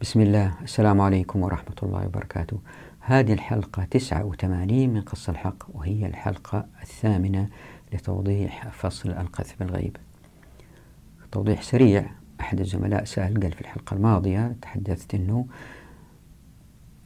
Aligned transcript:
بسم 0.00 0.20
الله. 0.20 0.52
السلام 0.62 1.00
عليكم 1.00 1.42
ورحمة 1.42 1.74
الله 1.82 2.06
وبركاته. 2.06 2.58
هذه 3.00 3.32
الحلقة 3.32 3.84
89 3.84 4.90
من 4.90 5.00
قص 5.00 5.28
الحق 5.28 5.76
وهي 5.76 6.06
الحلقة 6.06 6.66
الثامنة 6.82 7.48
لتوضيح 7.92 8.68
فصل 8.68 9.10
القذف 9.10 9.56
بالغيب. 9.60 9.96
توضيح 11.32 11.62
سريع. 11.62 12.10
أحد 12.40 12.60
الزملاء 12.60 13.04
سأل 13.04 13.40
قال 13.40 13.52
في 13.52 13.60
الحلقة 13.60 13.94
الماضية 13.94 14.56
تحدثت 14.62 15.14
أنه 15.14 15.46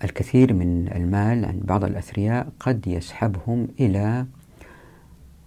الكثير 0.05 0.53
من 0.53 0.93
المال 0.93 1.45
عند 1.45 1.67
بعض 1.67 1.85
الأثرياء 1.85 2.49
قد 2.61 2.87
يسحبهم 2.87 3.69
إلى 3.81 4.27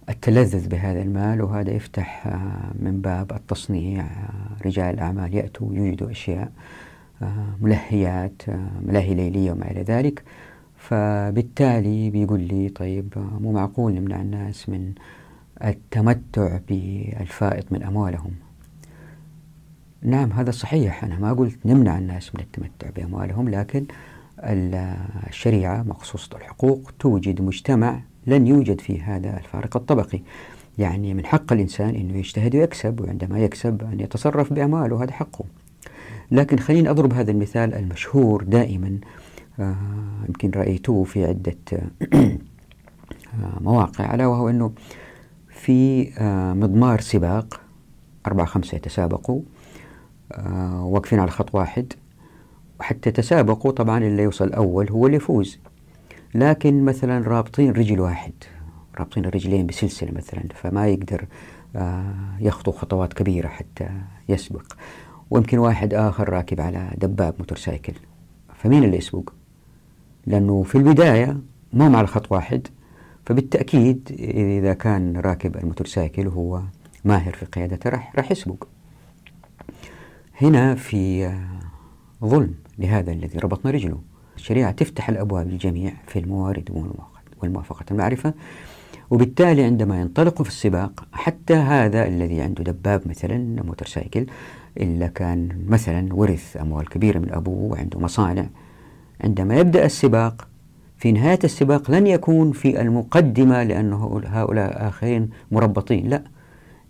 التلذذ 0.08 0.68
بهذا 0.68 1.02
المال 1.02 1.42
وهذا 1.42 1.70
يفتح 1.70 2.26
من 2.78 3.00
باب 3.00 3.32
التصنيع. 3.32 4.06
رجال 4.66 4.94
الأعمال 4.94 5.34
يأتوا 5.34 5.74
يوجدوا 5.74 6.10
أشياء. 6.10 6.52
ملهيات 7.60 8.42
ملاهي 8.86 9.14
ليلية 9.14 9.52
وما 9.52 9.70
إلى 9.70 9.82
ذلك. 9.82 10.22
فبالتالي 10.76 12.10
بيقول 12.10 12.40
لي 12.40 12.68
طيب 12.68 13.14
مو 13.40 13.52
معقول 13.52 13.92
نمنع 13.92 14.20
الناس 14.20 14.68
من 14.68 14.92
التمتع 15.64 16.58
بالفائض 16.68 17.64
من 17.70 17.82
أموالهم. 17.82 18.30
نعم 20.02 20.32
هذا 20.32 20.50
صحيح. 20.50 21.04
أنا 21.04 21.18
ما 21.18 21.32
قلت 21.32 21.58
نمنع 21.66 21.98
الناس 21.98 22.34
من 22.34 22.40
التمتع 22.40 22.90
بأموالهم 22.96 23.48
لكن 23.48 23.84
الشريعة 25.28 25.82
مخصوصة 25.82 26.36
الحقوق 26.36 26.90
توجد 26.98 27.40
مجتمع 27.42 28.00
لن 28.26 28.46
يوجد 28.46 28.80
فيه 28.80 29.16
هذا 29.16 29.38
الفارق 29.38 29.76
الطبقي. 29.76 30.20
يعني 30.78 31.14
من 31.14 31.26
حق 31.26 31.52
الإنسان 31.52 31.94
أنه 31.94 32.16
يجتهد 32.18 32.56
ويكسب 32.56 33.00
وعندما 33.00 33.38
يكسب 33.38 33.82
أن 33.92 34.00
يتصرف 34.00 34.52
بأمواله 34.52 35.02
هذا 35.04 35.12
حقه. 35.12 35.44
لكن 36.30 36.58
خليني 36.58 36.90
أضرب 36.90 37.12
هذا 37.12 37.30
المثال 37.30 37.74
المشهور 37.74 38.44
دائما 38.44 38.98
آه 39.60 39.76
يمكن 40.28 40.50
رأيتوه 40.50 41.04
في 41.04 41.24
عدة 41.24 41.56
آه 41.72 43.58
مواقع 43.60 44.14
ألا 44.14 44.26
وهو 44.26 44.48
أنه 44.48 44.72
في 45.48 46.08
آه 46.18 46.52
مضمار 46.52 47.00
سباق 47.00 47.60
أربعة 48.26 48.46
خمسة 48.46 48.76
يتسابقوا 48.76 49.40
آه 50.32 50.84
واقفين 50.84 51.20
على 51.20 51.30
خط 51.30 51.54
واحد 51.54 51.92
وحتى 52.80 53.08
يتسابقوا 53.08 53.70
طبعا 53.70 53.98
اللي 53.98 54.22
يوصل 54.22 54.52
أول 54.52 54.90
هو 54.90 55.06
اللي 55.06 55.16
يفوز. 55.16 55.58
لكن 56.34 56.84
مثلا 56.84 57.28
رابطين 57.28 57.70
رجل 57.70 58.00
واحد 58.00 58.32
رابطين 58.98 59.24
الرجلين 59.24 59.66
بسلسلة 59.66 60.10
مثلا 60.12 60.42
فما 60.54 60.86
يقدر 60.88 61.26
آه 61.76 62.14
يخطو 62.40 62.72
خطوات 62.72 63.12
كبيرة 63.12 63.48
حتى 63.48 63.88
يسبق. 64.28 64.72
ويمكن 65.30 65.58
واحد 65.58 65.94
آخر 65.94 66.28
راكب 66.28 66.60
على 66.60 66.90
دباب 66.98 67.34
موتورسايكل. 67.38 67.92
فمين 68.54 68.84
اللي 68.84 68.96
يسوق؟ 68.96 69.32
لأنه 70.26 70.62
في 70.62 70.74
البداية 70.74 71.40
ما 71.72 71.98
على 71.98 72.06
خط 72.06 72.32
واحد 72.32 72.68
فبالتأكيد 73.26 74.16
إذا 74.58 74.74
كان 74.74 75.16
راكب 75.16 75.56
الموتورسايكل 75.56 76.26
وهو 76.26 76.62
ماهر 77.04 77.32
في 77.32 77.46
قيادته 77.46 77.90
راح 77.90 78.16
راح 78.16 78.30
يسبق. 78.30 78.64
هنا 80.42 80.74
في 80.74 81.32
ظلم 82.24 82.54
لهذا 82.78 83.12
الذي 83.12 83.38
ربطنا 83.38 83.70
رجله. 83.70 84.00
الشريعة 84.36 84.70
تفتح 84.70 85.08
الأبواب 85.08 85.48
للجميع 85.48 85.92
في 86.06 86.18
الموارد 86.18 86.94
والموافقة 87.42 87.84
المعرفة 87.90 88.34
وبالتالي 89.10 89.64
عندما 89.64 90.00
ينطلقوا 90.00 90.44
في 90.44 90.50
السباق 90.50 91.04
حتى 91.12 91.54
هذا 91.54 92.06
الذي 92.06 92.40
عنده 92.40 92.64
دباب 92.64 93.08
مثلا 93.08 93.62
موتورسايكل 93.62 94.26
إلا 94.78 95.06
كان 95.06 95.48
مثلا 95.68 96.14
ورث 96.14 96.56
أموال 96.56 96.88
كبيرة 96.88 97.18
من 97.18 97.32
أبوه 97.32 97.72
وعنده 97.72 98.00
مصانع. 98.00 98.46
عندما 99.24 99.56
يبدأ 99.56 99.84
السباق 99.84 100.48
في 100.96 101.12
نهاية 101.12 101.38
السباق 101.44 101.90
لن 101.90 102.06
يكون 102.06 102.52
في 102.52 102.80
المقدمة 102.80 103.62
لأنه 103.62 104.20
هؤلاء 104.26 104.88
آخرين 104.88 105.30
مربطين 105.52 106.08
لا. 106.08 106.22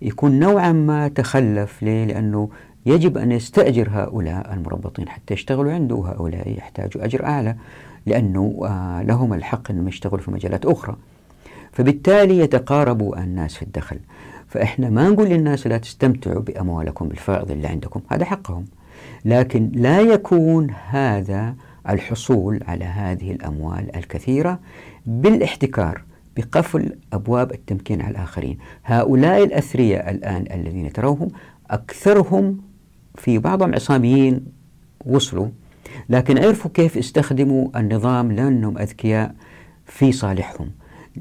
يكون 0.02 0.38
نوعا 0.38 0.72
ما 0.72 1.08
تخلف 1.08 1.82
ليه؟ 1.82 2.04
لأنه 2.04 2.48
يجب 2.86 3.18
أن 3.18 3.32
يستأجر 3.32 3.88
هؤلاء 3.92 4.54
المربطين 4.54 5.08
حتى 5.08 5.34
يشتغلوا 5.34 5.72
عنده 5.72 5.94
وهؤلاء 5.94 6.50
يحتاجوا 6.58 7.04
أجر 7.04 7.24
أعلى 7.24 7.56
لأنه 8.06 8.60
لهم 9.06 9.34
الحق 9.34 9.70
أنهم 9.70 9.88
يشتغلوا 9.88 10.18
في 10.18 10.30
مجالات 10.30 10.66
أخرى. 10.66 10.96
فبالتالي 11.72 12.38
يتقارب 12.38 13.14
الناس 13.18 13.54
في 13.54 13.62
الدخل. 13.62 13.98
فإحنا 14.48 14.90
ما 14.90 15.08
نقول 15.08 15.28
للناس 15.28 15.66
لا 15.66 15.78
تستمتعوا 15.78 16.40
بأموالكم 16.40 17.08
بالفائض 17.08 17.50
اللي 17.50 17.68
عندكم 17.68 18.00
هذا 18.08 18.24
حقهم. 18.24 18.64
لكن 19.24 19.70
لا 19.74 20.00
يكون 20.00 20.70
هذا 20.88 21.54
الحصول 21.88 22.60
على 22.68 22.84
هذه 22.84 23.32
الأموال 23.32 23.96
الكثيرة 23.96 24.60
بالاحتكار 25.06 26.02
بقفل 26.36 26.96
أبواب 27.12 27.52
التمكين 27.52 28.02
على 28.02 28.10
الآخرين. 28.10 28.58
هؤلاء 28.84 29.44
الأثرياء 29.44 30.10
الآن 30.10 30.44
الذين 30.54 30.92
تروهم 30.92 31.28
أكثرهم 31.70 32.60
في 33.14 33.38
بعضهم 33.38 33.74
عصاميين 33.74 34.46
وصلوا. 35.06 35.48
لكن 36.08 36.38
عرفوا 36.38 36.70
كيف 36.74 36.96
يستخدموا 36.96 37.78
النظام 37.78 38.32
لأنهم 38.32 38.78
أذكياء 38.78 39.34
في 39.86 40.12
صالحهم. 40.12 40.70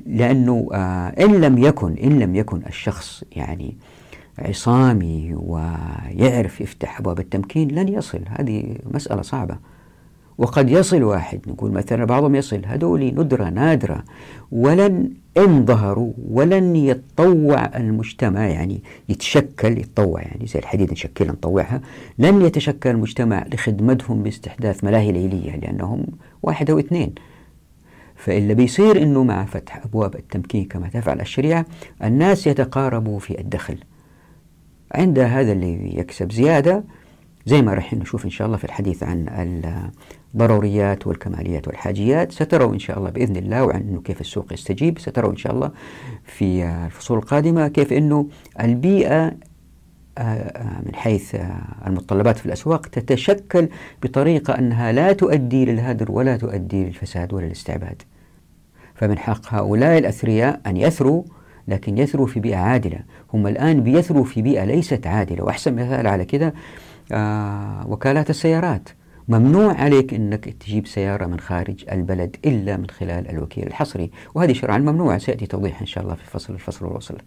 لأنه 0.06 0.70
آه 0.74 1.08
إن 1.08 1.42
لم 1.42 1.58
يكن 1.58 1.96
إن 2.04 2.20
لم 2.20 2.36
يكن 2.36 2.62
الشخص 2.68 3.24
يعني 3.32 3.78
عصامي 4.40 5.36
ويعرف 5.36 6.62
يفتح 6.62 7.00
أبواب 7.00 7.20
التمكين 7.20 7.68
لن 7.68 7.88
يصل. 7.88 8.20
هذه 8.30 8.76
مسألة 8.94 9.22
صعبة. 9.22 9.58
وقد 10.38 10.70
يصل 10.70 11.04
واحد 11.04 11.40
نقول 11.48 11.72
مثلا 11.72 12.06
بعضهم 12.06 12.36
يصل 12.36 12.62
هذول 12.66 13.06
ندرة 13.06 13.50
نادرة 13.50 14.04
ولن 14.52 15.12
إن 15.38 15.66
ظهروا 15.66 16.14
ولن 16.30 16.76
يتطوع 16.76 17.66
المجتمع 17.76 18.48
يعني 18.48 18.84
يتشكل 19.10 19.78
يتطوع 19.78 20.22
يعني 20.22 20.46
زي 20.48 20.60
الحديد 20.60 20.92
نشكلها 20.92 21.32
نطوعها. 21.32 21.82
لن 22.20 22.42
يتشكل 22.42 22.90
المجتمع 22.90 23.46
لخدمتهم 23.54 24.24
باستحداث 24.24 24.84
ملاهي 24.84 25.12
ليلية 25.12 25.56
لأنهم 25.56 26.06
واحد 26.44 26.70
أو 26.70 26.80
اثنين. 26.80 27.14
فإلا 28.18 28.54
بيصير 28.54 29.02
أنه 29.02 29.24
مع 29.24 29.46
فتح 29.46 29.86
أبواب 29.86 30.16
التمكين 30.16 30.66
كما 30.66 30.88
تفعل 30.88 31.22
الشريعة 31.22 31.66
الناس 32.04 32.48
يتقاربوا 32.48 33.20
في 33.20 33.40
الدخل. 33.42 33.78
عند 34.96 35.20
هذا 35.20 35.52
اللي 35.52 36.00
يكسب 36.00 36.32
زيادة 36.32 36.84
زي 37.46 37.62
ما 37.62 37.74
راح 37.74 37.94
نشوف 37.94 38.26
إن 38.26 38.30
شاء 38.30 38.48
الله 38.48 38.58
في 38.58 38.64
الحديث 38.64 39.04
عن 39.04 39.62
الضروريات 40.36 41.08
والكماليات 41.08 41.68
والحاجيات 41.68 42.32
ستروا 42.32 42.74
إن 42.74 42.80
شاء 42.80 42.98
الله 42.98 43.10
بإذن 43.10 43.36
الله 43.36 43.66
وعن 43.66 43.82
أنه 43.82 44.02
كيف 44.02 44.22
السوق 44.22 44.54
يستجيب 44.54 45.00
ستروا 45.00 45.32
إن 45.32 45.38
شاء 45.38 45.54
الله 45.54 45.72
في 46.24 46.64
الفصول 46.86 47.18
القادمة 47.18 47.68
كيف 47.68 47.94
أنه 47.94 48.28
البيئة 48.60 49.34
من 50.86 50.96
حيث 50.96 51.36
المتطلبات 51.88 52.38
في 52.38 52.46
الأسواق 52.46 52.88
تتشكل 52.88 53.70
بطريقة 54.04 54.58
أنها 54.58 54.92
لا 54.92 55.14
تؤدي 55.14 55.66
للهدر 55.66 56.12
ولا 56.12 56.38
تؤدي 56.38 56.86
للفساد 56.86 57.34
ولا 57.34 57.46
الاستعباد 57.46 58.02
فمن 58.96 59.18
حق 59.18 59.54
هؤلاء 59.54 59.98
الأثرياء 59.98 60.62
أن 60.68 60.78
يثروا 60.78 61.24
لكن 61.68 61.98
يثروا 61.98 62.28
في 62.28 62.40
بيئة 62.40 62.58
عادلة. 62.58 63.00
هم 63.34 63.48
الآن 63.48 63.84
بيثروا 63.84 64.24
في 64.24 64.42
بيئة 64.42 64.66
ليست 64.66 65.08
عادلة. 65.08 65.44
وأحسن 65.44 65.76
مثال 65.76 66.08
على 66.08 66.26
كده 66.26 66.54
آه 67.12 67.88
وكالات 67.88 68.30
السيارات. 68.30 68.90
ممنوع 69.28 69.74
عليك 69.74 70.14
أنك 70.14 70.46
تجيب 70.46 70.88
سيارة 70.88 71.26
من 71.26 71.40
خارج 71.40 71.86
البلد 71.92 72.36
إلا 72.46 72.78
من 72.78 72.90
خلال 72.90 73.30
الوكيل 73.30 73.68
الحصري. 73.68 74.12
وهذه 74.36 74.54
شرعا 74.54 74.78
ممنوعة. 74.78 75.18
سيأتي 75.18 75.46
توضيح 75.46 75.82
إن 75.82 75.86
شاء 75.86 76.04
الله 76.04 76.16
في 76.16 76.26
فصل 76.26 76.54
الفصل 76.54 76.86
والوصل. 76.86 77.18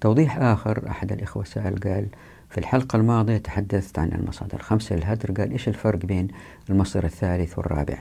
توضيح 0.00 0.38
آخر 0.38 0.88
أحد 0.90 1.12
الإخوة 1.12 1.44
سأل 1.44 1.80
قال 1.80 2.06
في 2.50 2.58
الحلقة 2.58 2.96
الماضية 2.96 3.36
تحدثت 3.36 3.98
عن 3.98 4.12
المصادر 4.12 4.54
الخمسة 4.54 4.96
للهدر. 4.96 5.32
قال 5.32 5.52
إيش 5.52 5.68
الفرق 5.68 6.06
بين 6.06 6.28
المصدر 6.70 7.04
الثالث 7.04 7.58
والرابع؟ 7.58 7.98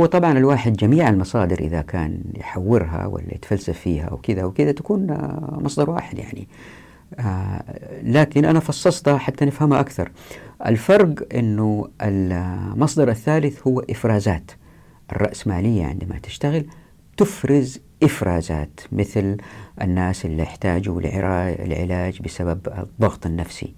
هو 0.00 0.06
طبعا 0.06 0.38
الواحد 0.38 0.72
جميع 0.72 1.08
المصادر 1.08 1.58
إذا 1.58 1.80
كان 1.80 2.20
يحورها 2.34 3.06
ولا 3.06 3.34
يتفلسف 3.34 3.78
فيها 3.78 4.12
وكذا 4.12 4.44
وكذا 4.44 4.72
تكون 4.72 5.06
مصدر 5.50 5.90
واحد 5.90 6.18
يعني. 6.18 6.48
آه 7.18 7.62
لكن 8.02 8.44
أنا 8.44 8.60
فصصتها 8.60 9.18
حتى 9.18 9.44
نفهمها 9.44 9.80
أكثر. 9.80 10.10
الفرق 10.66 11.34
أنه 11.34 11.88
المصدر 12.02 13.10
الثالث 13.10 13.66
هو 13.66 13.80
إفرازات. 13.80 14.50
الرأسمالية 15.12 15.86
عندما 15.86 16.18
تشتغل 16.18 16.66
تفرز 17.16 17.80
إفرازات 18.02 18.80
مثل 18.92 19.36
الناس 19.82 20.24
اللي 20.24 20.42
يحتاجوا 20.42 21.00
لعلاج 21.00 22.22
بسبب 22.22 22.68
الضغط 22.78 23.26
النفسي. 23.26 23.74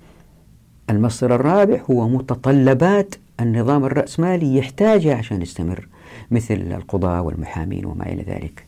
المصدر 0.91 1.35
الرابع 1.35 1.81
هو 1.91 2.09
متطلبات 2.09 3.15
النظام 3.41 3.85
الرأسمالي 3.85 4.57
يحتاجها 4.57 5.15
عشان 5.15 5.43
يستمر 5.43 5.89
مثل 6.31 6.55
القضاة 6.55 7.23
والمحامين 7.23 7.85
وما 7.85 8.07
إلى 8.07 8.23
ذلك. 8.23 8.67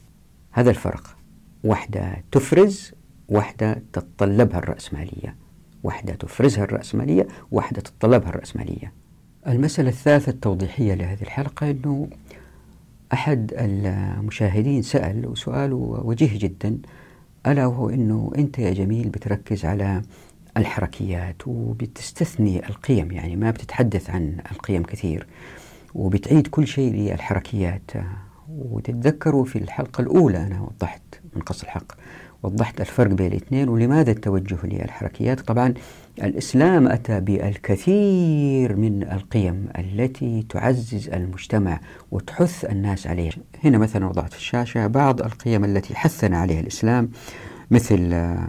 هذا 0.53 0.71
الفرق. 0.71 1.17
واحدة 1.65 2.17
تفرز 2.33 2.93
واحدة 3.29 3.83
تتطلبها 3.93 4.59
الرأسمالية. 4.59 5.37
واحدة 5.83 6.15
تفرزها 6.15 6.65
الرأسمالية 6.65 7.29
واحدة 7.51 7.81
تتطلبها 7.81 8.29
الرأسمالية. 8.29 8.93
المسألة 9.47 9.89
الثالثة 9.89 10.31
التوضيحية 10.31 10.95
لهذه 10.95 11.23
الحلقة 11.23 11.71
أنه 11.71 12.09
أحد 13.12 13.53
المشاهدين 13.56 14.82
سأل 14.82 15.26
وسؤاله 15.26 15.76
وجيه 16.05 16.38
جدا. 16.38 16.79
ألا 17.47 17.67
وهو 17.67 17.88
أنه 17.88 18.32
أنت 18.38 18.59
يا 18.59 18.73
جميل 18.73 19.09
بتركز 19.09 19.64
على 19.64 20.03
الحركيات 20.56 21.37
وبتستثني 21.47 22.69
القيم 22.69 23.12
يعني 23.12 23.37
ما 23.37 23.50
بتتحدث 23.50 24.11
عن 24.11 24.37
القيم 24.53 24.82
كثير 24.82 25.26
وبتعيد 25.94 26.47
كل 26.47 26.67
شيء 26.67 26.93
للحركيات. 26.94 27.91
وتتذكروا 28.49 29.44
في 29.44 29.58
الحلقة 29.58 30.00
الأولى 30.00 30.38
أنا 30.38 30.61
وضحت 30.61 31.03
من 31.37 31.43
قص 31.43 31.62
الحق 31.62 31.93
وضحت 32.43 32.81
الفرق 32.81 33.11
بين 33.12 33.26
الاثنين 33.26 33.69
ولماذا 33.69 34.11
التوجه 34.11 34.58
للحركيات؟ 34.65 35.41
طبعا 35.41 35.75
الإسلام 36.19 36.88
أتى 36.88 37.20
بالكثير 37.20 38.76
من 38.76 39.03
القيم 39.03 39.69
التي 39.79 40.47
تعزز 40.49 41.09
المجتمع 41.09 41.81
وتحث 42.11 42.64
الناس 42.64 43.06
عليها. 43.06 43.32
هنا 43.64 43.79
مثلا 43.79 44.06
وضعت 44.06 44.32
في 44.32 44.38
الشاشة 44.38 44.87
بعض 44.87 45.23
القيم 45.23 45.64
التي 45.64 45.94
حثنا 45.94 46.38
عليها 46.38 46.61
الإسلام 46.61 47.11
مثل 47.70 48.11
آه، 48.12 48.49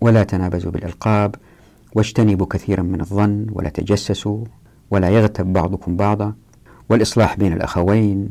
ولا 0.00 0.24
تنابزوا 0.24 0.72
بالألقاب 0.72 1.34
واجتنبوا 1.94 2.46
كثيرا 2.46 2.82
من 2.82 3.00
الظن 3.00 3.46
ولا 3.52 3.68
تجسسوا 3.68 4.44
ولا 4.90 5.08
يغتب 5.08 5.52
بعضكم 5.52 5.96
بعضا 5.96 6.34
والإصلاح 6.88 7.36
بين 7.36 7.52
الأخوين 7.52 8.30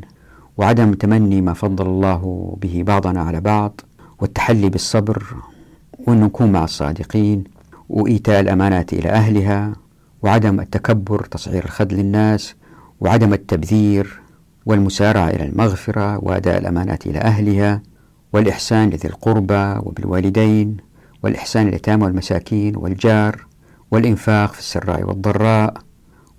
وعدم 0.56 0.92
تمني 0.94 1.40
ما 1.40 1.52
فضل 1.52 1.86
الله 1.86 2.56
به 2.60 2.82
بعضنا 2.86 3.22
على 3.22 3.40
بعض 3.40 3.80
والتحلي 4.18 4.68
بالصبر 4.68 5.24
وأن 6.06 6.20
نكون 6.20 6.52
مع 6.52 6.64
الصادقين. 6.64 7.44
وإيتاء 7.90 8.40
الأمانات 8.40 8.92
إلى 8.92 9.08
أهلها 9.08 9.72
وعدم 10.22 10.60
التكبر 10.60 11.24
تصعير 11.24 11.64
الخد 11.64 11.92
للناس 11.92 12.54
وعدم 13.00 13.32
التبذير 13.32 14.20
والمسارعة 14.66 15.28
إلى 15.28 15.44
المغفرة 15.44 16.24
وأداء 16.24 16.58
الأمانات 16.58 17.06
إلى 17.06 17.18
أهلها 17.18 17.82
والإحسان 18.32 18.90
لذي 18.90 19.08
القربى 19.08 19.78
وبالوالدين 19.82 20.76
والإحسان 21.22 21.68
اليتامى 21.68 22.04
والمساكين 22.04 22.76
والجار 22.76 23.46
والإنفاق 23.90 24.52
في 24.52 24.58
السراء 24.58 25.02
والضراء 25.02 25.74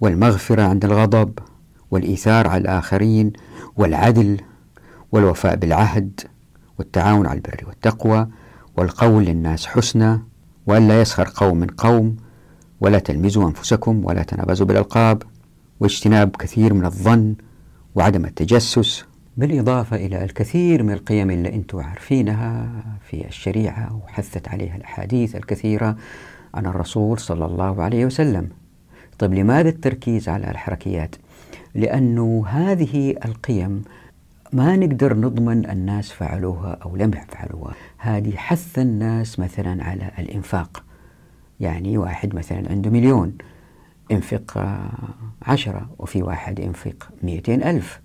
والمغفرة 0.02 0.62
عند 0.62 0.86
الغضب 0.86 1.40
والإيثار 1.92 2.48
على 2.48 2.62
الآخرين 2.62 3.34
والعدل 3.78 4.38
والوفاء 5.12 5.56
بالعهد 5.56 6.22
والتعاون 6.80 7.28
على 7.28 7.38
البر 7.38 7.64
والتقوى 7.68 8.28
والقول 8.78 9.26
للناس 9.26 9.66
حسنى. 9.66 10.31
وألا 10.68 11.02
يسخر 11.02 11.30
قوم 11.36 11.58
من 11.58 11.68
قوم 11.68 12.16
ولا 12.82 13.00
تلمزوا 13.00 13.48
أنفسكم 13.48 14.06
ولا 14.06 14.24
تنابزوا 14.24 14.68
بالألقاب 14.68 15.24
واجتناب 15.80 16.36
كثير 16.36 16.74
من 16.74 16.86
الظن 16.86 17.36
وعدم 17.96 18.26
التجسس 18.26 19.06
بالإضافة 19.38 19.96
إلى 19.96 20.24
الكثير 20.24 20.84
من 20.84 20.94
القيم 20.94 21.32
اللي 21.32 21.54
أنتم 21.54 21.80
عارفينها 21.80 22.70
في 23.10 23.28
الشريعة 23.28 24.02
وحثت 24.04 24.48
عليها 24.48 24.76
الأحاديث 24.76 25.36
الكثيرة 25.36 25.96
عن 26.54 26.66
الرسول 26.66 27.20
صلى 27.20 27.46
الله 27.46 27.84
عليه 27.84 28.06
وسلم 28.06 28.50
طيب 29.20 29.34
لماذا 29.34 29.70
التركيز 29.70 30.30
على 30.30 30.52
الحركيات؟ 30.52 31.16
لأنه 31.76 32.46
هذه 32.48 33.16
القيم 33.26 33.84
ما 34.54 34.76
نقدر 34.76 35.18
نضمن 35.18 35.70
الناس 35.70 36.12
فعلوها 36.12 36.78
أو 36.86 36.96
لم 36.96 37.12
يفعلوها. 37.14 37.74
هذه 37.98 38.36
حث 38.36 38.80
الناس 38.80 39.40
مثلا 39.40 39.84
على 39.84 40.12
الإنفاق. 40.20 40.84
يعني 41.60 41.98
واحد 41.98 42.36
مثلا 42.36 42.70
عنده 42.70 42.90
مليون 42.90 43.34
إنفق 44.12 44.78
عشرة 45.42 45.90
وفي 46.00 46.24
واحد 46.24 46.60
ينفق 46.60 47.10
مئتين 47.24 47.64
ألف. 47.64 48.02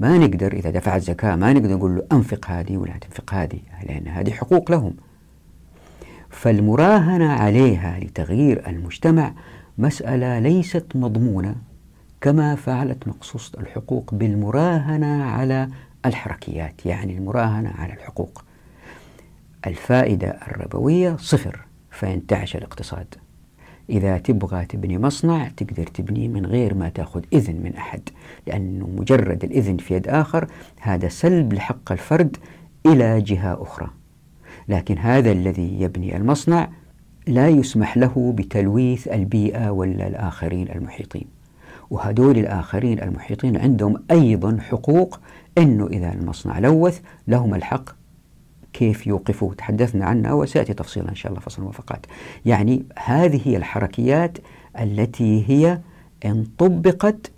ما 0.00 0.18
نقدر 0.18 0.52
إذا 0.52 0.70
دفعت 0.70 1.02
زكاة 1.02 1.36
ما 1.36 1.52
نقدر 1.52 1.76
نقول 1.76 1.96
له 1.96 2.06
أنفق 2.12 2.46
هذه 2.50 2.76
ولا 2.76 2.92
تنفق 2.98 3.34
هذه 3.34 3.60
لأن 3.86 4.08
هذه 4.08 4.30
حقوق 4.30 4.70
لهم. 4.70 4.94
فالمراهنة 6.30 7.32
عليها 7.32 8.00
لتغيير 8.00 8.68
المجتمع 8.68 9.32
مسألة 9.78 10.38
ليست 10.38 10.86
مضمونة. 10.94 11.56
كما 12.22 12.54
فعلت 12.54 13.08
مقصوصة 13.08 13.60
الحقوق 13.60 14.14
بالمراهنة 14.14 15.24
على 15.24 15.68
الحركيات 16.06 16.86
يعني 16.86 17.18
المراهنة 17.18 17.70
على 17.78 17.92
الحقوق. 17.92 18.44
الفائدة 19.66 20.28
الربوية 20.28 21.16
صفر 21.16 21.64
فينتعش 21.90 22.56
الاقتصاد. 22.56 23.14
إذا 23.90 24.18
تبغى 24.18 24.64
تبني 24.64 24.98
مصنع 24.98 25.48
تقدر 25.48 25.86
تبنيه 25.86 26.28
من 26.28 26.46
غير 26.46 26.74
ما 26.74 26.88
تأخذ 26.88 27.22
إذن 27.32 27.56
من 27.56 27.76
أحد 27.76 28.08
لأنه 28.46 28.88
مجرد 28.96 29.44
الإذن 29.44 29.76
في 29.76 29.94
يد 29.94 30.08
آخر 30.08 30.46
هذا 30.80 31.08
سلب 31.08 31.52
لحق 31.52 31.92
الفرد 31.92 32.36
إلى 32.86 33.20
جهة 33.20 33.62
أخرى. 33.62 33.90
لكن 34.68 34.98
هذا 34.98 35.32
الذي 35.32 35.80
يبني 35.80 36.16
المصنع 36.16 36.68
لا 37.26 37.48
يسمح 37.48 37.96
له 37.96 38.34
بتلويث 38.36 39.08
البيئة 39.08 39.70
ولا 39.70 40.06
الآخرين 40.06 40.70
المحيطين. 40.70 41.41
وهدول 41.92 42.38
الآخرين 42.38 43.02
المحيطين 43.02 43.56
عندهم 43.56 44.02
أيضا 44.10 44.58
حقوق 44.60 45.20
أنه 45.58 45.86
إذا 45.86 46.12
المصنع 46.12 46.58
لوث 46.58 47.00
لهم 47.28 47.54
الحق 47.54 47.90
كيف 48.72 49.06
يوقفوه. 49.06 49.54
تحدثنا 49.54 50.04
عنها 50.04 50.32
وسيأتي 50.32 50.74
تفصيلا 50.74 51.08
إن 51.08 51.14
شاء 51.14 51.32
الله 51.32 51.40
فصل 51.42 51.58
الموافقات. 51.58 52.06
يعني 52.46 52.84
هذه 52.98 53.40
هي 53.44 53.56
الحركيات 53.56 54.38
التي 54.80 55.44
هي 55.48 55.80
إن 56.24 56.46
طبقت 56.58 57.32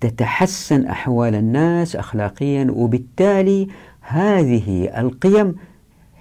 تتحسن 0.00 0.86
أحوال 0.86 1.34
الناس 1.34 1.96
أخلاقيا 1.96 2.66
وبالتالي 2.70 3.68
هذه 4.00 5.00
القيم 5.00 5.54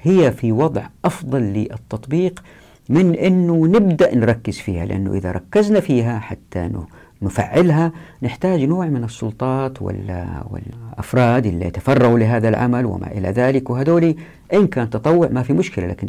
هي 0.01 0.31
في 0.31 0.51
وضع 0.51 0.87
أفضل 1.05 1.41
للتطبيق 1.41 2.43
من 2.89 3.15
أنه 3.15 3.67
نبدأ 3.67 4.15
نركز 4.15 4.57
فيها 4.57 4.85
لأنه 4.85 5.13
إذا 5.13 5.31
ركزنا 5.31 5.79
فيها 5.79 6.19
حتى 6.19 6.69
نفعلها 7.21 7.91
نحتاج 8.23 8.63
نوع 8.63 8.85
من 8.85 9.03
السلطات 9.03 9.81
والأفراد 9.81 11.45
اللي 11.45 11.65
يتفرغوا 11.65 12.19
لهذا 12.19 12.49
العمل 12.49 12.85
وما 12.85 13.11
إلى 13.11 13.29
ذلك. 13.29 13.69
وهذول 13.69 14.15
إن 14.53 14.67
كان 14.67 14.89
تطوع 14.89 15.27
ما 15.27 15.43
في 15.43 15.53
مشكلة 15.53 15.87
لكن 15.87 16.07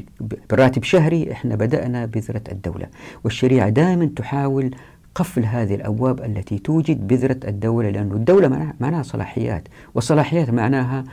براتب 0.51 0.85
شهري 0.85 1.33
إحنا 1.33 1.55
بدأنا 1.55 2.07
بذرة 2.07 2.43
الدولة. 2.53 2.87
والشريعة 3.25 3.69
دائما 3.69 4.11
تحاول 4.17 4.71
قفل 5.15 5.45
هذه 5.45 5.75
الأبواب 5.75 6.25
التي 6.25 6.59
توجد 6.59 7.07
بذرة 7.07 7.41
الدولة 7.49 7.91
لأن 7.91 8.13
الدولة 8.13 8.73
معناها 8.81 9.03
صلاحيات 9.03 9.69
والصلاحيات 9.95 10.51
معناها 10.51 11.05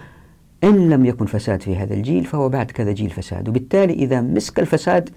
إن 0.63 0.89
لم 0.89 1.05
يكن 1.05 1.25
فساد 1.25 1.61
في 1.61 1.75
هذا 1.75 1.93
الجيل 1.93 2.25
فهو 2.25 2.49
بعد 2.49 2.71
كذا 2.71 2.91
جيل 2.91 3.09
فساد. 3.09 3.49
وبالتالي 3.49 3.93
إذا 3.93 4.21
مسك 4.21 4.59
الفساد 4.59 5.09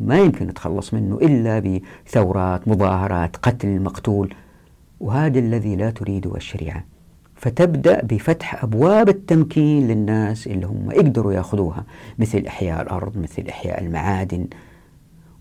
ما 0.00 0.18
يمكن 0.18 0.46
نتخلص 0.46 0.94
منه 0.94 1.16
إلا 1.16 1.80
بثورات 2.06 2.68
مظاهرات 2.68 3.36
قتل 3.36 3.80
مقتول. 3.80 4.34
وهذا 5.00 5.38
الذي 5.38 5.76
لا 5.76 5.90
تريده 5.90 6.36
الشريعة. 6.36 6.84
فتبدأ 7.36 8.02
بفتح 8.04 8.64
أبواب 8.64 9.08
التمكين 9.08 9.88
للناس 9.88 10.46
اللي 10.46 10.66
هم 10.66 10.90
يقدروا 10.90 11.32
يأخذوها. 11.32 11.84
مثل 12.18 12.44
إحياء 12.46 12.82
الأرض 12.82 13.18
مثل 13.18 13.44
إحياء 13.48 13.84
المعادن. 13.84 14.46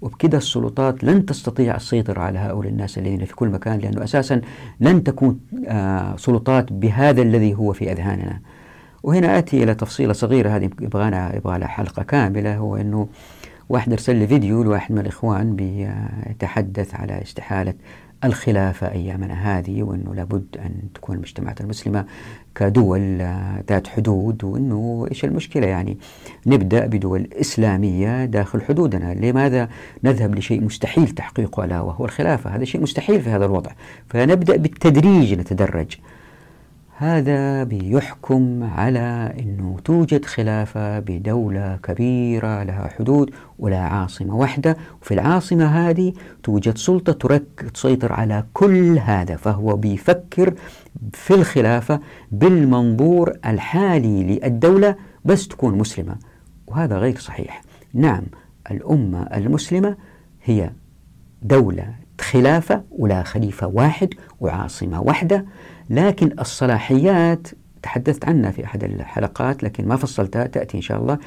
وبكذا 0.02 0.38
السلطات 0.38 1.04
لن 1.04 1.26
تستطيع 1.26 1.76
السيطرة 1.76 2.22
على 2.22 2.40
هؤلاء 2.40 2.72
الناس 2.72 2.98
الذين 2.98 3.26
في 3.26 3.36
كل 3.36 3.50
مكان 3.50 3.80
لأنه 3.80 4.04
أساسا 4.04 4.42
لن 4.80 5.04
تكون 5.04 5.40
آه 5.68 6.16
سلطات 6.16 6.74
بهذا 6.74 7.22
الذي 7.22 7.56
هو 7.56 7.74
في 7.74 7.92
أذهاننا. 7.92 8.40
وهنا 9.04 9.38
آتي 9.38 9.64
إلى 9.64 9.76
تفصيلة 9.76 10.14
صغيرة 10.14 10.50
هذه 10.50 10.70
يبغى 10.82 11.10
لها 11.60 11.68
حلقة 11.68 12.04
كاملة 12.04 12.58
هو 12.58 12.76
أنه 12.76 13.08
واحد 13.70 13.92
أرسل 13.92 14.16
لي 14.16 14.28
فيديو 14.28 14.64
لواحد 14.64 14.92
من 14.92 15.00
الإخوان 15.00 15.56
بيتحدث 15.56 16.96
على 16.96 17.22
استحالة 17.22 17.74
الخلافة 18.24 18.92
أيامنا 18.92 19.34
هذه 19.34 19.84
وأنه 19.84 20.16
لابد 20.16 20.58
أن 20.66 20.72
تكون 20.94 21.16
المجتمعات 21.16 21.62
المسلمة 21.62 22.06
كدول 22.56 23.18
ذات 23.70 23.88
حدود 23.88 24.44
وأنه 24.44 25.08
إيش 25.12 25.26
المشكلة 25.26 25.68
يعني؟ 25.68 25.98
نبدأ 26.46 26.86
بدول 26.86 27.28
إسلامية 27.34 28.26
داخل 28.26 28.62
حدودنا. 28.62 29.14
لماذا 29.14 29.70
نذهب 30.04 30.36
لشيء 30.36 30.64
مستحيل 30.64 31.08
تحقيقه 31.08 31.64
ألا 31.64 31.82
وهو 31.82 32.06
الخلافة؟ 32.06 32.56
هذا 32.56 32.66
شيء 32.66 32.82
مستحيل 32.82 33.22
في 33.22 33.30
هذا 33.30 33.46
الوضع. 33.46 33.72
فنبدأ 34.08 34.58
بالتدريج 34.58 35.34
نتدرج. 35.34 35.96
هذا 37.02 37.64
بيحكم 37.64 38.64
على 38.64 39.34
أنه 39.40 39.78
توجد 39.86 40.26
خلافة 40.26 41.00
بدولة 41.00 41.80
كبيرة 41.84 42.64
لها 42.64 42.88
حدود 42.88 43.32
ولها 43.60 43.80
عاصمة 43.80 44.36
واحدة 44.36 44.78
وفي 45.02 45.14
العاصمة 45.14 45.66
هذه 45.66 46.14
توجد 46.44 46.78
سلطة 46.78 47.14
ترك 47.14 47.44
تسيطر 47.74 48.14
على 48.14 48.44
كل 48.54 49.00
هذا 49.00 49.36
فهو 49.36 49.76
بيفكر 49.76 50.54
في 51.14 51.34
الخلافة 51.34 52.00
بالمنظور 52.32 53.34
الحالي 53.46 54.24
للدولة 54.24 54.96
بس 55.26 55.48
تكون 55.48 55.78
مسلمة 55.78 56.16
وهذا 56.68 56.98
غير 56.98 57.18
صحيح. 57.18 57.62
نعم 57.94 58.24
الأمة 58.72 59.22
المسلمة 59.22 59.96
هي 60.44 60.72
دولة 61.42 61.94
خلافة 62.22 62.84
ولا 62.92 63.24
خليفة 63.24 63.68
واحد 63.68 64.10
وعاصمة 64.40 65.02
واحدة. 65.02 65.46
لكن 65.90 66.40
الصلاحيات 66.40 67.48
تحدثت 67.84 68.26
عنها 68.26 68.52
في 68.52 68.66
أحد 68.66 68.84
الحلقات 68.84 69.64
لكن 69.64 69.88
ما 69.88 69.96
فصلتها 69.96 70.48
تأتي 70.48 70.78
إن 70.78 70.82
شاء 70.82 71.02
الله. 71.02 71.18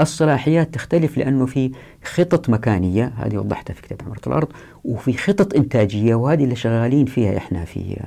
الصلاحيات 0.00 0.74
تختلف 0.74 1.18
لأنه 1.18 1.46
في 1.46 1.72
خطط 2.04 2.48
مكانية 2.48 3.12
هذه 3.16 3.36
وضحتها 3.36 3.74
في 3.74 3.82
كتاب 3.82 4.02
عمارة 4.02 4.20
الأرض 4.26 4.48
وفي 4.84 5.12
خطط 5.12 5.54
إنتاجية 5.56 6.14
وهذه 6.14 6.44
اللي 6.44 6.56
شغالين 6.56 7.06
فيها 7.06 7.36
إحنا 7.36 7.64
في 7.64 8.00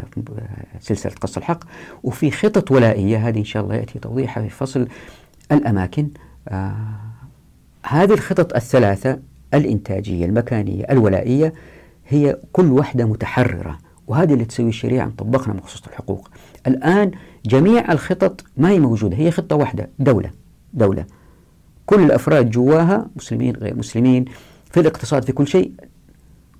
سلسلة 0.79 1.13
قص 1.21 1.37
الحق 1.37 1.63
وفي 2.03 2.31
خطط 2.31 2.71
ولائية 2.71 3.27
هذه 3.27 3.39
إن 3.39 3.45
شاء 3.45 3.63
الله 3.63 3.75
يأتي 3.75 3.99
توضيحها 3.99 4.43
في 4.43 4.49
فصل 4.49 4.87
الأماكن. 5.51 6.09
آه 6.49 6.75
هذه 7.85 8.13
الخطط 8.13 8.55
الثلاثة 8.55 9.19
الإنتاجية 9.53 10.25
المكانية 10.25 10.85
الولائية 10.89 11.53
هي 12.07 12.37
كل 12.51 12.65
واحدة 12.71 13.05
متحررة. 13.05 13.77
وهذه 14.11 14.33
اللي 14.33 14.45
تسوي 14.45 14.69
الشريعة 14.69 15.11
طبقنا 15.17 15.53
مخصوص 15.53 15.83
الحقوق. 15.87 16.29
الآن 16.67 17.11
جميع 17.45 17.91
الخطط 17.91 18.43
ما 18.57 18.69
هي 18.69 18.79
موجودة 18.79 19.17
هي 19.17 19.31
خطة 19.31 19.55
واحدة 19.55 19.89
دولة 19.99 20.31
دولة. 20.73 21.05
كل 21.85 22.03
الأفراد 22.03 22.49
جواها 22.49 23.07
مسلمين 23.15 23.55
غير 23.55 23.75
مسلمين 23.77 24.25
في 24.71 24.79
الاقتصاد 24.79 25.25
في 25.25 25.31
كل 25.31 25.47
شيء 25.47 25.71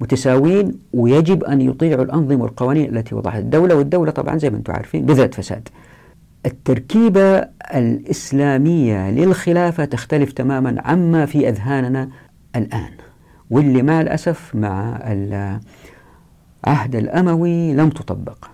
متساويين 0.02 0.74
ويجب 0.94 1.44
أن 1.44 1.62
يطيعوا 1.62 2.04
الأنظمة 2.04 2.44
والقوانين 2.44 2.98
التي 2.98 3.16
وضعها 3.16 3.40
الدولة 3.40 3.76
والدولة 3.76 4.12
طبعا 4.12 4.38
زي 4.38 4.50
ما 4.50 4.58
أنتم 4.58 4.74
عارفين 4.74 5.06
بذات 5.06 5.34
فساد. 5.34 5.70
التركيبة 6.46 7.38
الإسلامية 7.76 9.12
للخلافة 9.12 9.86
تختلف 9.86 10.32
تماما 10.32 10.82
عما 10.86 11.26
في 11.26 11.50
أذهاننا 11.50 12.10
الآن 12.56 12.92
واللي 13.50 13.82
مع 13.82 14.02
الأسف 14.02 14.56
مع 14.56 15.00
العهد 16.68 16.96
الأموي 16.96 17.74
لم 17.74 17.90
تطبق. 17.90 18.46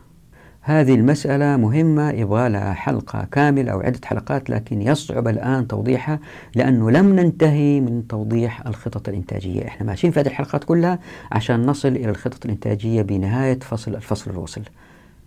هذه 0.61 0.95
المسألة 0.95 1.57
مهمة 1.57 2.11
يبغى 2.11 2.49
لها 2.49 2.73
حلقة 2.73 3.27
كاملة 3.31 3.71
أو 3.71 3.79
عدة 3.79 3.99
حلقات 4.05 4.49
لكن 4.49 4.81
يصعب 4.81 5.27
الآن 5.27 5.67
توضيحها 5.67 6.19
لأنه 6.55 6.91
لم 6.91 7.19
ننتهي 7.19 7.79
من 7.79 8.07
توضيح 8.07 8.67
الخطط 8.67 9.09
الإنتاجية. 9.09 9.67
إحنا 9.67 9.87
ماشيين 9.87 10.13
في 10.13 10.19
هذه 10.19 10.27
الحلقات 10.27 10.63
كلها 10.63 10.99
عشان 11.31 11.65
نصل 11.65 11.87
إلى 11.87 12.09
الخطط 12.09 12.45
الإنتاجية 12.45 13.01
بنهاية 13.01 13.59
فصل 13.59 13.95
الفصل 13.95 14.31
الوصل. 14.31 14.61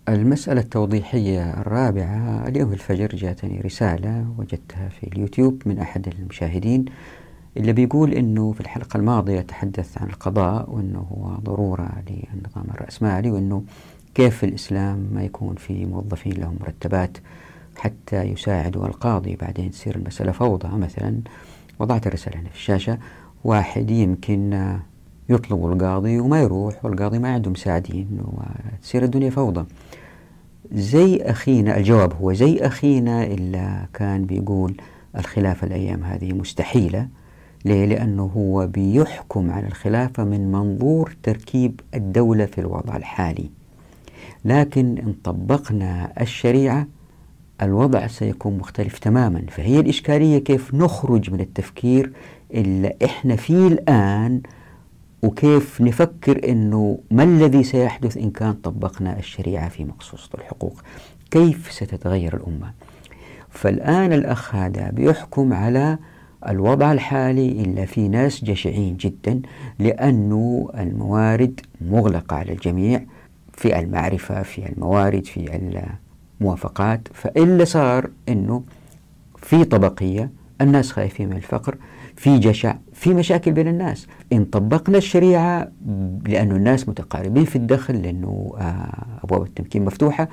المسألة 0.09 0.61
التوضيحية 0.61 1.61
الرابعة 1.61 2.47
اليوم 2.47 2.73
الفجر 2.73 3.07
جاتني 3.07 3.61
رسالة 3.61 4.25
وجدتها 4.37 4.89
في 4.89 5.07
اليوتيوب 5.07 5.61
من 5.65 5.79
أحد 5.79 6.07
المشاهدين. 6.07 6.85
اللي 7.57 7.73
بيقول 7.73 8.13
أنه 8.13 8.51
في 8.51 8.61
الحلقة 8.61 8.97
الماضية 8.97 9.41
تحدث 9.41 9.97
عن 9.97 10.07
القضاء 10.07 10.69
وأنه 10.69 10.99
هو 10.99 11.35
ضرورة 11.35 11.89
للنظام 12.09 12.65
الرأسمالي 12.73 13.31
وأنه 13.31 13.63
كيف 14.15 14.37
في 14.37 14.45
الإسلام 14.45 15.07
ما 15.13 15.23
يكون 15.23 15.55
في 15.55 15.85
موظفين 15.85 16.33
لهم 16.33 16.57
مرتبات 16.61 17.17
حتى 17.77 18.21
يساعدوا 18.23 18.85
القاضي. 18.87 19.35
بعدين 19.35 19.71
تصير 19.71 19.95
المسألة 19.95 20.31
فوضى 20.31 20.77
مثلا. 20.77 21.19
وضعت 21.79 22.07
الرسالة 22.07 22.39
هنا 22.39 22.49
في 22.49 22.55
الشاشة. 22.55 22.97
واحد 23.43 23.91
يمكن 23.91 24.69
يطلب 25.29 25.65
القاضي 25.65 26.19
وما 26.19 26.41
يروح 26.41 26.85
والقاضي 26.85 27.19
ما 27.19 27.33
عنده 27.33 27.51
مساعدين 27.51 28.19
وتصير 28.21 29.03
الدنيا 29.03 29.29
فوضى. 29.29 29.65
زي 30.71 31.17
أخينا 31.17 31.77
الجواب 31.77 32.13
هو 32.13 32.33
زي 32.33 32.57
أخينا 32.57 33.23
اللي 33.23 33.87
كان 33.93 34.25
بيقول 34.25 34.81
الخلافة 35.17 35.67
الأيام 35.67 36.03
هذه 36.03 36.33
مستحيلة. 36.33 37.07
ليه؟ 37.65 37.85
لأنه 37.85 38.23
هو 38.23 38.67
بيحكم 38.67 39.51
على 39.51 39.67
الخلافة 39.67 40.23
من 40.23 40.51
منظور 40.51 41.15
تركيب 41.23 41.79
الدولة 41.95 42.45
في 42.45 42.61
الوضع 42.61 42.95
الحالي. 42.97 43.49
لكن 44.45 44.97
إن 44.97 45.13
طبقنا 45.23 46.13
الشريعة 46.21 46.87
الوضع 47.61 48.07
سيكون 48.07 48.57
مختلف 48.57 48.99
تماما. 48.99 49.43
فهي 49.49 49.79
الإشكالية 49.79 50.37
كيف 50.37 50.73
نخرج 50.75 51.31
من 51.31 51.39
التفكير 51.39 52.11
اللي 52.53 52.93
إحنا 53.05 53.35
فيه 53.35 53.67
الآن 53.67 54.41
وكيف 55.23 55.81
نفكر 55.81 56.49
أنه 56.51 56.99
ما 57.11 57.23
الذي 57.23 57.63
سيحدث 57.63 58.17
إن 58.17 58.31
كان 58.31 58.53
طبقنا 58.53 59.19
الشريعة 59.19 59.69
في 59.69 59.83
مقصوصة 59.85 60.29
الحقوق؟ 60.37 60.81
كيف 61.31 61.71
ستتغير 61.71 62.35
الأمة؟ 62.37 62.71
فالآن 63.49 64.13
الأخ 64.13 64.55
هذا 64.55 64.89
بيحكم 64.89 65.53
على 65.53 65.97
الوضع 66.47 66.91
الحالي 66.91 67.51
إلا 67.51 67.85
في 67.85 68.07
ناس 68.07 68.43
جشعين 68.43 68.97
جدا 68.97 69.41
لأنه 69.79 70.69
الموارد 70.77 71.59
مغلقة 71.81 72.35
على 72.35 72.51
الجميع 72.53 73.03
في 73.53 73.79
المعرفة 73.79 74.43
في 74.43 74.69
الموارد 74.69 75.25
في 75.25 75.59
الموافقات. 76.41 77.07
فإلا 77.13 77.65
صار 77.65 78.09
أنه 78.29 78.63
في 79.37 79.63
طبقية 79.63 80.29
الناس 80.61 80.91
خايفين 80.91 81.29
من 81.29 81.35
الفقر 81.37 81.77
في 82.15 82.37
جشع 82.37 82.75
في 82.93 83.13
مشاكل 83.13 83.51
بين 83.51 83.67
الناس. 83.67 84.07
إن 84.33 84.45
طبقنا 84.45 84.97
الشريعة 84.97 85.71
لأنه 86.27 86.55
الناس 86.55 86.89
متقاربين 86.89 87.45
في 87.45 87.55
الدخل 87.55 88.01
لأنه 88.01 88.53
آه، 88.57 89.05
أبواب 89.23 89.41
التمكين 89.43 89.85
مفتوحة 89.85 90.29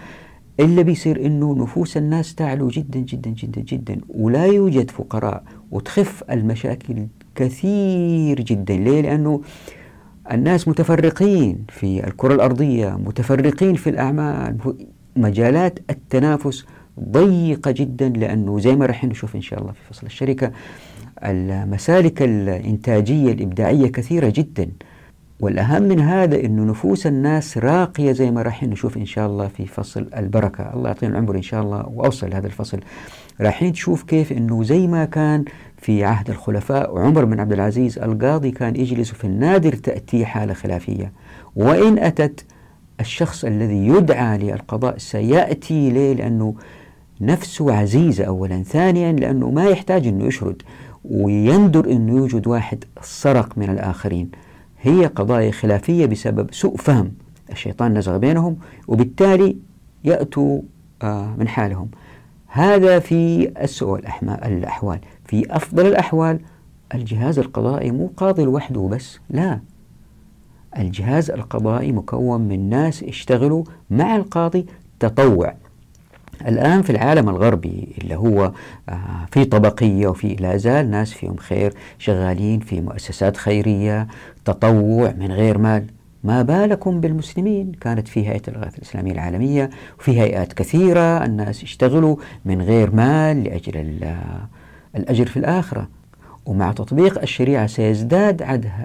إلا 0.61 0.83
بيصير 0.83 1.27
أنه 1.27 1.55
نفوس 1.55 1.97
الناس 1.97 2.35
تعلو 2.35 2.69
جدا 2.69 3.01
جدا 3.01 3.31
جدا 3.31 3.61
جدا 3.61 4.01
ولا 4.09 4.47
يوجد 4.47 4.91
فقراء 4.91 5.43
وتخف 5.71 6.25
المشاكل 6.31 7.07
كثير 7.35 8.41
جدا. 8.41 8.77
ليه؟ 8.77 9.01
لأنه 9.01 9.41
الناس 10.33 10.69
متفرقين 10.69 11.65
في 11.69 12.07
الكرة 12.07 12.35
الأرضية 12.35 12.89
متفرقين 12.89 13.75
في 13.75 13.91
الأعمال 13.91 14.57
مجالات 15.17 15.79
التنافس 15.91 16.67
ضيقة 17.01 17.71
جدا. 17.71 18.09
لأنه 18.09 18.59
زي 18.59 18.77
ما 18.77 18.87
راح 18.87 19.05
نشوف 19.05 19.37
إن 19.37 19.41
شاء 19.41 19.61
الله 19.61 19.73
في 19.73 19.81
فصل 19.91 20.07
الشركة 20.07 20.53
المسالك 21.25 22.23
الإنتاجية 22.23 23.33
الإبداعية 23.33 23.87
كثيرة 23.87 24.33
جدا. 24.37 24.69
والأهم 25.41 25.83
من 25.83 26.01
هذا 26.01 26.41
أنه 26.41 26.65
نفوس 26.65 27.07
الناس 27.07 27.59
راقية 27.59 28.13
زي 28.13 28.31
ما 28.31 28.43
راح 28.43 28.63
نشوف 28.63 28.97
إن 28.97 29.07
شاء 29.07 29.27
الله 29.27 29.49
في 29.49 29.67
فصل 29.67 30.09
البركة. 30.17 30.75
الله 30.75 30.89
يعطينا 30.89 31.13
العمر 31.13 31.37
إن 31.37 31.43
شاء 31.43 31.63
الله 31.63 31.89
وأوصل 31.95 32.31
لهذا 32.31 32.47
الفصل. 32.47 32.81
راح 33.41 33.65
تشوف 33.65 34.03
كيف 34.03 34.33
أنه 34.33 34.63
زي 34.63 34.87
ما 34.87 35.05
كان 35.05 35.45
في 35.77 36.05
عهد 36.05 36.31
الخلفاء 36.31 36.99
عمر 36.99 37.25
بن 37.25 37.41
عبد 37.41 37.53
العزيز 37.53 37.99
القاضي 37.99 38.51
كان 38.51 38.77
يجلس 38.77 39.13
في 39.13 39.25
النادر 39.25 39.73
تأتي 39.73 40.27
حالة 40.27 40.55
خلافية. 40.55 41.13
وإن 41.57 41.99
أتت 41.99 42.45
الشخص 43.01 43.45
الذي 43.45 43.87
يدعى 43.87 44.39
للقضاء 44.39 44.99
سيأتي 44.99 45.91
ليه؟ 45.91 46.15
لأنه 46.15 46.55
نفسه 47.21 47.75
عزيزة 47.75 48.25
أولا. 48.25 48.63
ثانيا 48.63 49.13
لأنه 49.13 49.51
ما 49.51 49.65
يحتاج 49.65 50.07
أنه 50.07 50.25
يشرد 50.25 50.63
ويندر 51.05 51.91
أنه 51.91 52.17
يوجد 52.17 52.47
واحد 52.47 52.85
سرق 53.03 53.59
من 53.59 53.71
الآخرين. 53.71 54.31
هي 54.81 55.07
قضايا 55.07 55.51
خلافية 55.51 56.07
بسبب 56.07 56.53
سوء 56.53 56.77
فهم. 56.77 57.13
الشيطان 57.53 57.99
نزغ 57.99 58.17
بينهم 58.17 58.57
وبالتالي 58.89 59.57
يأتوا 60.05 60.61
آه، 61.03 61.35
من 61.39 61.49
حالهم. 61.49 61.89
هذا 62.47 62.99
في 62.99 63.53
أسوأ 63.57 63.99
الأحوال. 64.47 64.99
في 65.25 65.57
أفضل 65.57 65.87
الأحوال 65.87 66.41
الجهاز 66.95 67.39
القضائي 67.39 67.91
مو 67.91 68.11
قاضي 68.17 68.45
لوحده 68.45 68.81
بس 68.81 69.19
لا. 69.31 69.61
الجهاز 70.79 71.31
القضائي 71.31 71.93
مكون 71.93 72.41
من 72.41 72.69
ناس 72.69 73.03
اشتغلوا 73.03 73.65
مع 73.91 74.17
القاضي 74.17 74.67
تطوع. 75.01 75.55
الآن 76.47 76.83
في 76.83 76.91
العالم 76.91 77.29
الغربي 77.29 77.89
اللي 78.03 78.15
هو 78.17 78.53
آه، 78.89 79.27
في 79.31 79.45
طبقية 79.45 80.07
وفي 80.07 80.35
لا 80.35 80.57
زال 80.57 80.91
ناس 80.91 81.13
فيهم 81.13 81.37
خير 81.37 81.73
شغالين 81.99 82.61
في 82.61 82.81
مؤسسات 82.81 83.37
خيرية 83.37 84.07
تطوع 84.45 85.15
من 85.19 85.33
غير 85.33 85.59
مال 85.59 85.87
ما 86.25 86.43
بالكم 86.43 87.01
بالمسلمين. 87.01 87.73
كانت 87.73 88.09
في 88.09 88.29
هيئة 88.29 88.43
الإغاثة 88.49 88.77
الإسلامية 88.77 89.13
العالمية 89.13 89.71
وفي 89.99 90.21
هيئات 90.21 90.53
كثيرة 90.53 91.25
الناس 91.25 91.63
يشتغلوا 91.63 92.17
من 92.45 92.63
غير 92.63 92.91
مال 92.95 93.45
لأجل 93.45 94.01
الأجر 94.97 95.27
في 95.27 95.37
الآخرة. 95.37 95.89
ومع 96.49 96.73
تطبيق 96.73 97.21
الشريعة 97.23 97.67
سيزداد 97.67 98.43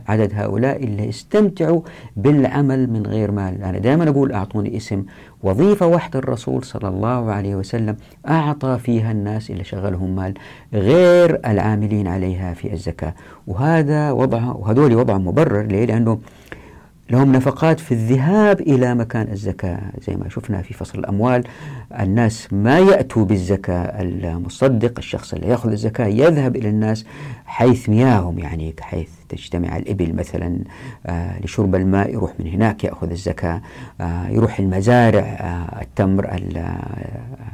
عدد 0.07 0.31
هؤلاء 0.33 0.83
اللي 0.83 1.09
استمتعوا 1.09 1.81
بالعمل 2.15 2.89
من 2.89 3.05
غير 3.05 3.31
مال. 3.31 3.63
أنا 3.63 3.77
دائما 3.77 4.09
أقول 4.09 4.31
أعطوني 4.31 4.77
اسم 4.77 5.03
وظيفة 5.43 5.87
واحدة 5.87 6.19
الرسول 6.19 6.63
صلى 6.63 6.87
الله 6.87 7.31
عليه 7.31 7.55
وسلم 7.55 7.95
أعطى 8.29 8.79
فيها 8.83 9.11
الناس 9.11 9.51
اللي 9.51 9.63
شغلهم 9.63 10.15
مال 10.15 10.33
غير 10.73 11.39
العاملين 11.45 12.07
عليها 12.07 12.53
في 12.53 12.73
الزكاة. 12.73 13.13
وهذا 13.47 14.11
وضع 14.11 14.51
وهذول 14.51 14.95
وضع 14.95 15.17
مبرر. 15.17 15.61
ليه؟ 15.61 15.85
لأنه 15.85 16.19
لهم 17.09 17.31
نفقات 17.31 17.79
في 17.79 17.91
الذهاب 17.91 18.61
إلى 18.61 18.95
مكان 18.95 19.31
الزكاة. 19.31 19.79
زي 20.07 20.15
ما 20.15 20.29
شفنا 20.29 20.61
في 20.61 20.73
فصل 20.73 20.99
الأموال 20.99 21.43
الناس 21.99 22.53
ما 22.53 22.79
يأتوا 22.79 23.25
بالزكاة 23.25 24.01
المصدق 24.01 24.93
الشخص 24.97 25.33
اللي 25.33 25.47
يأخذ 25.47 25.71
الزكاة 25.71 26.05
يذهب 26.05 26.55
إلى 26.55 26.69
الناس 26.69 27.05
حيث 27.45 27.89
مياههم 27.89 28.39
يعني 28.39 28.75
حيث 28.81 29.09
تجتمع 29.29 29.77
الإبل 29.77 30.15
مثلا 30.15 30.59
آه 31.05 31.39
لشرب 31.39 31.75
الماء 31.75 32.13
يروح 32.13 32.33
من 32.39 32.47
هناك 32.47 32.83
يأخذ 32.83 33.11
الزكاة 33.11 33.61
آه 34.01 34.27
يروح 34.29 34.59
المزارع 34.59 35.21
آه 35.21 35.81
التمر 35.81 36.29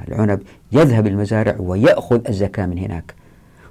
العنب 0.07 0.39
يذهب 0.71 1.07
المزارع 1.07 1.55
ويأخذ 1.59 2.21
الزكاة 2.29 2.65
من 2.65 2.77
هناك. 2.77 3.13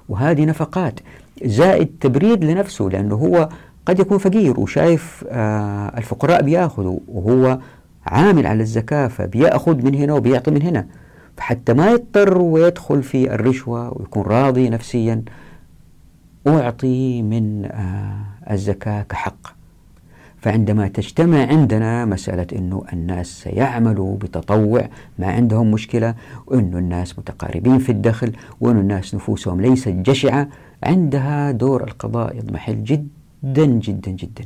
وهذه 0.09 0.45
نفقات 0.45 0.99
زائد 1.45 1.89
تبريد 2.01 2.43
لنفسه 2.43 2.85
لأنه 2.85 3.15
هو 3.15 3.49
قد 3.85 3.99
يكون 3.99 4.17
فقير 4.17 4.59
وشايف 4.59 5.25
آه 5.29 5.97
الفقراء 5.97 6.41
بيأخذوا 6.43 6.99
وهو 7.07 7.59
عامل 8.05 8.47
على 8.47 8.63
الزكاة 8.63 9.07
فبيأخذ 9.07 9.85
من 9.85 9.95
هنا 9.95 10.13
وبيعطي 10.13 10.51
من 10.51 10.61
هنا. 10.61 10.85
فحتى 11.37 11.73
ما 11.73 11.91
يضطر 11.91 12.41
ويدخل 12.41 13.03
في 13.03 13.33
الرشوة 13.33 13.97
ويكون 13.97 14.23
راضي 14.23 14.69
نفسيا 14.69 15.23
أعطي 16.47 17.21
من 17.21 17.65
آه 17.65 18.51
الزكاة 18.51 19.01
كحق. 19.01 19.59
فعندما 20.41 20.87
تجتمع 20.87 21.45
عندنا 21.45 22.05
مسألة 22.05 22.47
أنه 22.55 22.83
الناس 22.93 23.27
سيعملوا 23.27 24.17
بتطوع 24.17 24.89
ما 25.19 25.27
عندهم 25.27 25.71
مشكلة 25.71 26.15
وأنه 26.47 26.77
الناس 26.77 27.19
متقاربين 27.19 27.79
في 27.79 27.91
الدخل 27.91 28.31
وأنه 28.61 28.79
الناس 28.79 29.15
نفوسهم 29.15 29.61
ليست 29.61 29.89
جشعة 29.89 30.47
عندها 30.83 31.51
دور 31.51 31.83
القضاء 31.83 32.37
يضمحل 32.37 32.83
جدا. 32.83 33.18
جدا 33.43 34.11
جدا 34.11 34.45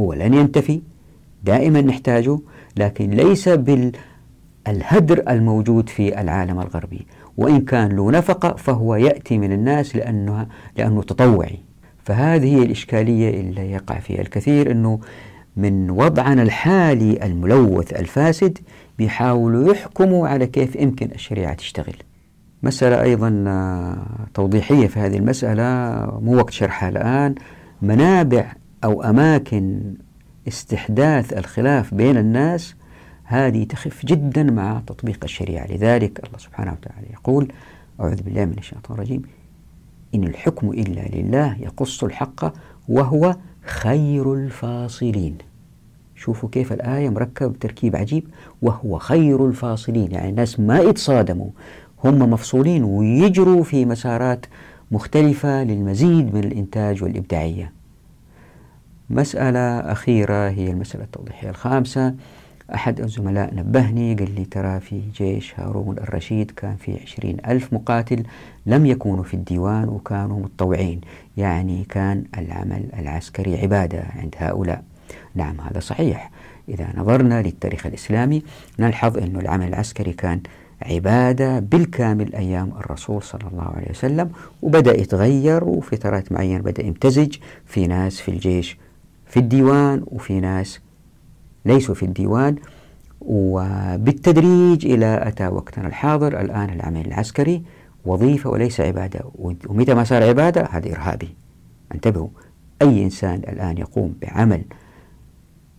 هو 0.00 0.12
لن 0.12 0.34
ينتفي 0.34 0.80
دائما 1.44 1.80
نحتاجه 1.80 2.38
لكن 2.76 3.10
ليس 3.10 3.48
بالهدر 3.48 5.22
الموجود 5.28 5.88
في 5.88 6.20
العالم 6.20 6.60
الغربي. 6.60 7.06
وإن 7.36 7.60
كان 7.60 7.96
له 7.96 8.10
نفقة 8.10 8.56
فهو 8.56 8.94
يأتي 8.94 9.38
من 9.38 9.52
الناس 9.52 9.96
لأنه, 9.96 10.46
لأنه 10.76 11.02
تطوعي. 11.02 11.58
فهذه 12.04 12.56
هي 12.56 12.62
الإشكالية 12.62 13.40
اللي 13.40 13.70
يقع 13.70 13.98
فيها 13.98 14.20
الكثير 14.20 14.70
أنه 14.70 15.00
من 15.56 15.90
وضعنا 15.90 16.42
الحالي 16.42 17.26
الملوث 17.26 17.92
الفاسد 17.92 18.58
بيحاولوا 18.98 19.72
يحكموا 19.72 20.28
على 20.28 20.46
كيف 20.46 20.76
يمكن 20.76 21.08
الشريعة 21.14 21.54
تشتغل. 21.54 21.96
مسألة 22.62 23.02
أيضا 23.02 23.44
آه، 23.46 24.06
توضيحية 24.34 24.86
في 24.86 25.00
هذه 25.00 25.16
المسألة 25.16 25.64
مو 26.20 26.36
وقت 26.36 26.50
شرحها 26.52 26.88
الآن. 26.88 27.34
منابع 27.82 28.52
أو 28.84 29.02
أماكن 29.02 29.94
استحداث 30.48 31.32
الخلاف 31.32 31.94
بين 31.94 32.16
الناس 32.16 32.74
هذه 33.24 33.64
تخف 33.64 34.06
جدا 34.06 34.42
مع 34.42 34.82
تطبيق 34.86 35.24
الشريعة. 35.24 35.66
لذلك 35.66 36.26
الله 36.26 36.38
سبحانه 36.38 36.72
وتعالى 36.72 37.06
يقول 37.12 37.52
أعوذ 38.00 38.22
بالله 38.22 38.44
من 38.44 38.58
الشيطان 38.58 38.94
الرجيم. 38.96 39.22
إن 40.14 40.24
الحكم 40.24 40.70
إلا 40.70 41.00
لله 41.00 41.56
يقص 41.60 42.04
الحق 42.04 42.52
وهو 42.88 43.36
خير 43.62 44.34
الفاصلين. 44.34 45.38
شوفوا 46.16 46.48
كيف 46.48 46.72
الآية 46.72 47.08
مركب 47.08 47.58
تركيب 47.58 47.96
عجيب 47.96 48.24
وهو 48.62 48.98
خير 48.98 49.46
الفاصلين. 49.46 50.12
يعني 50.12 50.30
الناس 50.30 50.60
ما 50.60 50.78
يتصادموا 50.78 51.50
هم 52.04 52.18
مفصولين 52.18 52.84
ويجروا 52.84 53.62
في 53.62 53.84
مسارات 53.84 54.46
مختلفة 54.90 55.64
للمزيد 55.64 56.34
من 56.34 56.44
الإنتاج 56.44 57.02
والإبداعية. 57.02 57.72
مسألة 59.10 59.78
أخيرة 59.92 60.48
هي 60.48 60.70
المسألة 60.70 61.04
التوضيحية 61.04 61.50
الخامسة. 61.50 62.14
أحد 62.74 63.00
الزملاء 63.00 63.54
نبهني 63.54 64.14
قال 64.14 64.34
لي 64.34 64.44
ترى 64.44 64.80
في 64.80 65.02
جيش 65.16 65.60
هارون 65.60 65.98
الرشيد 65.98 66.50
كان 66.50 66.76
في 66.76 67.00
عشرين 67.02 67.36
ألف 67.46 67.72
مقاتل 67.72 68.22
لم 68.66 68.86
يكونوا 68.86 69.24
في 69.24 69.34
الديوان 69.34 69.88
وكانوا 69.88 70.40
متطوعين. 70.40 71.00
يعني 71.36 71.84
كان 71.84 72.24
العمل 72.38 72.88
العسكري 72.98 73.60
عبادة 73.60 74.04
عند 74.16 74.34
هؤلاء. 74.38 74.82
نعم 75.34 75.60
هذا 75.60 75.80
صحيح. 75.80 76.30
إذا 76.68 76.88
نظرنا 76.96 77.42
للتاريخ 77.42 77.86
الإسلامي 77.86 78.42
نلحظ 78.78 79.18
أن 79.18 79.36
العمل 79.36 79.68
العسكري 79.68 80.12
كان 80.12 80.40
عبادة 80.84 81.58
بالكامل 81.60 82.34
أيام 82.34 82.72
الرسول 82.78 83.22
صلى 83.22 83.48
الله 83.52 83.72
عليه 83.76 83.90
وسلم 83.90 84.30
وبدأ 84.62 85.00
يتغير 85.00 85.64
وفترات 85.64 86.32
معينة 86.32 86.62
بدأ 86.62 86.82
يمتزج. 86.82 87.36
في 87.66 87.86
ناس 87.86 88.20
في 88.20 88.30
الجيش 88.30 88.78
في 89.26 89.36
الديوان 89.40 90.02
وفي 90.06 90.40
ناس 90.40 90.80
ليسوا 91.64 91.94
في 91.94 92.02
الديوان. 92.02 92.56
وبالتدريج 93.20 94.86
إلى 94.86 95.20
أتى 95.22 95.48
وقتنا 95.48 95.86
الحاضر 95.86 96.40
الآن 96.40 96.70
العمل 96.70 97.06
العسكري 97.06 97.62
وظيفة 98.04 98.50
وليس 98.50 98.80
عبادة. 98.80 99.20
ومتى 99.68 99.94
ما 99.94 100.04
صار 100.04 100.22
عبادة 100.22 100.68
هذا 100.70 100.92
إرهابي. 100.92 101.34
انتبهوا 101.94 102.28
أي 102.82 103.04
إنسان 103.04 103.34
الآن 103.34 103.78
يقوم 103.78 104.14
بعمل 104.22 104.64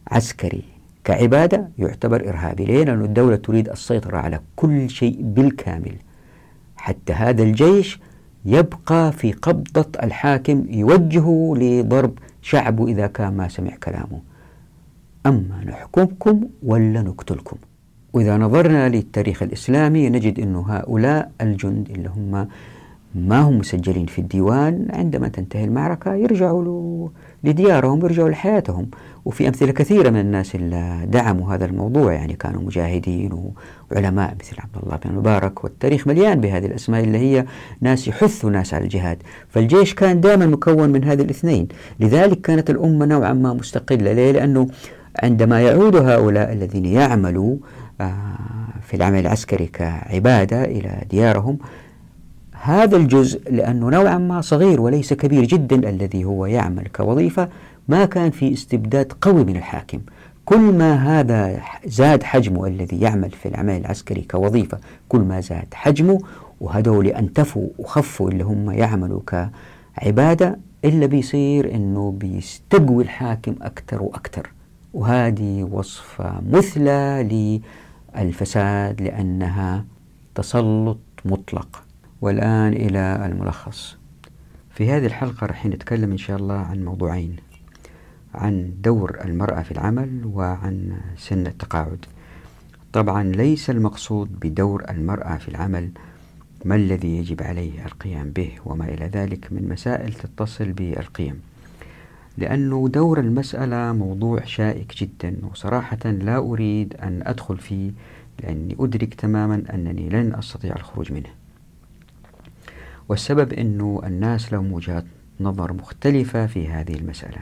عسكري 0.07 0.63
كعبادة 1.05 1.69
يعتبر 1.77 2.29
إرهابي. 2.29 2.65
ليه؟ 2.65 2.83
لأن 2.83 3.01
الدولة 3.01 3.35
تريد 3.35 3.69
السيطرة 3.69 4.17
على 4.17 4.39
كل 4.55 4.89
شيء 4.89 5.17
بالكامل. 5.21 5.95
حتى 6.75 7.13
هذا 7.13 7.43
الجيش 7.43 7.99
يبقى 8.45 9.11
في 9.11 9.31
قبضة 9.31 9.85
الحاكم 10.03 10.65
يوجهه 10.69 11.53
لضرب 11.57 12.13
شعبه 12.41 12.87
إذا 12.87 13.07
كان 13.07 13.33
ما 13.33 13.47
سمع 13.47 13.75
كلامه. 13.83 14.19
أما 15.25 15.63
نحكمكم 15.65 16.41
ولا 16.63 17.01
نقتلكم. 17.01 17.57
وإذا 18.13 18.37
نظرنا 18.37 18.89
للتاريخ 18.89 19.43
الإسلامي 19.43 20.09
نجد 20.09 20.39
أن 20.39 20.55
هؤلاء 20.55 21.31
الجند 21.41 21.89
اللي 21.89 22.09
هم 22.09 22.47
ما 23.15 23.41
هم 23.41 23.57
مسجلين 23.57 24.05
في 24.05 24.19
الديوان 24.19 24.87
عندما 24.93 25.27
تنتهي 25.27 25.63
المعركة 25.63 26.13
يرجعوا 26.13 27.09
لديارهم 27.43 28.05
يرجعوا 28.05 28.29
لحياتهم. 28.29 28.89
وفي 29.25 29.47
أمثلة 29.47 29.71
كثيرة 29.71 30.09
من 30.09 30.19
الناس 30.19 30.55
اللي 30.55 31.05
دعموا 31.07 31.53
هذا 31.53 31.65
الموضوع 31.65 32.13
يعني 32.13 32.33
كانوا 32.33 32.61
مجاهدين 32.61 33.53
وعلماء 33.91 34.35
مثل 34.39 34.55
عبد 34.59 34.83
الله 34.83 34.99
بن 35.05 35.15
مبارك 35.15 35.63
والتاريخ 35.63 36.07
مليان 36.07 36.41
بهذه 36.41 36.65
الأسماء 36.65 37.03
اللي 37.03 37.17
هي 37.17 37.45
ناس 37.81 38.07
يحثوا 38.07 38.49
ناس 38.49 38.73
على 38.73 38.83
الجهاد. 38.83 39.17
فالجيش 39.49 39.93
كان 39.93 40.21
دائما 40.21 40.45
مكون 40.45 40.89
من 40.89 41.03
هذه 41.03 41.21
الاثنين. 41.21 41.67
لذلك 41.99 42.41
كانت 42.41 42.69
الأمة 42.69 43.05
نوعا 43.05 43.33
ما 43.33 43.53
مستقلة. 43.53 44.13
ليه؟ 44.13 44.31
لأنه 44.31 44.67
عندما 45.23 45.61
يعود 45.61 45.95
هؤلاء 45.95 46.53
الذين 46.53 46.85
يعملوا 46.85 47.55
آه، 48.01 48.37
في 48.81 48.93
العمل 48.93 49.19
العسكري 49.19 49.65
كعبادة 49.65 50.63
إلى 50.65 51.01
ديارهم 51.09 51.57
هذا 52.65 52.97
الجزء 52.97 53.51
لأنه 53.51 53.89
نوعا 53.89 54.17
ما 54.17 54.41
صغير 54.41 54.81
وليس 54.81 55.13
كبير 55.13 55.45
جدا 55.45 55.89
الذي 55.89 56.25
هو 56.25 56.45
يعمل 56.45 56.87
كوظيفة 56.87 57.49
ما 57.87 58.05
كان 58.05 58.31
في 58.31 58.53
استبداد 58.53 59.13
قوي 59.21 59.43
من 59.43 59.55
الحاكم. 59.55 59.99
كل 60.45 60.59
ما 60.59 60.93
هذا 60.93 61.61
زاد 61.85 62.23
حجمه 62.23 62.67
الذي 62.67 63.01
يعمل 63.01 63.31
في 63.31 63.47
العمل 63.47 63.77
العسكري 63.77 64.21
كوظيفة 64.21 64.77
كل 65.09 65.19
ما 65.19 65.41
زاد 65.41 65.73
حجمه 65.73 66.19
وهدول 66.61 67.07
أنتفوا 67.07 67.67
وخفوا 67.77 68.29
اللي 68.29 68.43
هم 68.43 68.71
يعملوا 68.71 69.21
كعبادة 69.97 70.59
إلا 70.85 71.05
بيصير 71.05 71.75
أنه 71.75 72.11
بيستقوي 72.11 73.03
الحاكم 73.03 73.55
أكثر 73.61 74.03
وأكثر. 74.03 74.49
وهذه 74.93 75.63
وصفة 75.71 76.41
مثلى 76.51 77.27
للفساد 78.15 79.01
لأنها 79.01 79.85
تسلط 80.35 80.97
مطلق. 81.25 81.84
والآن 82.25 82.73
إلى 82.73 83.25
الملخص. 83.25 83.97
في 84.69 84.91
هذه 84.91 85.05
الحلقة 85.05 85.47
رح 85.47 85.65
نتكلم 85.65 86.11
إن 86.11 86.17
شاء 86.17 86.37
الله 86.37 86.55
عن 86.55 86.85
موضوعين. 86.85 87.35
عن 88.33 88.73
دور 88.83 89.17
المرأة 89.25 89.61
في 89.61 89.71
العمل 89.71 90.21
وعن 90.25 90.97
سن 91.17 91.47
التقاعد. 91.47 92.05
طبعا 92.93 93.23
ليس 93.23 93.69
المقصود 93.69 94.39
بدور 94.39 94.83
المرأة 94.89 95.37
في 95.37 95.47
العمل 95.47 95.89
ما 96.65 96.75
الذي 96.75 97.17
يجب 97.17 97.43
عليه 97.43 97.85
القيام 97.85 98.29
به 98.29 98.51
وما 98.65 98.85
إلى 98.85 99.05
ذلك 99.05 99.53
من 99.53 99.69
مسائل 99.69 100.13
تتصل 100.13 100.71
بالقيم. 100.71 101.41
لأنه 102.37 102.89
دور 102.89 103.19
المسألة 103.19 103.93
موضوع 103.93 104.45
شائك 104.45 104.95
جدا 104.97 105.37
وصراحة 105.51 106.05
لا 106.05 106.37
أريد 106.37 106.95
أن 106.95 107.21
أدخل 107.25 107.57
فيه 107.57 107.91
لأني 108.43 108.75
أدرك 108.79 109.13
تماما 109.13 109.63
أنني 109.73 110.09
لن 110.09 110.35
أستطيع 110.35 110.75
الخروج 110.75 111.11
منه. 111.11 111.44
والسبب 113.09 113.53
أنه 113.53 114.01
الناس 114.05 114.53
لهم 114.53 114.73
وجهات 114.73 115.05
نظر 115.39 115.73
مختلفة 115.73 116.45
في 116.45 116.67
هذه 116.67 116.93
المسألة. 116.93 117.39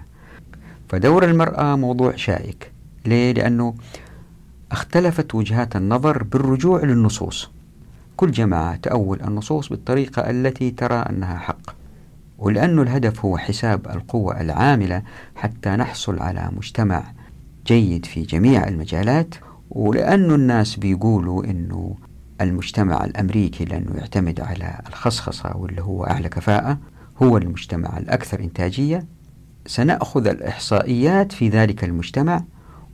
فدور 0.89 1.25
المرأة 1.25 1.75
موضوع 1.75 2.15
شائك. 2.15 2.71
ليه؟ 3.05 3.33
لأنه 3.33 3.73
اختلفت 4.71 5.35
وجهات 5.35 5.75
النظر 5.75 6.23
بالرجوع 6.23 6.83
للنصوص. 6.83 7.49
كل 8.17 8.31
جماعة 8.31 8.75
تأول 8.75 9.21
النصوص 9.21 9.69
بالطريقة 9.69 10.29
التي 10.29 10.71
ترى 10.71 10.95
أنها 10.95 11.37
حق. 11.37 11.83
ولأنه 12.37 12.81
الهدف 12.81 13.25
هو 13.25 13.37
حساب 13.37 13.87
القوة 13.87 14.41
العاملة 14.41 15.01
حتى 15.35 15.69
نحصل 15.69 16.19
على 16.19 16.49
مجتمع 16.57 17.03
جيد 17.67 18.05
في 18.05 18.21
جميع 18.21 18.67
المجالات 18.67 19.35
ولأنه 19.69 20.35
الناس 20.35 20.75
بيقولوا 20.75 21.43
أنه 21.43 21.95
المجتمع 22.43 23.03
الأمريكي 23.05 23.65
لأنه 23.65 23.91
يعتمد 23.97 24.39
على 24.41 24.79
الخصخصة 24.87 25.57
واللي 25.57 25.81
هو 25.81 26.03
أعلى 26.03 26.29
كفاءة 26.29 26.77
هو 27.23 27.37
المجتمع 27.37 27.97
الأكثر 27.97 28.39
إنتاجية. 28.39 29.05
سنأخذ 29.65 30.27
الإحصائيات 30.27 31.31
في 31.31 31.49
ذلك 31.49 31.83
المجتمع 31.83 32.43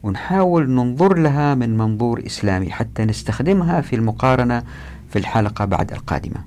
ونحاول 0.04 0.70
ننظر 0.70 1.18
لها 1.18 1.56
من 1.56 1.78
منظور 1.78 2.24
إسلامي 2.26 2.72
حتى 2.72 3.06
نستخدمها 3.06 3.82
في 3.82 3.96
المقارنة 3.96 4.64
في 5.10 5.20
الحلقة 5.20 5.66
بعد 5.66 5.92
القادمة. 5.92 6.44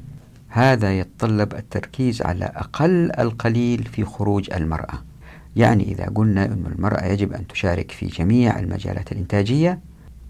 هذا 0.49 0.99
يتطلب 0.99 1.55
التركيز 1.55 2.23
على 2.23 2.45
أقل 2.45 3.12
القليل 3.19 3.85
في 3.85 4.05
خروج 4.05 4.51
المرأة. 4.53 5.03
يعني 5.57 5.93
إذا 5.93 6.07
قلنا 6.15 6.45
أن 6.45 6.65
المرأة 6.77 7.05
يجب 7.05 7.33
أن 7.33 7.47
تشارك 7.47 7.91
في 7.91 8.07
جميع 8.07 8.59
المجالات 8.59 9.12
الإنتاجية 9.12 9.79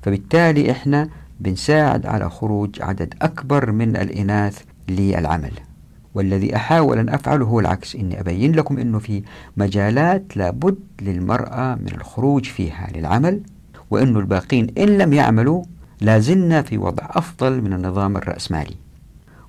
فبالتالي 0.03 0.71
إحنا 0.71 1.09
بنساعد 1.42 2.07
على 2.07 2.31
خروج 2.31 2.83
عدد 2.83 3.14
أكبر 3.22 3.72
من 3.72 3.96
الإناث 3.96 4.62
للعمل. 4.88 5.52
والذي 6.14 6.57
أحاول 6.57 6.98
أن 6.98 7.09
أفعله 7.09 7.44
هو 7.46 7.61
العكس. 7.61 7.96
إني 7.96 8.20
أبين 8.20 8.52
لكم 8.52 8.78
أنه 8.78 8.98
في 8.98 9.22
مجالات 9.57 10.37
لابد 10.37 10.78
للمرأة 11.02 11.74
من 11.74 11.88
الخروج 11.88 12.44
فيها 12.44 12.88
للعمل 12.94 13.40
وأنه 13.90 14.18
الباقين 14.18 14.66
إن 14.78 14.98
لم 14.98 15.12
يعملوا 15.12 15.64
لازلنا 16.00 16.62
في 16.62 16.78
وضع 16.78 17.07
أفضل 17.11 17.62
من 17.62 17.72
النظام 17.72 18.16
الرأسمالي. 18.16 18.76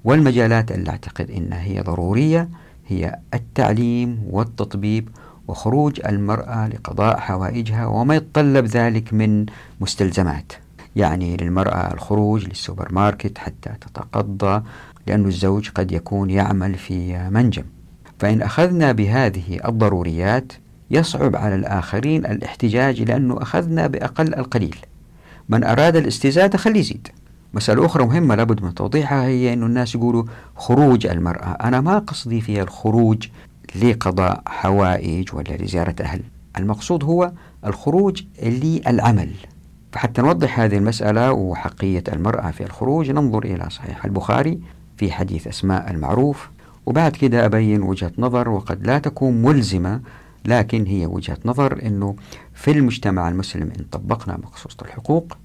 والمجالات 0.04 0.72
اللي 0.72 0.90
أعتقد 0.90 1.32
أنها 1.32 1.62
هي 1.62 1.82
ضرورية 1.82 2.50
هي 2.88 3.20
التعليم 3.34 4.24
والتطبيب 4.30 5.10
وخروج 5.48 6.02
المرأة 6.06 6.68
لقضاء 6.68 7.20
حوائجها 7.20 7.86
وما 7.86 8.16
يتطلب 8.16 8.66
ذلك 8.66 9.14
من 9.14 9.46
مستلزمات. 9.82 10.63
يعني 10.96 11.38
للمرأة 11.38 11.94
الخروج 11.94 12.46
للسوبر 12.46 12.88
ماركت 12.92 13.38
حتى 13.38 13.70
تتقضى 13.82 14.64
لأن 15.08 15.26
الزوج 15.26 15.70
قد 15.70 15.92
يكون 15.92 16.30
يعمل 16.30 16.76
في 16.76 17.30
منجم. 17.30 17.64
فإن 18.20 18.42
أخذنا 18.42 18.92
بهذه 18.92 19.60
الضروريات 19.66 20.54
يصعب 20.92 21.36
على 21.36 21.56
الآخرين 21.56 22.26
الاحتجاج 22.26 23.02
لأنه 23.02 23.42
أخذنا 23.42 23.88
بأقل 23.88 24.36
القليل. 24.36 24.76
من 25.50 25.64
أراد 25.64 25.96
الاستزادة 25.96 26.58
خليه 26.58 26.80
يزيد. 26.80 27.08
مسألة 27.54 27.86
أخرى 27.86 28.06
مهمة 28.06 28.36
لابد 28.36 28.64
من 28.64 28.74
توضيحها 28.74 29.26
هي 29.26 29.54
أن 29.54 29.64
الناس 29.64 29.96
يقولوا 29.96 30.24
خروج 30.56 31.06
المرأة. 31.06 31.52
أنا 31.52 31.82
ما 31.82 32.00
قصدي 32.00 32.42
فيها 32.42 32.64
الخروج 32.64 33.28
لقضاء 33.84 34.42
حوائج 34.46 35.36
ولا 35.36 35.58
لزيارة 35.58 35.96
أهل. 36.02 36.22
المقصود 36.58 37.04
هو 37.04 37.32
الخروج 37.66 38.24
للعمل. 38.44 39.30
فحتى 39.94 40.22
نوضح 40.22 40.60
هذه 40.60 40.78
المسألة 40.78 41.32
وحقية 41.32 42.04
المرأة 42.14 42.52
في 42.52 42.64
الخروج 42.64 43.12
ننظر 43.12 43.44
إلى 43.44 43.70
صحيح 43.70 44.06
البخاري 44.06 44.60
في 44.98 45.12
حديث 45.12 45.48
أسماء 45.48 45.92
المعروف. 45.92 46.50
وبعد 46.86 47.12
كده 47.12 47.46
أبين 47.46 47.82
وجهة 47.82 48.12
نظر 48.18 48.50
وقد 48.50 48.88
لا 48.88 49.00
تكون 49.00 49.42
ملزمة 49.42 50.02
لكن 50.46 50.86
هي 50.86 51.06
وجهة 51.06 51.38
نظر 51.46 51.80
أنه 51.86 52.16
في 52.54 52.72
المجتمع 52.72 53.30
المسلم 53.30 53.72
إن 53.80 53.86
طبقنا 53.92 54.38
مقصوصة 54.38 54.78
الحقوق 54.82 55.38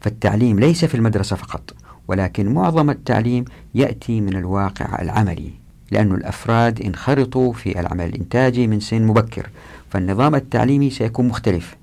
فالتعليم 0.00 0.60
ليس 0.60 0.84
في 0.84 0.94
المدرسة 0.94 1.36
فقط 1.36 1.74
ولكن 2.08 2.54
معظم 2.54 2.90
التعليم 2.90 3.44
يأتي 3.74 4.20
من 4.20 4.36
الواقع 4.36 5.02
العملي 5.02 5.50
لأن 5.90 6.14
الأفراد 6.14 6.82
انخرطوا 6.82 7.52
في 7.52 7.80
العمل 7.80 8.04
الإنتاجي 8.04 8.66
من 8.66 8.80
سن 8.80 9.02
مبكر 9.02 9.50
فالنظام 9.90 10.34
التعليمي 10.34 10.90
سيكون 10.90 11.28
مختلف. 11.28 11.76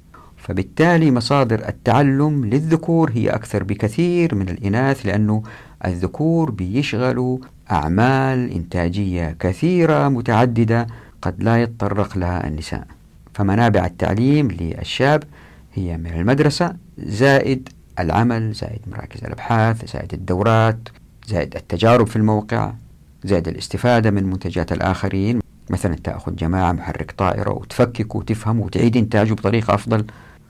فبالتالي 0.46 1.12
مصادر 1.12 1.68
التعلم 1.68 2.46
للذكور 2.46 3.12
هي 3.12 3.30
أكثر 3.30 3.64
بكثير 3.64 4.36
من 4.36 4.50
الإناث 4.50 5.06
لأنه 5.06 5.44
الذكور 5.86 6.52
بيشغلوا 6.52 7.38
أعمال 7.72 8.52
إنتاجية 8.52 9.36
كثيرة 9.40 10.10
متعددة 10.10 10.88
قد 11.22 11.44
لا 11.44 11.62
يتطرق 11.62 12.18
لها 12.18 12.48
النساء. 12.48 12.88
فمنابع 13.34 13.86
التعليم 13.86 14.52
للشاب 14.52 15.24
هي 15.74 15.98
من 15.98 16.14
المدرسة 16.14 16.76
زائد 16.98 17.70
العمل 18.00 18.54
زائد 18.54 18.80
مراكز 18.92 19.24
الأبحاث 19.24 19.92
زائد 19.94 20.14
الدورات 20.14 20.90
زائد 21.28 21.56
التجارب 21.56 22.08
في 22.08 22.16
الموقع 22.16 22.74
زائد 23.24 23.48
الاستفادة 23.48 24.12
من 24.12 24.24
منتجات 24.24 24.72
الآخرين. 24.72 25.40
مثلا 25.70 25.96
تأخذ 25.96 26.36
جماعة 26.36 26.72
محرك 26.72 27.12
طائرة 27.12 27.52
وتفكك 27.54 28.16
وتفهم 28.16 28.60
وتعيد 28.60 28.98
إنتاجه 28.98 29.34
بطريقة 29.34 29.74
أفضل. 29.76 30.06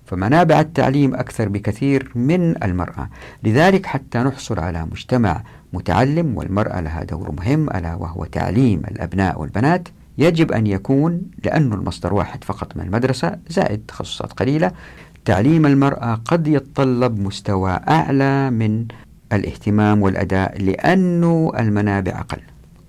فمنابع 0.05 0.59
التعليم 0.59 1.15
أكثر 1.15 1.49
بكثير 1.49 2.11
من 2.15 2.63
المرأة. 2.63 3.09
لذلك 3.43 3.85
حتى 3.85 4.19
نحصل 4.19 4.59
على 4.59 4.85
مجتمع 4.85 5.43
متعلم 5.73 6.37
والمرأة 6.37 6.81
لها 6.81 7.03
دور 7.03 7.31
مهم 7.31 7.69
ألا 7.69 7.95
وهو 7.95 8.25
تعليم 8.25 8.81
الأبناء 8.91 9.41
والبنات. 9.41 9.87
يجب 10.17 10.51
أن 10.51 10.67
يكون 10.67 11.21
لأنه 11.43 11.75
المصدر 11.75 12.13
واحد 12.13 12.43
فقط 12.43 12.77
من 12.77 12.85
المدرسة 12.85 13.37
زائد 13.49 13.81
تخصصات 13.87 14.33
قليلة. 14.33 14.71
تعليم 15.25 15.65
المرأة 15.65 16.21
قد 16.25 16.47
يتطلب 16.47 17.19
مستوى 17.19 17.79
أعلى 17.89 18.49
من 18.51 18.85
الاهتمام 19.33 20.01
والأداء 20.01 20.61
لأنه 20.61 21.51
المنابع 21.59 22.19
أقل. 22.19 22.39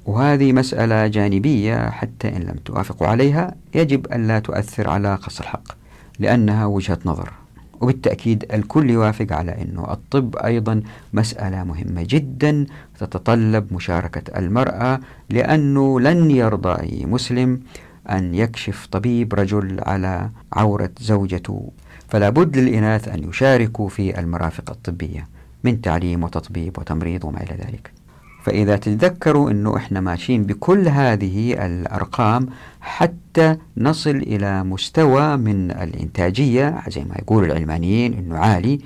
وهذه 0.06 0.52
مسألة 0.52 1.06
جانبية 1.06 1.90
حتى 1.90 2.28
إن 2.28 2.42
لم 2.42 2.56
توافقوا 2.64 3.06
عليها 3.06 3.54
يجب 3.74 4.06
أن 4.06 4.26
لا 4.26 4.38
تؤثر 4.38 4.90
على 4.90 5.14
قص 5.14 5.40
الحق. 5.40 5.85
لأنها 6.18 6.66
وجهة 6.66 6.98
نظر. 7.04 7.32
وبالتأكيد 7.80 8.44
الكل 8.52 8.90
يوافق 8.90 9.32
على 9.32 9.62
أنه 9.62 9.92
الطب 9.92 10.36
أيضا 10.36 10.82
مسألة 11.12 11.64
مهمة 11.64 12.06
جدا 12.08 12.66
تتطلب 12.98 13.72
مشاركة 13.72 14.38
المرأة 14.38 15.00
لأنه 15.30 16.00
لن 16.00 16.30
يرضى 16.30 16.82
أي 16.82 17.06
مسلم 17.06 17.60
أن 18.10 18.34
يكشف 18.34 18.86
طبيب 18.92 19.34
رجل 19.34 19.80
على 19.86 20.30
عورة 20.52 20.90
زوجته. 21.00 21.70
فلا 22.08 22.30
بد 22.30 22.56
للإناث 22.56 23.08
أن 23.08 23.28
يشاركوا 23.28 23.88
في 23.88 24.18
المرافق 24.18 24.70
الطبية 24.70 25.28
من 25.64 25.80
تعليم 25.80 26.24
وتطبيب 26.24 26.78
وتمريض 26.78 27.24
وما 27.24 27.42
إلى 27.42 27.54
ذلك. 27.54 27.95
فإذا 28.46 28.76
تتذكروا 28.76 29.50
أنه 29.50 29.76
إحنا 29.76 30.00
ماشيين 30.00 30.42
بكل 30.44 30.88
هذه 30.88 31.66
الأرقام 31.66 32.48
حتى 32.80 33.56
نصل 33.76 34.10
إلى 34.16 34.64
مستوى 34.64 35.36
من 35.36 35.70
الإنتاجية 35.70 36.82
زي 36.88 37.00
ما 37.04 37.14
يقول 37.18 37.44
العلمانيين 37.44 38.14
أنه 38.14 38.38
عالي 38.38 38.80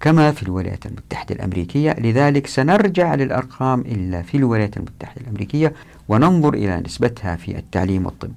كما 0.00 0.32
في 0.32 0.42
الولايات 0.42 0.86
المتحدة 0.86 1.34
الأمريكية. 1.34 1.96
لذلك 1.98 2.46
سنرجع 2.46 3.14
للأرقام 3.14 3.80
إلا 3.80 4.22
في 4.22 4.36
الولايات 4.36 4.76
المتحدة 4.76 5.20
الأمريكية 5.20 5.72
وننظر 6.08 6.54
إلى 6.54 6.82
نسبتها 6.86 7.36
في 7.36 7.58
التعليم 7.58 8.06
والطب. 8.06 8.32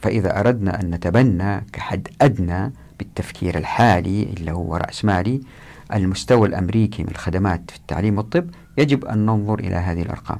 فإذا 0.00 0.40
أردنا 0.40 0.80
أن 0.80 0.90
نتبنى 0.90 1.60
كحد 1.72 2.08
أدنى 2.22 2.72
بالتفكير 2.98 3.58
الحالي 3.58 4.22
اللي 4.22 4.52
هو 4.52 4.76
رأسمالي 4.76 5.40
المستوى 5.94 6.48
الأمريكي 6.48 7.02
من 7.02 7.08
الخدمات 7.08 7.70
في 7.70 7.76
التعليم 7.76 8.18
والطب 8.18 8.50
يجب 8.78 9.04
أن 9.04 9.26
ننظر 9.26 9.58
إلى 9.58 9.74
هذه 9.74 10.02
الأرقام. 10.02 10.38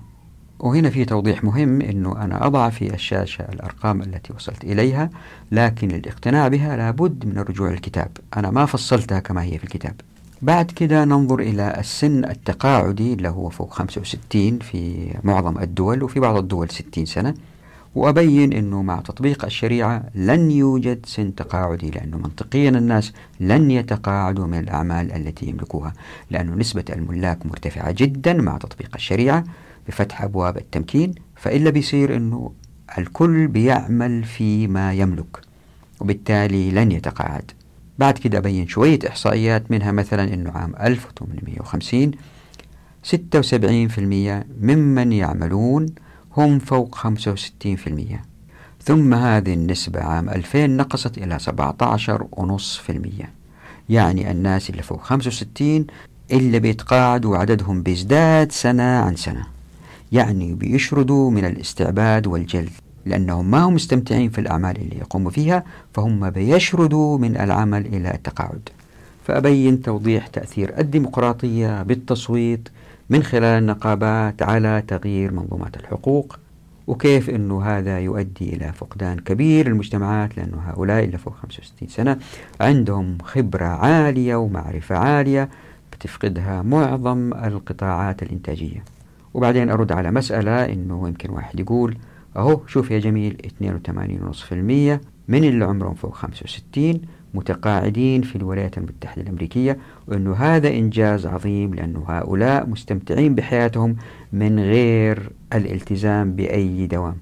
وهنا 0.58 0.90
في 0.90 1.04
توضيح 1.04 1.44
مهم 1.44 1.80
أنه 1.82 2.24
أنا 2.24 2.46
أضع 2.46 2.68
في 2.70 2.94
الشاشة 2.94 3.42
الأرقام 3.42 4.02
التي 4.02 4.32
وصلت 4.32 4.64
إليها 4.64 5.10
لكن 5.52 5.88
للاقتناع 5.88 6.48
بها 6.48 6.76
لابد 6.76 7.24
من 7.26 7.38
الرجوع 7.38 7.70
للكتاب 7.70 8.10
أنا 8.36 8.50
ما 8.50 8.66
فصلتها 8.66 9.20
كما 9.20 9.42
هي 9.42 9.58
في 9.58 9.64
الكتاب. 9.64 9.94
بعد 10.42 10.70
كده 10.70 11.04
ننظر 11.04 11.40
إلى 11.40 11.74
السن 11.78 12.24
التقاعدي 12.24 13.12
اللي 13.12 13.28
هو 13.28 13.48
فوق 13.48 13.72
65 13.72 14.58
في 14.58 15.10
معظم 15.24 15.58
الدول 15.58 16.02
وفي 16.02 16.20
بعض 16.20 16.36
الدول 16.36 16.70
60 16.70 17.06
سنة. 17.06 17.34
وأبين 17.94 18.52
أنه 18.52 18.82
مع 18.82 19.00
تطبيق 19.00 19.44
الشريعة 19.44 20.04
لن 20.14 20.50
يوجد 20.50 21.06
سن 21.06 21.34
تقاعدي 21.34 21.90
لأنه 21.90 22.16
منطقيا 22.16 22.68
الناس 22.68 23.12
لن 23.40 23.70
يتقاعدوا 23.70 24.46
من 24.46 24.58
الأعمال 24.58 25.12
التي 25.12 25.46
يملكوها 25.46 25.92
لأن 26.30 26.58
نسبة 26.58 26.84
الملاك 26.90 27.46
مرتفعة 27.46 27.90
جدا 27.90 28.32
مع 28.32 28.58
تطبيق 28.58 28.90
الشريعة 28.94 29.44
بفتح 29.88 30.22
أبواب 30.22 30.56
التمكين 30.56 31.14
فإلا 31.36 31.70
بيصير 31.70 32.16
أنه 32.16 32.52
الكل 32.98 33.46
بيعمل 33.46 34.24
فيما 34.24 34.92
يملك 34.92 35.40
وبالتالي 36.00 36.70
لن 36.70 36.92
يتقاعد. 36.92 37.50
بعد 37.98 38.18
كده 38.18 38.38
أبين 38.38 38.68
شوية 38.68 38.98
إحصائيات 39.08 39.70
منها 39.70 39.92
مثلا 39.92 40.34
أنه 40.34 40.50
عام 40.50 40.74
1850 40.80 42.10
76% 43.02 43.18
ممن 44.60 45.12
يعملون 45.12 45.86
هم 46.36 46.58
فوق 46.58 46.96
65% 46.96 47.00
ثم 48.82 49.14
هذه 49.14 49.54
النسبة 49.54 50.00
عام 50.00 50.28
2000 50.28 50.66
نقصت 50.66 51.18
إلى 51.18 51.38
17.5% 51.38 53.26
يعني 53.88 54.30
الناس 54.30 54.70
اللي 54.70 54.82
فوق 54.82 55.02
65 55.02 55.86
اللي 56.32 56.58
بيتقاعدوا 56.58 57.36
عددهم 57.36 57.82
بيزداد 57.82 58.52
سنة 58.52 58.82
عن 58.82 59.16
سنة. 59.16 59.46
يعني 60.12 60.54
بيشردوا 60.54 61.30
من 61.30 61.44
الاستعباد 61.44 62.26
والجلد. 62.26 62.70
لأنهم 63.06 63.50
ما 63.50 63.58
هم 63.58 63.74
مستمتعين 63.74 64.30
في 64.30 64.40
الأعمال 64.40 64.76
اللي 64.76 64.96
يقوموا 64.98 65.30
فيها 65.30 65.64
فهم 65.94 66.30
بيشردوا 66.30 67.18
من 67.18 67.36
العمل 67.36 67.86
إلى 67.86 68.14
التقاعد. 68.14 68.68
فأبين 69.26 69.82
توضيح 69.82 70.26
تأثير 70.26 70.78
الديمقراطية 70.78 71.82
بالتصويت 71.82 72.68
من 73.10 73.22
خلال 73.22 73.44
النقابات 73.44 74.42
على 74.42 74.82
تغيير 74.88 75.32
منظومات 75.32 75.76
الحقوق 75.76 76.38
وكيف 76.86 77.30
أنه 77.30 77.62
هذا 77.62 77.98
يؤدي 77.98 78.56
إلى 78.56 78.72
فقدان 78.72 79.18
كبير 79.18 79.68
للمجتمعات 79.68 80.36
لأنه 80.36 80.58
هؤلاء 80.58 81.04
اللي 81.04 81.18
فوق 81.18 81.34
65 81.36 81.88
سنة 81.88 82.18
عندهم 82.60 83.18
خبرة 83.22 83.64
عالية 83.64 84.36
ومعرفة 84.36 84.96
عالية 84.96 85.48
بتفقدها 85.92 86.62
معظم 86.62 87.32
القطاعات 87.34 88.22
الإنتاجية. 88.22 88.84
وبعدين 89.34 89.70
أرد 89.70 89.92
على 89.92 90.10
مسألة 90.10 90.64
أنه 90.72 91.08
يمكن 91.08 91.30
واحد 91.30 91.60
يقول 91.60 91.96
أهو 92.36 92.60
شوف 92.66 92.90
يا 92.90 92.98
جميل 92.98 93.36
82.5% 93.62 94.52
من 95.28 95.44
اللي 95.44 95.64
عمرهم 95.64 95.94
فوق 95.94 96.14
65 96.14 97.00
متقاعدين 97.34 98.22
في 98.22 98.36
الولايات 98.36 98.78
المتحدة 98.78 99.22
الأمريكية 99.22 99.78
وأنه 100.08 100.34
هذا 100.34 100.68
إنجاز 100.68 101.26
عظيم 101.26 101.74
لأنه 101.74 102.04
هؤلاء 102.08 102.66
مستمتعين 102.66 103.34
بحياتهم 103.34 103.96
من 104.32 104.60
غير 104.60 105.30
الالتزام 105.54 106.32
بأي 106.32 106.86
دوام 106.86 107.16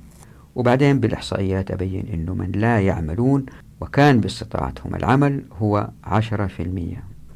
وبعدين 0.54 1.00
بالإحصائيات 1.00 1.70
أبين 1.70 2.06
أنه 2.14 2.34
من 2.34 2.52
لا 2.52 2.80
يعملون 2.80 3.46
وكان 3.80 4.20
باستطاعتهم 4.20 4.94
العمل 4.94 5.42
هو 5.58 5.88
10% 6.06 6.10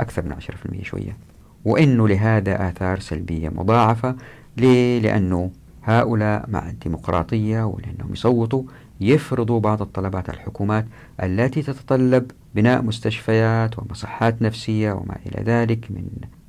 أكثر 0.00 0.24
من 0.24 0.35
10% 0.80 0.82
شوية 0.82 1.16
وأنه 1.64 2.08
لهذا 2.08 2.68
آثار 2.68 2.98
سلبية 3.00 3.48
مضاعفة 3.48 4.16
ليه؟ 4.56 5.00
لأنه 5.00 5.50
هؤلاء 5.85 6.44
مع 6.48 6.68
الديمقراطية 6.68 7.62
ولأنهم 7.66 8.12
يصوتوا 8.12 8.62
يفرضوا 9.00 9.61
بعض 9.61 9.82
الطلبات 9.82 10.30
على 10.30 10.38
الحكومات 10.38 10.87
التي 11.22 11.62
تتطلب 11.62 12.30
بناء 12.55 12.83
مستشفيات 12.83 13.79
ومصحات 13.79 14.43
نفسية 14.43 14.93
وما 14.93 15.17
إلى 15.27 15.43
ذلك 15.43 15.91
من 15.91 16.05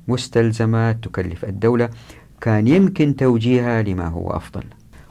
مستلزمات 0.08 1.04
تكلف 1.04 1.44
الدولة 1.44 1.88
كان 2.40 2.66
يمكن 2.66 3.16
توجيهها 3.16 3.82
لما 3.82 4.08
هو 4.08 4.30
أفضل. 4.30 4.64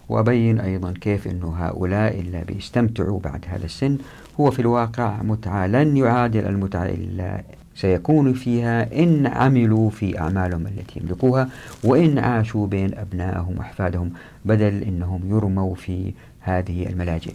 وأبين 0.09 0.59
أيضا 0.59 0.93
كيف 1.01 1.27
أن 1.27 1.43
هؤلاء 1.43 2.19
اللي 2.19 2.43
بيستمتعوا 2.47 3.19
بعد 3.19 3.45
هذا 3.47 3.65
السن 3.65 3.97
هو 4.39 4.51
في 4.51 4.59
الواقع 4.59 5.21
متعة 5.23 5.67
لن 5.67 5.97
يعادل 5.97 6.45
المتعة 6.45 6.85
إلا 6.85 7.43
سيكون 7.75 8.33
فيها 8.33 9.03
إن 9.03 9.27
عملوا 9.27 9.89
في 9.89 10.19
أعمالهم 10.19 10.67
التي 10.67 10.99
يملكوها 10.99 11.49
وإن 11.83 12.19
عاشوا 12.19 12.67
بين 12.67 12.97
أبنائهم 12.97 13.57
وأحفادهم 13.57 14.11
بدل 14.45 14.83
إنهم 14.83 15.21
يرموا 15.29 15.75
في 15.75 16.13
هذه 16.39 16.89
الملاجئ. 16.89 17.33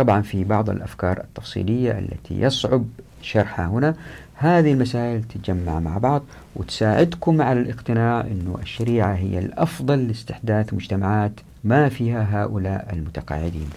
طبعا 0.00 0.22
في 0.22 0.44
بعض 0.44 0.70
الأفكار 0.70 1.20
التفصيلية 1.20 1.98
التي 1.98 2.40
يصعب 2.40 2.84
شرحها 3.22 3.66
هنا. 3.66 3.94
هذه 4.34 4.72
المسائل 4.72 5.24
تتجمع 5.24 5.80
مع 5.80 5.98
بعض 5.98 6.22
وتساعدكم 6.56 7.42
على 7.42 7.60
الاقتناع 7.60 8.20
أن 8.20 8.54
الشريعة 8.62 9.14
هي 9.14 9.38
الأفضل 9.38 10.08
لاستحداث 10.08 10.74
مجتمعات 10.74 11.32
ما 11.64 11.88
فيها 11.88 12.42
هؤلاء 12.42 12.88
المتقاعدين. 12.92 13.70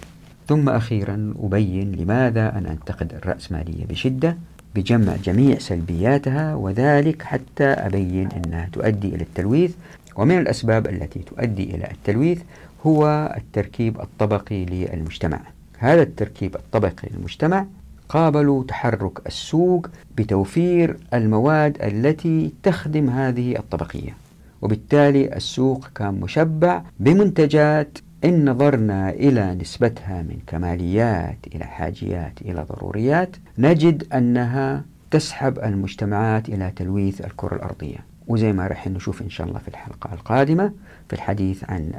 ثم 0.48 0.68
أخيرا 0.68 1.34
أبين 1.42 1.92
لماذا 1.92 2.58
أنا 2.58 2.70
أنتقد 2.70 3.14
الرأسمالية 3.14 3.86
بشدة 3.86 4.36
بجمع 4.74 5.16
جميع 5.16 5.58
سلبياتها 5.58 6.54
وذلك 6.54 7.22
حتى 7.22 7.64
أبين 7.64 8.28
أنها 8.32 8.68
تؤدي 8.72 9.08
إلى 9.08 9.22
التلويث. 9.22 9.74
ومن 10.16 10.38
الأسباب 10.38 10.86
التي 10.86 11.18
تؤدي 11.18 11.74
إلى 11.74 11.90
التلويث 11.90 12.42
هو 12.86 13.32
التركيب 13.36 14.00
الطبقي 14.00 14.64
للمجتمع. 14.64 15.53
هذا 15.84 16.02
التركيب 16.02 16.54
الطبقي 16.54 17.08
للمجتمع 17.10 17.66
قابلوا 18.08 18.64
تحرك 18.64 19.26
السوق 19.26 19.86
بتوفير 20.16 20.96
المواد 21.14 21.82
التي 21.82 22.52
تخدم 22.62 23.10
هذه 23.10 23.58
الطبقية. 23.58 24.16
وبالتالي 24.62 25.36
السوق 25.36 25.88
كان 25.94 26.14
مشبع 26.14 26.82
بمنتجات 27.00 27.98
إن 28.24 28.50
نظرنا 28.50 29.10
إلى 29.10 29.54
نسبتها 29.54 30.22
من 30.22 30.38
كماليات 30.46 31.38
إلى 31.54 31.64
حاجيات 31.64 32.42
إلى 32.42 32.66
ضروريات 32.72 33.36
نجد 33.58 34.14
أنها 34.14 34.84
تسحب 35.10 35.58
المجتمعات 35.58 36.48
إلى 36.48 36.72
تلويث 36.76 37.20
الكرة 37.20 37.56
الأرضية. 37.56 37.98
وزي 38.26 38.52
ما 38.52 38.66
راح 38.66 38.88
نشوف 38.88 39.22
إن 39.22 39.30
شاء 39.30 39.46
الله 39.46 39.58
في 39.58 39.68
الحلقة 39.68 40.14
القادمة 40.14 40.72
في 41.08 41.12
الحديث 41.12 41.64
عن 41.64 41.92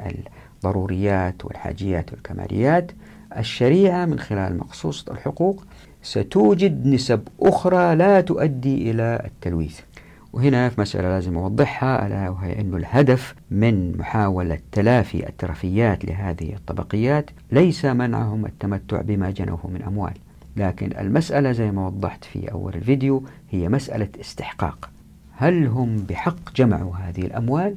الضروريات 0.56 1.44
والحاجيات 1.44 2.12
والكماليات. 2.12 2.92
الشريعة 3.38 4.04
من 4.06 4.18
خلال 4.18 4.56
مقصوصة 4.58 5.12
الحقوق 5.12 5.64
ستوجد 6.02 6.86
نسب 6.86 7.28
أخرى 7.40 7.94
لا 7.94 8.20
تؤدي 8.20 8.90
إلى 8.90 9.22
التلويث. 9.24 9.80
وهنا 10.32 10.68
في 10.68 10.80
مسألة 10.80 11.08
لازم 11.08 11.38
أوضحها 11.38 12.06
ألا 12.06 12.28
وهي 12.28 12.60
أن 12.60 12.74
الهدف 12.74 13.34
من 13.50 13.98
محاولة 13.98 14.58
تلافي 14.72 15.28
الترفيات 15.28 16.04
لهذه 16.04 16.54
الطبقيات 16.54 17.30
ليس 17.52 17.84
منعهم 17.84 18.46
التمتع 18.46 19.00
بما 19.00 19.30
جنوه 19.30 19.66
من 19.74 19.82
أموال. 19.82 20.14
لكن 20.56 20.90
المسألة 20.98 21.52
زي 21.52 21.70
ما 21.70 21.86
وضحت 21.86 22.24
في 22.24 22.52
أول 22.52 22.74
الفيديو 22.74 23.22
هي 23.50 23.68
مسألة 23.68 24.08
استحقاق. 24.20 24.90
هل 25.36 25.66
هم 25.66 25.96
بحق 25.96 26.52
جمعوا 26.56 26.96
هذه 26.96 27.20
الأموال؟ 27.20 27.74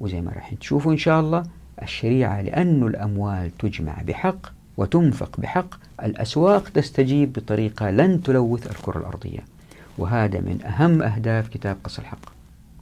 وزي 0.00 0.20
ما 0.20 0.32
راح 0.32 0.54
تشوفوا 0.54 0.92
إن 0.92 0.96
شاء 0.96 1.20
الله 1.20 1.42
الشريعة 1.82 2.42
لأن 2.42 2.82
الأموال 2.82 3.50
تجمع 3.58 4.02
بحق 4.06 4.59
وتنفق 4.80 5.40
بحق 5.40 5.74
الأسواق 6.02 6.68
تستجيب 6.68 7.32
بطريقة 7.32 7.90
لن 7.90 8.22
تلوث 8.22 8.66
الكرة 8.70 8.98
الأرضية. 8.98 9.44
وهذا 9.98 10.40
من 10.40 10.62
أهم 10.64 11.02
أهداف 11.02 11.48
كتاب 11.48 11.76
قص 11.84 11.98
الحق. 11.98 12.32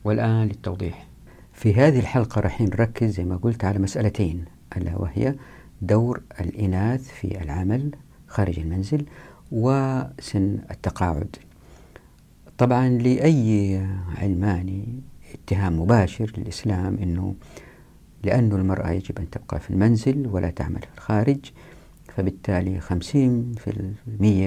والآن 0.04 0.46
للتوضيح. 0.46 1.06
في 1.52 1.74
هذه 1.74 1.98
الحلقة 1.98 2.40
راح 2.40 2.60
نركز 2.60 3.10
زي 3.10 3.24
ما 3.24 3.36
قلت 3.36 3.64
على 3.64 3.78
مسألتين 3.78 4.44
ألا 4.76 4.96
وهي 4.96 5.34
دور 5.82 6.20
الإناث 6.40 7.08
في 7.08 7.42
العمل 7.42 7.90
خارج 8.28 8.58
المنزل 8.58 9.04
وسن 9.52 10.58
التقاعد. 10.70 11.36
طبعا 12.58 12.88
لأي 12.88 13.86
علماني 14.16 14.84
اتهام 15.34 15.80
مباشر 15.80 16.32
للإسلام 16.38 16.98
أنه 17.02 17.34
لأن 18.24 18.52
المرأة 18.52 18.90
يجب 18.90 19.18
أن 19.18 19.30
تبقى 19.30 19.60
في 19.60 19.70
المنزل 19.70 20.26
ولا 20.26 20.50
تعمل 20.50 20.80
في 20.80 20.94
الخارج 20.98 21.38
فبالتالي 22.18 22.80
50% 22.80 22.88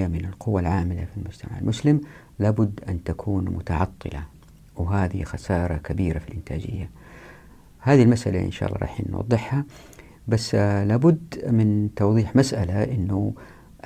من 0.08 0.24
القوى 0.24 0.60
العاملة 0.60 1.04
في 1.04 1.16
المجتمع 1.16 1.58
المسلم 1.58 2.00
لابد 2.38 2.80
أن 2.88 3.04
تكون 3.04 3.44
متعطلة 3.44 4.22
وهذه 4.76 5.24
خسارة 5.24 5.76
كبيرة 5.76 6.18
في 6.18 6.28
الإنتاجية. 6.28 6.90
هذه 7.78 8.02
المسألة 8.02 8.40
إن 8.40 8.50
شاء 8.50 8.68
الله 8.68 8.78
راح 8.80 9.02
نوضحها 9.10 9.64
بس 10.28 10.54
لابد 10.54 11.44
من 11.48 11.88
توضيح 11.96 12.36
مسألة 12.36 12.84
أنه 12.84 13.34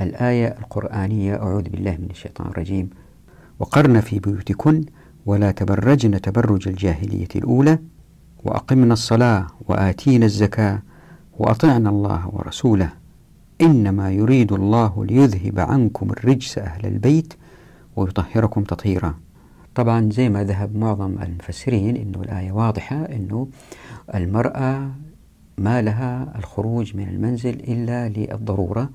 الآية 0.01 0.47
القرآنية 0.47 1.35
أعوذ 1.35 1.63
بالله 1.63 1.97
من 1.97 2.09
الشيطان 2.11 2.47
الرجيم. 2.47 2.91
وقرن 3.59 4.01
في 4.01 4.19
بيوتكن 4.19 4.85
ولا 5.27 5.51
تبرجن 5.51 6.21
تبرج 6.21 6.69
الجاهلية 6.69 7.29
الأولى 7.37 7.79
وأقمنا 8.45 8.93
الصلاة 8.93 9.47
وآتينا 9.61 10.27
الزكاة 10.27 10.83
وأطعنا 11.39 11.91
الله 11.91 12.29
ورسوله. 12.33 13.06
إنما 13.61 14.11
يريد 14.11 14.53
الله 14.53 15.05
ليذهب 15.05 15.61
عنكم 15.61 16.11
الرجس 16.11 16.59
أهل 16.59 16.87
البيت 16.87 17.35
ويطهركم 17.97 18.65
تطهيرا. 18.65 19.15
طبعا 19.75 20.11
زي 20.13 20.29
ما 20.29 20.45
ذهب 20.45 20.77
معظم 20.77 21.17
المفسرين 21.23 21.97
أنه 21.97 22.23
الآية 22.23 22.53
واضحة 22.53 22.97
أنه 22.97 23.49
المرأة 24.15 24.91
ما 25.59 25.83
لها 25.83 26.39
الخروج 26.39 26.97
من 26.97 27.09
المنزل 27.09 27.55
إلا 27.55 28.09
للضرورة 28.09 28.91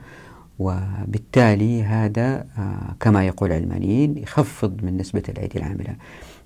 وبالتالي 0.60 1.84
هذا 1.84 2.46
آه، 2.58 2.96
كما 3.00 3.28
يقول 3.28 3.52
العلمانيين 3.52 4.18
يخفض 4.18 4.84
من 4.84 4.98
نسبة 4.98 5.24
الأيدي 5.30 5.60
العاملة. 5.60 5.96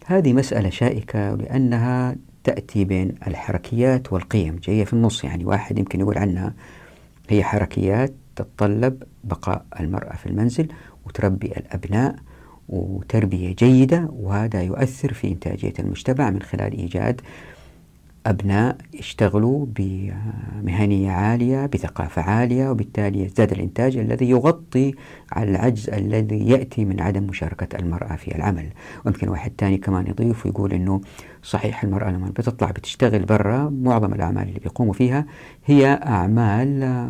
هذه 0.05 0.33
مسألة 0.33 0.69
شائكة 0.69 1.35
لأنها 1.35 2.15
تأتي 2.43 2.85
بين 2.85 3.15
الحركيات 3.27 4.13
والقيم 4.13 4.59
جاية 4.63 4.83
في 4.85 4.93
النص 4.93 5.23
يعني 5.23 5.45
واحد 5.45 5.79
يمكن 5.79 5.99
يقول 5.99 6.17
عنها. 6.17 6.53
هي 7.29 7.43
حركيات 7.43 8.13
تتطلب 8.35 9.03
بقاء 9.23 9.65
المرأة 9.79 10.15
في 10.15 10.25
المنزل 10.25 10.67
وتربي 11.05 11.47
الأبناء 11.47 12.15
وتربية 12.69 13.55
جيدة 13.55 14.09
وهذا 14.11 14.61
يؤثر 14.61 15.13
في 15.13 15.27
إنتاجية 15.27 15.73
المجتمع 15.79 16.29
من 16.29 16.41
خلال 16.41 16.77
إيجاد 16.77 17.21
أبناء 18.25 18.77
يشتغلوا 18.93 19.65
بمهنية 19.69 21.11
عالية 21.11 21.65
بثقافة 21.65 22.21
عالية 22.21 22.69
وبالتالي 22.69 23.23
يزداد 23.23 23.51
الإنتاج 23.51 23.97
الذي 23.97 24.29
يغطي 24.29 24.93
على 25.31 25.51
العجز 25.51 25.89
الذي 25.89 26.49
يأتي 26.49 26.85
من 26.85 27.01
عدم 27.01 27.23
مشاركة 27.23 27.77
المرأة 27.79 28.15
في 28.15 28.35
العمل. 28.35 28.69
ويمكن 29.05 29.29
واحد 29.29 29.51
ثاني 29.57 29.77
كمان 29.77 30.07
يضيف 30.07 30.45
ويقول 30.45 30.73
أنه 30.73 31.01
صحيح 31.43 31.83
المرأة 31.83 32.11
لما 32.11 32.29
بتطلع 32.29 32.71
بتشتغل 32.71 33.25
برا 33.25 33.69
معظم 33.69 34.13
الأعمال 34.13 34.47
اللي 34.47 34.59
بيقوموا 34.59 34.93
فيها 34.93 35.25
هي 35.65 35.87
أعمال 36.05 37.07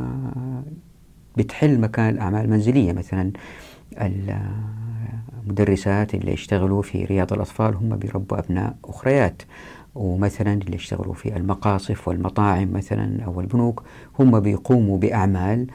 بتحل 1.37 1.79
مكان 1.79 2.09
الأعمال 2.09 2.45
المنزلية. 2.45 2.93
مثلا 2.93 3.31
المدرسات 5.43 6.15
اللي 6.15 6.33
يشتغلوا 6.33 6.81
في 6.81 7.05
رياض 7.05 7.33
الأطفال 7.33 7.75
هم 7.75 7.95
بيربوا 7.95 8.39
أبناء 8.39 8.75
أخريات. 8.85 9.41
ومثلا 9.95 10.53
اللي 10.53 10.75
يشتغلوا 10.75 11.13
في 11.13 11.37
المقاصف 11.37 12.07
والمطاعم 12.07 12.73
مثلا 12.73 13.23
أو 13.23 13.41
البنوك 13.41 13.83
هم 14.19 14.39
بيقوموا 14.39 14.97
بأعمال 14.97 15.67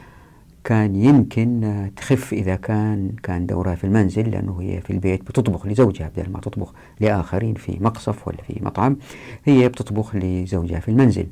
كان 0.63 0.95
يمكن 0.95 1.89
تخف 1.95 2.33
إذا 2.33 2.55
كان 2.55 3.11
كان 3.23 3.45
دورها 3.45 3.75
في 3.75 3.83
المنزل 3.83 4.31
لأنه 4.31 4.61
هي 4.61 4.81
في 4.81 4.93
البيت 4.93 5.21
بتطبخ 5.21 5.65
لزوجها 5.65 6.11
بدل 6.17 6.31
ما 6.31 6.39
تطبخ 6.39 6.73
لآخرين 6.99 7.53
في 7.53 7.77
مقصف 7.81 8.27
ولا 8.27 8.37
في 8.47 8.59
مطعم 8.61 8.97
هي 9.45 9.69
بتطبخ 9.69 10.15
لزوجها 10.15 10.79
في 10.79 10.89
المنزل. 10.89 11.27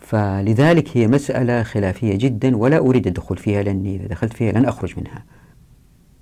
فلذلك 0.00 0.96
هي 0.96 1.06
مسألة 1.06 1.62
خلافية 1.62 2.14
جدا 2.14 2.56
ولا 2.56 2.78
أريد 2.78 3.06
الدخول 3.06 3.36
فيها 3.36 3.62
لأني 3.62 3.96
إذا 3.96 4.06
دخلت 4.06 4.32
فيها 4.32 4.52
لن 4.52 4.64
أخرج 4.64 4.94
منها. 4.98 5.22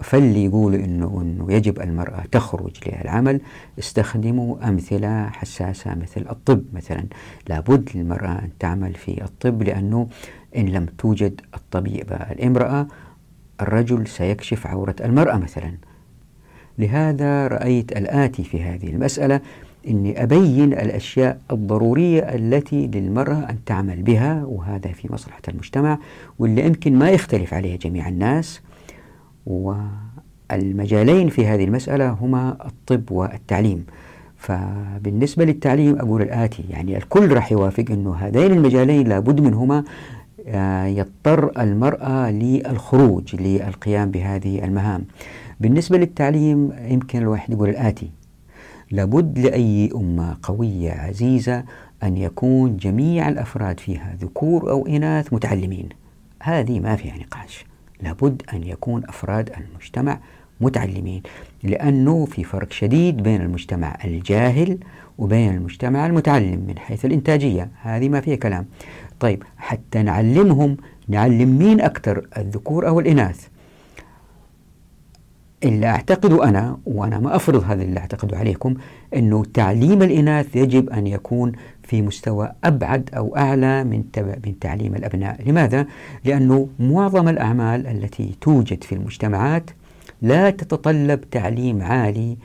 فاللي 0.01 0.45
يقولوا 0.45 0.79
إنه, 0.79 1.23
إنه 1.23 1.53
يجب 1.53 1.81
المرأة 1.81 2.23
تخرج 2.33 2.77
للعمل 2.87 3.41
استخدموا 3.79 4.69
أمثلة 4.69 5.27
حساسة 5.29 5.95
مثل 5.95 6.27
الطب 6.31 6.63
مثلا. 6.73 7.05
لابد 7.49 7.89
للمرأة 7.95 8.33
أن 8.33 8.49
تعمل 8.59 8.95
في 8.95 9.25
الطب 9.25 9.63
لأنه 9.63 10.09
إن 10.57 10.67
لم 10.67 10.87
توجد 10.99 11.41
الطبيبة 11.55 12.17
الامرأة 12.17 12.87
الرجل 13.61 14.07
سيكشف 14.07 14.67
عورة 14.67 14.97
المرأة 15.01 15.37
مثلا. 15.37 15.73
لهذا 16.79 17.47
رأيت 17.47 17.93
الآتي 17.93 18.45
في 18.45 18.63
هذه 18.63 18.87
المسألة 18.89 19.41
إني 19.89 20.23
أبين 20.23 20.73
الأشياء 20.73 21.41
الضرورية 21.51 22.21
التي 22.21 22.87
للمرأة 22.87 23.51
أن 23.51 23.65
تعمل 23.67 24.03
بها 24.03 24.45
وهذا 24.45 24.93
في 24.93 25.13
مصلحة 25.13 25.43
المجتمع 25.49 25.99
واللي 26.39 26.67
يمكن 26.67 26.99
ما 26.99 27.11
يختلف 27.11 27.55
عليه 27.55 27.79
جميع 27.79 28.09
الناس. 28.09 28.61
والمجالين 29.47 31.29
في 31.29 31.47
هذه 31.47 31.65
المسألة 31.65 32.11
هما 32.11 32.57
الطب 32.67 33.13
والتعليم. 33.13 33.87
فبالنسبة 34.37 35.45
للتعليم 35.45 35.99
أقول 35.99 36.23
الآتي 36.23 36.65
يعني 36.71 36.97
الكل 36.97 37.33
راح 37.33 37.53
يوافق 37.53 37.85
أنه 37.91 38.15
هذين 38.15 38.53
المجالين 38.53 39.09
لابد 39.09 39.41
منهما 39.41 39.85
آه، 40.49 40.87
يضطر 40.87 41.63
المرأة 41.63 42.31
للخروج 42.31 43.37
للقيام 43.37 44.11
بهذه 44.11 44.65
المهام. 44.65 45.05
بالنسبة 45.61 45.99
للتعليم 45.99 46.73
يمكن 46.89 47.19
الواحد 47.19 47.53
يقول 47.53 47.69
الآتي 47.69 48.11
لابد 48.91 49.39
لأي 49.39 49.91
أمة 49.95 50.37
قوية 50.43 50.93
عزيزة 50.93 51.65
أن 52.03 52.17
يكون 52.17 52.77
جميع 52.77 53.29
الأفراد 53.29 53.81
فيها 53.81 54.17
ذكور 54.21 54.71
أو 54.71 54.87
إناث 54.87 55.33
متعلمين. 55.33 55.89
هذه 56.43 56.81
ما 56.81 56.97
فيها 56.97 57.17
نقاش. 57.19 57.65
لابد 58.03 58.43
أن 58.53 58.65
يكون 58.65 59.03
أفراد 59.09 59.51
المجتمع 59.57 60.19
متعلمين 60.61 61.23
لأنه 61.63 62.25
في 62.25 62.45
فرق 62.45 62.73
شديد 62.73 63.17
بين 63.17 63.41
المجتمع 63.41 63.99
الجاهل 64.05 64.79
وبين 65.19 65.55
المجتمع 65.55 66.07
المتعلم 66.07 66.65
من 66.69 66.79
حيث 66.79 67.05
الإنتاجية. 67.05 67.71
هذه 67.83 68.09
ما 68.09 68.21
فيها 68.21 68.37
كلام. 68.37 68.67
طيب 69.21 69.43
حتى 69.57 70.03
نعلمهم 70.03 70.77
نعلم 71.09 71.59
مين 71.59 71.81
أكثر 71.81 72.27
الذكور 72.37 72.89
أو 72.89 73.01
الإناث؟ 73.01 73.49
اللي 75.65 75.87
أعتقده 75.87 76.45
أنا 76.45 76.79
وأنا 76.87 77.19
ما 77.19 77.37
أفرض 77.37 77.65
هذا 77.65 77.83
اللي 77.83 78.01
أعتقده 78.01 78.39
عليكم 78.39 78.75
أنه 79.17 79.45
تعليم 79.55 80.03
الإناث 80.03 80.57
يجب 80.57 80.91
أن 80.91 81.07
يكون 81.07 81.53
في 81.83 82.03
مستوى 82.03 82.53
أبعد 82.65 83.11
أو 83.17 83.37
أعلى 83.37 83.85
من 83.85 84.05
من 84.47 84.59
تعليم 84.61 84.95
الأبناء 84.95 85.43
لماذا؟ 85.47 85.87
لأنه 86.25 86.69
معظم 86.79 87.29
الأعمال 87.29 87.87
التي 87.87 88.35
توجد 88.41 88.85
في 88.85 88.95
المجتمعات 88.95 89.71
لا 90.23 90.51
تتطلب 90.51 91.31
تعليم 91.31 91.83
عالي 91.83 92.37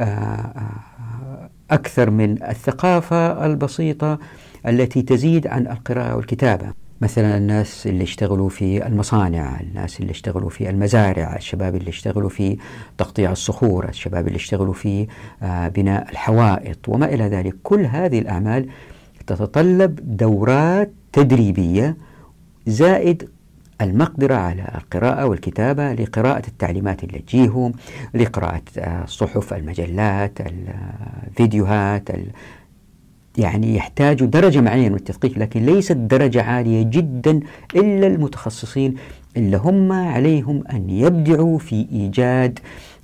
آه، 0.00 0.04
آه، 0.04 1.50
أكثر 1.70 2.10
من 2.10 2.42
الثقافة 2.42 3.46
البسيطة 3.46 4.18
التي 4.66 5.02
تزيد 5.02 5.46
عن 5.46 5.66
القراءة 5.66 6.16
والكتابة 6.16 6.79
مثلا 7.00 7.36
الناس 7.36 7.86
اللي 7.86 8.04
اشتغلوا 8.04 8.48
في 8.48 8.86
المصانع 8.86 9.60
الناس 9.60 10.00
اللي 10.00 10.10
اشتغلوا 10.10 10.50
في 10.50 10.70
المزارع 10.70 11.36
الشباب 11.36 11.76
اللي 11.76 11.88
اشتغلوا 11.88 12.28
في 12.28 12.56
تقطيع 12.98 13.32
الصخور 13.32 13.88
الشباب 13.88 14.26
اللي 14.26 14.36
اشتغلوا 14.36 14.74
في 14.74 15.06
آه، 15.42 15.68
بناء 15.68 16.10
الحوائط 16.10 16.88
وما 16.88 17.06
إلى 17.14 17.24
ذلك. 17.24 17.54
كل 17.62 17.86
هذه 17.86 18.18
الأعمال 18.18 18.68
تتطلب 19.26 20.16
دورات 20.16 20.92
تدريبية 21.12 21.96
زائد 22.66 23.28
المقدرة 23.80 24.34
على 24.34 24.62
القراءة 24.74 25.26
والكتابة 25.26 25.92
لقراءة 25.92 26.42
التعليمات 26.48 27.04
اللي 27.04 27.18
تجيهم 27.18 27.72
لقراءة 28.14 28.62
الصحف 28.76 29.54
المجلات 29.54 30.38
الفيديوهات 30.40 32.08
يعني 33.38 33.76
يحتاجوا 33.76 34.26
درجة 34.26 34.60
معينة 34.60 34.88
من 34.88 34.94
التدقيق 34.94 35.38
لكن 35.38 35.66
ليست 35.66 35.92
درجة 35.96 36.42
عالية 36.42 36.82
جدا 36.82 37.40
إلا 37.74 38.06
المتخصصين 38.06 38.94
اللي 39.36 39.56
هم 39.56 39.92
عليهم 39.92 40.64
أن 40.72 40.90
يبدعوا 40.90 41.58
في 41.58 41.86
إيجاد 41.92 42.58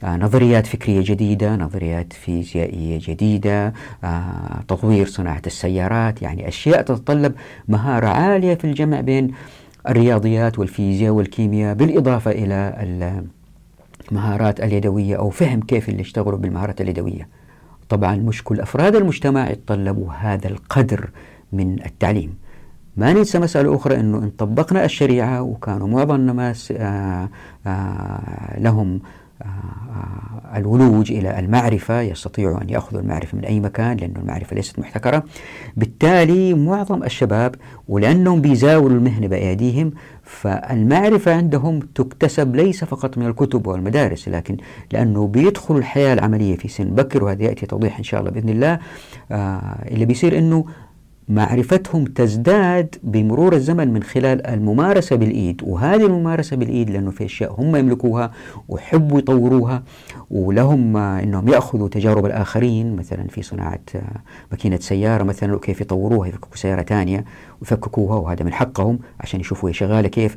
آه، 0.04 0.16
نظريات 0.16 0.66
فكرية 0.66 1.00
جديدة 1.04 1.56
نظريات 1.56 2.12
فيزيائية 2.12 2.98
جديدة 3.02 3.72
آه، 4.04 4.62
تطوير 4.68 5.06
صناعة 5.06 5.42
السيارات 5.46 6.22
يعني 6.22 6.48
أشياء 6.48 6.82
تتطلب 6.82 7.34
مهارة 7.68 8.06
عالية 8.08 8.54
في 8.54 8.64
الجمع 8.64 9.00
بين 9.00 9.30
الرياضيات 9.88 10.58
والفيزياء 10.58 11.12
والكيمياء 11.12 11.74
بالإضافة 11.74 12.30
إلى 12.30 12.86
المهارات 14.12 14.60
اليدوية 14.60 15.16
أو 15.16 15.30
فهم 15.30 15.60
كيف 15.60 15.88
اللي 15.88 16.00
يشتغلوا 16.00 16.38
بالمهارات 16.38 16.80
اليدوية. 16.80 17.28
طبعا 17.88 18.16
مش 18.16 18.44
كل 18.44 18.60
أفراد 18.60 18.96
المجتمع 18.96 19.50
يتطلبوا 19.50 20.12
هذا 20.12 20.48
القدر 20.48 21.10
من 21.52 21.84
التعليم. 21.86 22.34
ما 22.96 23.12
ننسى 23.12 23.38
مسألة 23.38 23.76
أخرى 23.76 24.00
أنه 24.00 24.18
إن 24.18 24.30
طبقنا 24.30 24.84
الشريعة 24.84 25.42
وكانوا 25.42 25.88
معظم 25.88 26.14
الناس 26.14 26.72
آه، 26.76 27.28
آه، 27.66 28.60
لهم 28.60 28.94
آه، 28.94 29.25
الولوج 30.56 31.12
إلى 31.12 31.38
المعرفة 31.38 32.00
يستطيعوا 32.00 32.62
أن 32.62 32.70
يأخذوا 32.70 33.00
المعرفة 33.00 33.38
من 33.38 33.44
أي 33.44 33.60
مكان 33.60 33.96
لأن 33.96 34.14
المعرفة 34.16 34.56
ليست 34.56 34.78
محتكرة. 34.78 35.22
بالتالي 35.76 36.54
معظم 36.54 37.02
الشباب 37.02 37.54
ولأنهم 37.88 38.40
بيزاولوا 38.40 38.98
المهنة 38.98 39.26
بأيديهم 39.26 39.92
فالمعرفة 40.22 41.34
عندهم 41.34 41.80
تكتسب 41.80 42.56
ليس 42.56 42.84
فقط 42.84 43.18
من 43.18 43.26
الكتب 43.26 43.66
والمدارس 43.66 44.28
لكن 44.28 44.56
لأنه 44.92 45.26
بيدخلوا 45.26 45.78
الحياة 45.78 46.12
العملية 46.14 46.56
في 46.56 46.68
سن 46.68 46.84
بكر 46.84 47.24
وهذا 47.24 47.42
يأتي 47.42 47.66
توضيح 47.66 47.98
إن 47.98 48.04
شاء 48.04 48.20
الله 48.20 48.30
بإذن 48.30 48.48
الله. 48.48 48.78
آه 49.32 49.60
اللي 49.90 50.04
بيصير 50.04 50.38
أنه 50.38 50.64
معرفتهم 51.28 52.04
تزداد 52.04 52.94
بمرور 53.02 53.52
الزمن 53.52 53.92
من 53.92 54.02
خلال 54.02 54.46
الممارسة 54.46 55.16
بالإيد 55.16 55.62
وهذه 55.64 56.06
الممارسة 56.06 56.56
بالإيد 56.56 56.90
لأنه 56.90 57.10
في 57.10 57.24
أشياء 57.24 57.60
هم 57.60 57.76
يملكوها 57.76 58.32
ويحبوا 58.68 59.18
يطوروها 59.18 59.82
ولهم 60.30 60.96
أنهم 60.96 61.48
يأخذوا 61.48 61.88
تجارب 61.88 62.26
الآخرين 62.26 62.96
مثلا 62.96 63.28
في 63.28 63.42
صناعة 63.42 63.80
ماكينة 64.50 64.76
سيارة 64.76 65.22
مثلا 65.24 65.54
وكيف 65.54 65.80
يطوروها 65.80 66.28
يفككوا 66.28 66.56
سيارة 66.56 66.82
ثانية 66.82 67.24
ويفككوها 67.60 68.16
وهذا 68.16 68.44
من 68.44 68.52
حقهم 68.52 68.98
عشان 69.20 69.40
يشوفوا 69.40 69.68
هي 69.68 69.72
شغالة 69.72 70.08
كيف. 70.08 70.36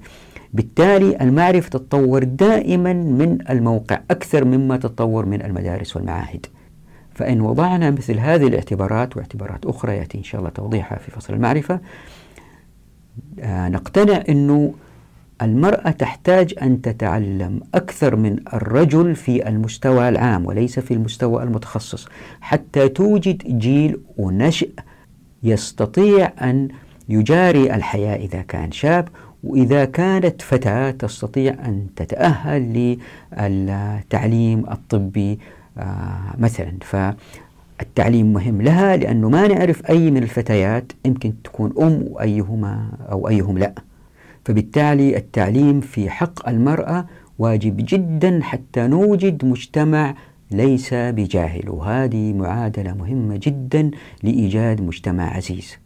بالتالي 0.54 1.18
المعرفة 1.22 1.70
تتطور 1.70 2.24
دائما 2.24 2.94
من 2.94 3.38
الموقع 3.50 4.02
أكثر 4.12 4.46
مما 4.46 4.78
تتطور 4.78 5.26
من 5.26 5.42
المدارس 5.46 5.96
والمعاهد. 5.96 6.46
فإن 7.20 7.42
وضعنا 7.42 7.92
مثل 7.92 8.20
هذه 8.20 8.48
الاعتبارات 8.48 9.18
واعتبارات 9.18 9.66
أخرى 9.66 9.98
يأتي 9.98 10.18
إن 10.18 10.24
شاء 10.24 10.40
الله 10.42 10.52
توضيحها 10.52 10.98
في 10.98 11.12
فصل 11.12 11.34
المعرفة 11.34 11.80
آه 13.40 13.70
نقتنع 13.70 14.24
أنه 14.30 14.74
المرأة 15.42 15.92
تحتاج 15.92 16.54
أن 16.62 16.82
تتعلم 16.82 17.62
أكثر 17.76 18.16
من 18.16 18.40
الرجل 18.54 19.16
في 19.16 19.48
المستوى 19.50 20.10
العام 20.10 20.46
وليس 20.46 20.80
في 20.80 20.94
المستوى 20.94 21.44
المتخصص 21.44 22.08
حتى 22.42 22.90
توجد 22.90 23.60
جيل 23.60 24.00
ونشء 24.18 24.72
يستطيع 25.44 26.32
أن 26.42 26.68
يجاري 27.10 27.76
الحياة 27.76 28.16
إذا 28.16 28.42
كان 28.42 28.72
شاب 28.72 29.08
وإذا 29.44 29.86
كانت 29.86 30.42
فتاة 30.42 30.92
تستطيع 30.92 31.54
أن 31.54 31.88
تتأهل 31.96 32.98
للتعليم 33.34 34.70
الطبي 34.72 35.40
مثلا 36.38 36.72
فالتعليم 36.82 38.34
مهم 38.34 38.62
لها 38.62 38.98
لأنه 38.98 39.30
ما 39.30 39.48
نعرف 39.48 39.90
أي 39.90 40.12
من 40.12 40.24
الفتيات 40.24 40.92
يمكن 41.06 41.34
تكون 41.44 41.74
أم 41.82 42.06
وأيهما 42.08 42.92
أو 43.12 43.28
أيهم 43.28 43.58
لا. 43.58 43.74
فبالتالي 44.46 45.18
التعليم 45.18 45.82
في 45.82 46.10
حق 46.10 46.50
المرأة 46.50 47.06
واجب 47.40 47.76
جدا 47.80 48.40
حتى 48.44 48.88
نوجد 48.88 49.46
مجتمع 49.46 50.16
ليس 50.52 50.94
بجاهل. 50.94 51.70
وهذه 51.70 52.34
معادلة 52.34 52.94
مهمة 52.94 53.40
جدا 53.44 53.92
لإيجاد 54.24 54.82
مجتمع 54.82 55.36
عزيز. 55.36 55.78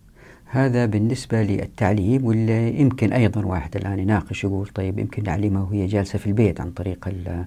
هذا 0.46 0.86
بالنسبة 0.86 1.44
للتعليم 1.44 2.26
واللي 2.26 2.80
يمكن 2.80 3.14
أيضا 3.14 3.46
واحد 3.46 3.76
الآن 3.76 4.00
يناقش 4.00 4.44
يقول 4.44 4.68
طيب 4.68 5.00
يمكن 5.00 5.24
نعلمها 5.24 5.62
وهي 5.62 5.86
جالسة 5.88 6.20
في 6.20 6.28
البيت 6.28 6.62
عن 6.62 6.72
طريق 6.72 7.08
آه، 7.28 7.46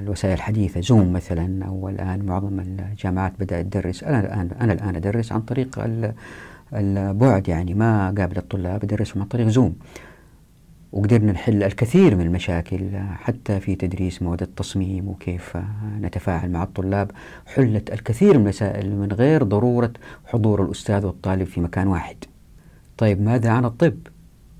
الوسائل 0.00 0.34
الحديثة 0.34 0.80
زوم 0.80 1.12
مثلا 1.12 1.64
أو 1.66 1.88
الآن 1.88 2.26
معظم 2.26 2.60
الجامعات 2.60 3.32
بدأت 3.40 3.66
تدرس. 3.66 4.04
أنا 4.04 4.20
الآن 4.20 4.50
أنا 4.60 4.72
الآن 4.72 4.96
أدرس 4.96 5.32
عن 5.32 5.40
طريق 5.40 5.84
البعد 6.74 7.48
يعني 7.48 7.74
ما 7.74 8.14
قابل 8.18 8.36
الطلاب 8.36 8.84
أدرسهم 8.84 9.22
عن 9.22 9.28
طريق 9.28 9.48
زوم 9.48 9.74
وقدرنا 10.92 11.32
نحل 11.32 11.62
الكثير 11.62 12.16
من 12.16 12.26
المشاكل 12.26 12.90
حتى 13.14 13.60
في 13.60 13.74
تدريس 13.74 14.22
مواد 14.22 14.42
التصميم 14.42 15.08
وكيف 15.08 15.56
نتفاعل 16.00 16.50
مع 16.50 16.62
الطلاب. 16.62 17.10
حلت 17.46 17.92
الكثير 17.92 18.38
من 18.38 18.44
المسائل 18.44 18.96
من 18.96 19.12
غير 19.12 19.42
ضرورة 19.42 19.92
حضور 20.26 20.64
الأستاذ 20.64 21.06
والطالب 21.06 21.44
في 21.44 21.60
مكان 21.60 21.86
واحد. 21.86 22.16
طيب 22.98 23.20
ماذا 23.22 23.50
عن 23.50 23.64
الطب؟ 23.64 23.98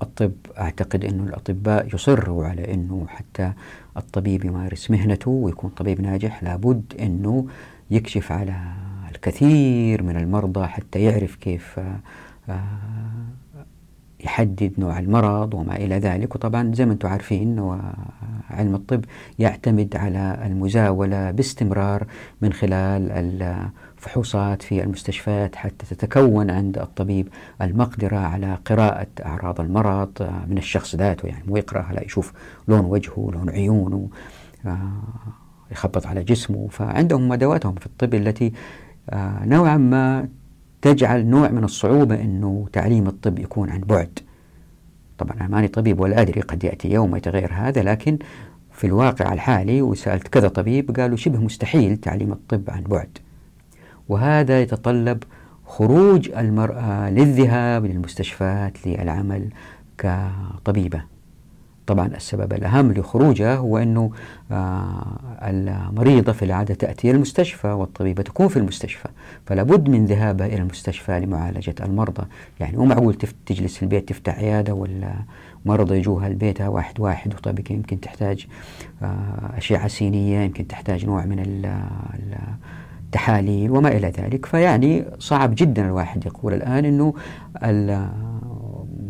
الطب 0.01 0.31
أعتقد 0.57 1.05
أن 1.05 1.19
الأطباء 1.19 1.95
يصروا 1.95 2.45
على 2.45 2.73
أنه 2.73 3.05
حتى 3.07 3.51
الطبيب 3.97 4.45
يمارس 4.45 4.91
مهنته 4.91 5.31
ويكون 5.31 5.69
طبيب 5.69 6.01
ناجح. 6.01 6.43
لابد 6.43 6.93
أنه 6.99 7.47
يكشف 7.91 8.31
على 8.31 8.55
الكثير 9.11 10.03
من 10.03 10.17
المرضى 10.17 10.67
حتى 10.67 11.03
يعرف 11.03 11.35
كيف 11.35 11.79
آه، 12.49 12.63
يحدد 14.23 14.73
نوع 14.77 14.99
المرض 14.99 15.53
وما 15.53 15.75
إلى 15.75 15.95
ذلك. 15.95 16.35
وطبعا 16.35 16.73
زي 16.73 16.85
ما 16.85 16.93
أنتم 16.93 17.09
عارفين 17.09 17.59
علم 18.49 18.75
الطب 18.75 19.05
يعتمد 19.39 19.95
على 19.95 20.41
المزاولة 20.45 21.31
باستمرار 21.31 22.07
من 22.41 22.53
خلال 22.53 23.11
الفحوصات 24.07 24.61
في 24.61 24.83
المستشفيات 24.83 25.55
حتى 25.55 25.85
تتكون 25.95 26.49
عند 26.49 26.77
الطبيب 26.77 27.27
المقدرة 27.61 28.17
على 28.17 28.57
قراءة 28.65 29.07
أعراض 29.25 29.61
المرض 29.61 30.29
من 30.47 30.57
الشخص 30.57 30.95
ذاته 30.95 31.27
يعني 31.27 31.43
مو 31.47 31.57
يقرأها 31.57 31.93
لا 31.93 32.03
يشوف 32.03 32.33
لون 32.67 32.85
وجهه 32.85 33.29
لون 33.33 33.49
عيونه 33.49 34.09
آه، 34.65 34.91
يخبط 35.71 36.07
على 36.07 36.23
جسمه. 36.23 36.67
فعندهم 36.71 37.33
أدواتهم 37.33 37.75
في 37.75 37.85
الطب 37.85 38.13
التي 38.13 38.53
آه، 39.09 39.45
نوعا 39.45 39.77
ما 39.77 40.29
تجعل 40.81 41.25
نوع 41.25 41.49
من 41.49 41.63
الصعوبة 41.63 42.15
أنه 42.21 42.67
تعليم 42.73 43.07
الطب 43.07 43.39
يكون 43.39 43.69
عن 43.69 43.79
بعد. 43.79 44.19
طبعا 45.17 45.35
أنا 45.41 45.47
ماني 45.47 45.67
طبيب 45.67 45.99
ولا 45.99 46.21
أدري 46.21 46.41
قد 46.41 46.63
يأتي 46.63 46.91
يوم 46.91 47.15
يتغير 47.15 47.53
هذا 47.53 47.83
لكن 47.83 48.17
في 48.71 48.87
الواقع 48.87 49.33
الحالي 49.33 49.81
وسألت 49.81 50.27
كذا 50.27 50.47
طبيب 50.47 50.99
قالوا 50.99 51.17
شبه 51.17 51.39
مستحيل 51.39 51.97
تعليم 51.97 52.31
الطب 52.31 52.63
عن 52.67 52.83
بعد. 52.83 53.26
وهذا 54.09 54.61
يتطلب 54.61 55.23
خروج 55.65 56.29
المرأة 56.29 57.09
للذهاب 57.09 57.85
للمستشفيات 57.85 58.87
للعمل 58.87 59.49
كطبيبة. 59.97 61.17
طبعا 61.87 62.07
السبب 62.07 62.53
الأهم 62.53 62.91
لخروجه 62.91 63.55
هو 63.55 63.77
أنه 63.77 64.11
آه، 64.51 65.19
المريضة 65.41 66.31
في 66.31 66.45
العادة 66.45 66.73
تأتي 66.73 67.09
إلى 67.09 67.15
المستشفى 67.15 67.67
والطبيبة 67.67 68.23
تكون 68.23 68.47
في 68.47 68.57
المستشفى 68.57 69.07
فلا 69.45 69.63
بد 69.63 69.89
من 69.89 70.05
ذهابها 70.05 70.47
إلى 70.47 70.55
المستشفى 70.55 71.19
لمعالجة 71.19 71.75
المرضى. 71.81 72.23
يعني 72.59 72.77
مو 72.77 72.85
معقول 72.85 73.15
تجلس 73.45 73.77
في 73.77 73.83
البيت 73.83 74.09
تفتح 74.09 74.37
عيادة 74.37 74.73
ولا 74.73 75.13
مرضى 75.65 75.97
يجوها 75.97 76.27
البيت 76.27 76.61
واحد 76.61 76.99
واحد. 76.99 77.33
وطبعا 77.33 77.55
يمكن 77.69 77.99
تحتاج 77.99 78.47
آه، 79.01 79.57
أشعة 79.57 79.87
سينية 79.87 80.39
يمكن 80.39 80.67
تحتاج 80.67 81.05
نوع 81.05 81.25
من 81.25 81.39
التحاليل 83.07 83.71
وما 83.71 83.89
إلى 83.89 84.07
ذلك. 84.07 84.45
فيعني 84.45 85.05
صعب 85.19 85.53
جدا 85.57 85.85
الواحد 85.85 86.25
يقول 86.25 86.53
الآن 86.53 86.85
أنه 86.85 87.13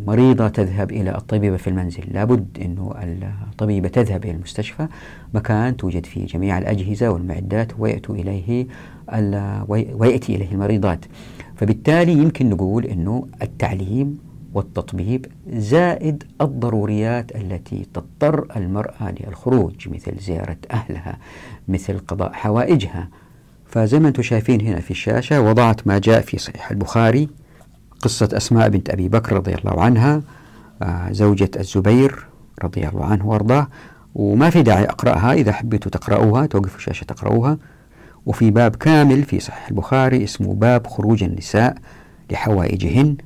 مريضة 0.06 0.48
تذهب 0.48 0.90
إلى 0.90 1.16
الطبيبة 1.16 1.56
في 1.56 1.70
المنزل. 1.70 2.04
لابد 2.10 2.58
أنه 2.64 2.94
الطبيبة 3.50 3.88
تذهب 3.88 4.24
إلى 4.24 4.32
المستشفى 4.32 4.86
مكان 5.34 5.76
توجد 5.76 6.06
فيه 6.06 6.26
جميع 6.26 6.58
الأجهزة 6.58 7.10
والمعدات 7.10 7.72
ويأتوا 7.78 8.14
إليه 8.14 8.66
ويأتي 9.68 10.34
إليه 10.34 10.52
المريضات. 10.52 11.04
فبالتالي 11.56 12.12
يمكن 12.12 12.50
نقول 12.50 12.84
أنه 12.84 13.26
التعليم 13.42 14.18
والتطبيب 14.54 15.26
زائد 15.48 16.24
الضروريات 16.40 17.36
التي 17.36 17.86
تضطر 17.94 18.46
المرأة 18.56 19.14
للخروج 19.20 19.88
مثل 19.88 20.18
زيارة 20.18 20.56
أهلها 20.70 21.18
مثل 21.68 21.98
قضاء 21.98 22.32
حوائجها. 22.32 23.08
فزي 23.68 23.98
ما 23.98 24.08
أنتم 24.08 24.22
شايفين 24.22 24.60
هنا 24.60 24.80
في 24.80 24.90
الشاشة 24.90 25.40
وضعت 25.40 25.86
ما 25.86 25.98
جاء 25.98 26.20
في 26.20 26.38
صحيح 26.38 26.70
البخاري 26.70 27.28
قصة 28.00 28.28
أسماء 28.32 28.68
بنت 28.68 28.90
أبي 28.90 29.08
بكر 29.08 29.36
رضي 29.36 29.54
الله 29.54 29.82
عنها 29.82 30.22
آه، 30.82 31.12
زوجة 31.12 31.50
الزبير 31.56 32.26
رضي 32.64 32.88
الله 32.88 33.04
عنه 33.04 33.26
وأرضاه. 33.26 33.68
وما 34.14 34.50
في 34.50 34.62
داعي 34.62 34.84
أقرأها 34.84 35.32
إذا 35.32 35.52
حبيتوا 35.52 35.90
تقرأوها 35.90 36.46
توقفوا 36.46 36.76
الشاشة 36.76 37.04
تقرأوها 37.04 37.58
وفي 38.26 38.50
باب 38.50 38.76
كامل 38.76 39.22
في 39.22 39.40
صحيح 39.40 39.68
البخاري 39.68 40.24
اسمه 40.24 40.54
باب 40.54 40.86
خروج 40.86 41.22
النساء 41.24 41.74
لحوائجهن. 42.30 43.16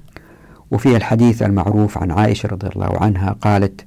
وفي 0.71 0.97
الحديث 0.97 1.43
المعروف 1.43 1.99
عن 1.99 2.11
عائشة 2.11 2.47
رضي 2.47 2.69
الله 2.77 2.99
عنها 3.03 3.37
قالت 3.41 3.87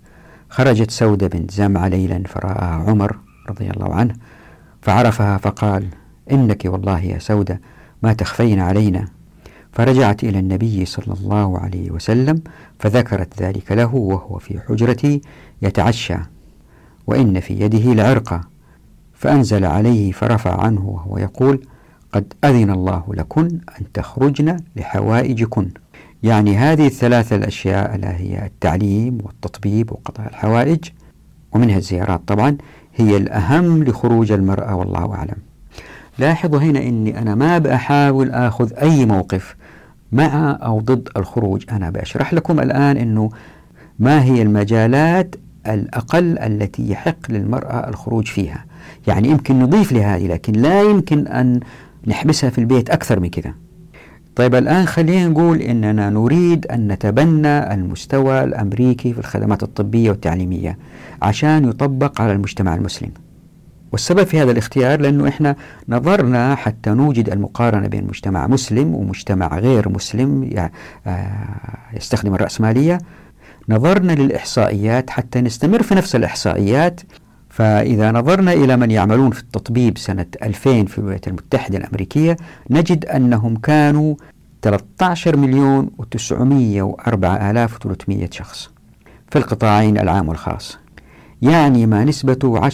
خرجت 0.50 0.92
سودة 0.92 1.28
بنت 1.28 1.52
زمعة 1.52 1.88
ليلا 1.88 2.24
فرآها 2.26 2.84
عمر 2.88 3.18
رضي 3.50 3.70
الله 3.70 3.96
عنه 3.96 4.16
فعرفها 4.82 5.38
فقال 5.38 5.88
إنك 6.32 6.66
والله 6.66 7.00
يا 7.00 7.20
سودة 7.20 7.62
ما 8.04 8.14
تخفين 8.14 8.60
علينا. 8.60 9.08
فرجعت 9.72 10.24
إلى 10.24 10.40
النبي 10.40 10.86
صلى 10.86 11.16
الله 11.20 11.60
عليه 11.60 11.92
وسلم 11.92 12.42
فذكرت 12.80 13.42
ذلك 13.42 13.72
له 13.72 13.96
وهو 13.96 14.38
في 14.40 14.60
حجرتي 14.60 15.22
يتعشى 15.62 16.18
وإن 17.08 17.40
في 17.40 17.54
يده 17.54 17.92
العرقة 17.92 18.42
فأنزل 19.14 19.66
عليه 19.66 20.12
فرفع 20.12 20.62
عنه 20.62 20.90
وهو 20.90 21.18
يقول 21.18 21.62
قد 22.12 22.34
أذن 22.44 22.72
الله 22.72 23.04
لكن 23.14 23.46
أن 23.80 23.92
تخرجن 23.94 24.58
لحوائجكن. 24.76 25.70
يعني 26.24 26.58
هذه 26.58 26.88
الثلاثة 26.88 27.36
الأشياء 27.36 27.96
ألا 27.96 28.18
هي 28.18 28.46
التعليم 28.46 29.18
والتطبيب 29.24 29.92
وقضاء 29.92 30.28
الحوائج 30.28 30.80
ومنها 31.52 31.78
الزيارات 31.78 32.22
طبعا 32.28 32.58
هي 32.96 33.18
الأهم 33.18 33.84
لخروج 33.84 34.32
المرأة 34.32 34.76
والله 34.76 35.14
أعلم. 35.14 35.38
لاحظوا 36.20 36.60
هنا 36.60 36.80
أني 36.80 37.20
أنا 37.20 37.36
ما 37.36 37.58
بحاول 37.58 38.32
أخذ 38.32 38.74
أي 38.74 39.06
موقف 39.06 39.56
مع 40.12 40.60
أو 40.64 40.80
ضد 40.80 41.10
الخروج. 41.18 41.64
أنا 41.72 41.90
بشرح 41.90 42.34
لكم 42.34 42.60
الآن 42.60 42.98
أنه 42.98 43.30
ما 44.00 44.24
هي 44.24 44.42
المجالات 44.42 45.36
الأقل 45.68 46.40
التي 46.40 46.92
يحق 46.92 47.32
للمرأة 47.32 47.90
الخروج 47.90 48.28
فيها. 48.28 48.66
يعني 49.08 49.30
يمكن 49.30 49.60
نضيف 49.60 49.92
لهذه 49.92 50.28
لكن 50.28 50.54
لا 50.54 50.82
يمكن 50.82 51.28
أن 51.28 51.60
نحبسها 52.08 52.50
في 52.50 52.58
البيت 52.58 52.90
أكثر 52.90 53.20
من 53.20 53.30
كذا. 53.30 53.54
طيب 54.36 54.56
الآن 54.56 54.86
خلينا 54.86 55.28
نقول 55.28 55.62
أننا 55.62 56.10
نريد 56.10 56.68
أن 56.68 56.88
نتبنى 56.88 57.74
المستوى 57.74 58.44
الأمريكي 58.44 59.14
في 59.14 59.20
الخدمات 59.20 59.64
الطبية 59.64 60.10
والتعليمية 60.10 60.78
عشان 61.22 61.70
يطبق 61.70 62.22
على 62.22 62.32
المجتمع 62.32 62.76
المسلم. 62.76 63.12
والسبب 63.96 64.24
في 64.24 64.42
هذا 64.42 64.52
الاختيار 64.52 65.02
لأنه 65.02 65.28
إحنا 65.28 65.56
نظرنا 65.90 66.56
حتى 66.56 66.90
نوجد 66.90 67.30
المقارنة 67.30 67.88
بين 67.88 68.08
مجتمع 68.08 68.48
مسلم 68.48 68.96
ومجتمع 68.96 69.60
غير 69.60 69.90
مسلم 69.90 70.50
آه، 71.08 71.32
يستخدم 71.94 72.36
الرأسمالية. 72.36 72.98
نظرنا 73.70 74.12
للإحصائيات 74.12 75.10
حتى 75.10 75.42
نستمر 75.42 75.84
في 75.84 75.96
نفس 75.96 76.16
الإحصائيات. 76.16 77.02
فإذا 77.50 78.12
نظرنا 78.12 78.54
إلى 78.54 78.78
من 78.78 78.92
يعملون 78.92 79.32
في 79.32 79.42
التطبيب 79.42 79.98
سنة 79.98 80.26
2000 80.44 80.86
في 80.86 80.98
الولايات 80.98 81.28
المتحدة 81.28 81.78
الأمريكية 81.78 82.38
نجد 82.70 83.06
أنهم 83.06 83.56
كانوا 83.56 84.16
13 84.62 85.38
مليون 85.38 85.90
و904 86.02 87.24
آلاف 87.24 87.78
و300 87.88 88.32
شخص 88.32 88.70
في 89.32 89.38
القطاعين 89.38 89.98
العام 89.98 90.30
والخاص 90.30 90.85
يعني 91.42 91.86
ما 91.86 92.04
نسبته 92.04 92.70
10.55% 92.70 92.74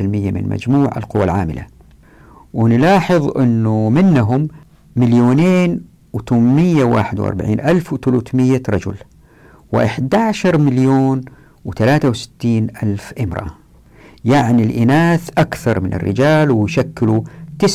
من 0.00 0.48
مجموع 0.48 0.90
القوى 0.96 1.24
العاملة. 1.24 1.66
ونلاحظ 2.54 3.38
أنه 3.38 3.88
منهم 3.90 4.48
مليونين 4.96 5.80
و841 6.16 6.30
ألف 7.66 7.92
وثلاثمية 7.92 8.62
رجل 8.68 8.94
و11 9.76 10.56
مليون 10.56 11.20
و63 11.68 12.44
ألف 12.82 13.12
امرأة. 13.20 13.50
يعني 14.24 14.62
الإناث 14.62 15.30
أكثر 15.38 15.80
من 15.80 15.94
الرجال 15.94 16.50
ويشكلوا 16.50 17.20
79.57% 17.64 17.66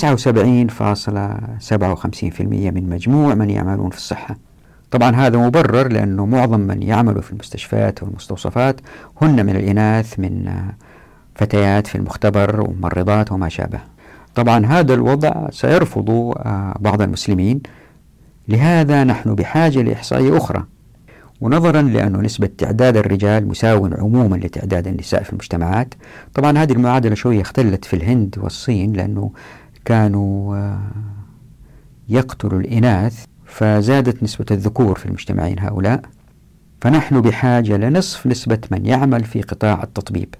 من 2.41 2.89
مجموع 2.89 3.35
من 3.35 3.49
يعملون 3.49 3.89
في 3.89 3.97
الصحة. 3.97 4.48
طبعا 4.91 5.15
هذا 5.15 5.37
مبرر 5.37 5.87
لأنه 5.87 6.25
معظم 6.25 6.59
من 6.59 6.83
يعملوا 6.83 7.21
في 7.21 7.31
المستشفيات 7.31 8.03
والمستوصفات 8.03 8.81
هن 9.21 9.45
من 9.45 9.55
الإناث 9.55 10.19
من 10.19 10.49
فتيات 11.35 11.87
في 11.87 11.95
المختبر 11.95 12.61
وممرضات 12.61 13.31
وما 13.31 13.49
شابه. 13.49 13.79
طبعا 14.35 14.65
هذا 14.65 14.93
الوضع 14.93 15.49
سيرفض 15.49 16.09
آه، 16.09 16.75
بعض 16.79 17.01
المسلمين. 17.01 17.61
لهذا 18.47 19.03
نحن 19.03 19.35
بحاجة 19.35 19.81
لإحصائية 19.81 20.37
أخرى. 20.37 20.63
ونظرا 21.41 21.81
لأن 21.81 22.21
نسبة 22.21 22.49
تعداد 22.57 22.97
الرجال 22.97 23.47
مساو 23.47 23.85
عموما 23.85 24.35
لتعداد 24.35 24.87
النساء 24.87 25.23
في 25.23 25.29
المجتمعات. 25.29 25.93
طبعا 26.33 26.57
هذه 26.57 26.71
المعادلة 26.71 27.15
شوية 27.15 27.41
اختلت 27.41 27.85
في 27.85 27.95
الهند 27.95 28.35
والصين 28.37 28.93
لأنه 28.93 29.31
كانوا 29.85 30.57
آه، 30.57 30.79
يقتلوا 32.09 32.59
الإناث 32.59 33.25
فزادت 33.49 34.23
نسبة 34.23 34.45
الذكور 34.51 34.99
في 34.99 35.05
المجتمعين 35.05 35.59
هؤلاء 35.59 36.01
فنحن 36.81 37.21
بحاجة 37.21 37.77
لنصف 37.77 38.27
نسبة 38.27 38.59
من 38.71 38.85
يعمل 38.85 39.23
في 39.23 39.41
قطاع 39.41 39.83
التطبيب. 39.83 40.35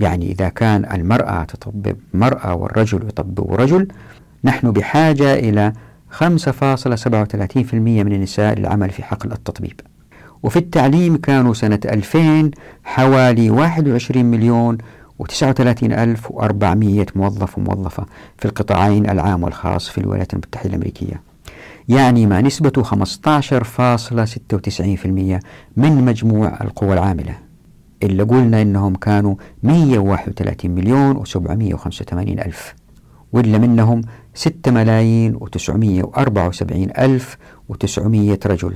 يعني 0.00 0.32
إذا 0.32 0.48
كان 0.48 0.84
المرأة 0.92 1.44
تطبب 1.44 1.96
مرأة 2.14 2.54
والرجل 2.54 3.08
يطبب 3.08 3.54
رجل 3.54 3.88
نحن 4.44 4.70
بحاجة 4.70 5.34
إلى 5.34 5.72
5.37% 6.12 6.24
من 7.74 8.12
النساء 8.12 8.58
للعمل 8.58 8.90
في 8.90 9.02
حقل 9.02 9.32
التطبيب. 9.32 9.80
وفي 10.42 10.58
التعليم 10.58 11.16
كانوا 11.16 11.54
سنة 11.54 11.80
2000 11.84 12.50
حوالي 12.84 13.50
21 13.50 14.24
مليون 14.24 14.78
و39 15.22 15.82
ألف 15.82 16.26
و400 16.28 17.16
موظف 17.16 17.58
وموظفة 17.58 18.06
في 18.38 18.44
القطاعين 18.44 19.10
العام 19.10 19.42
والخاص 19.42 19.88
في 19.88 19.98
الولايات 19.98 20.32
المتحدة 20.32 20.70
الأمريكية. 20.70 21.25
يعني 21.88 22.26
ما 22.26 22.40
نسبة 22.40 22.82
15.96% 22.82 22.86
من 25.76 26.04
مجموع 26.04 26.60
القوى 26.60 26.92
العاملة. 26.92 27.38
اللي 28.02 28.22
قلنا 28.22 28.62
إنهم 28.62 28.94
كانوا 28.94 29.34
131 29.62 30.70
مليون 30.70 31.24
و785 31.24 32.12
ألف 32.12 32.74
واللي 33.32 33.58
منهم 33.58 34.00
6 34.34 34.70
ملايين 34.70 35.38
و974 35.38 36.98
ألف 36.98 37.36
و900 37.72 38.46
رجل 38.46 38.74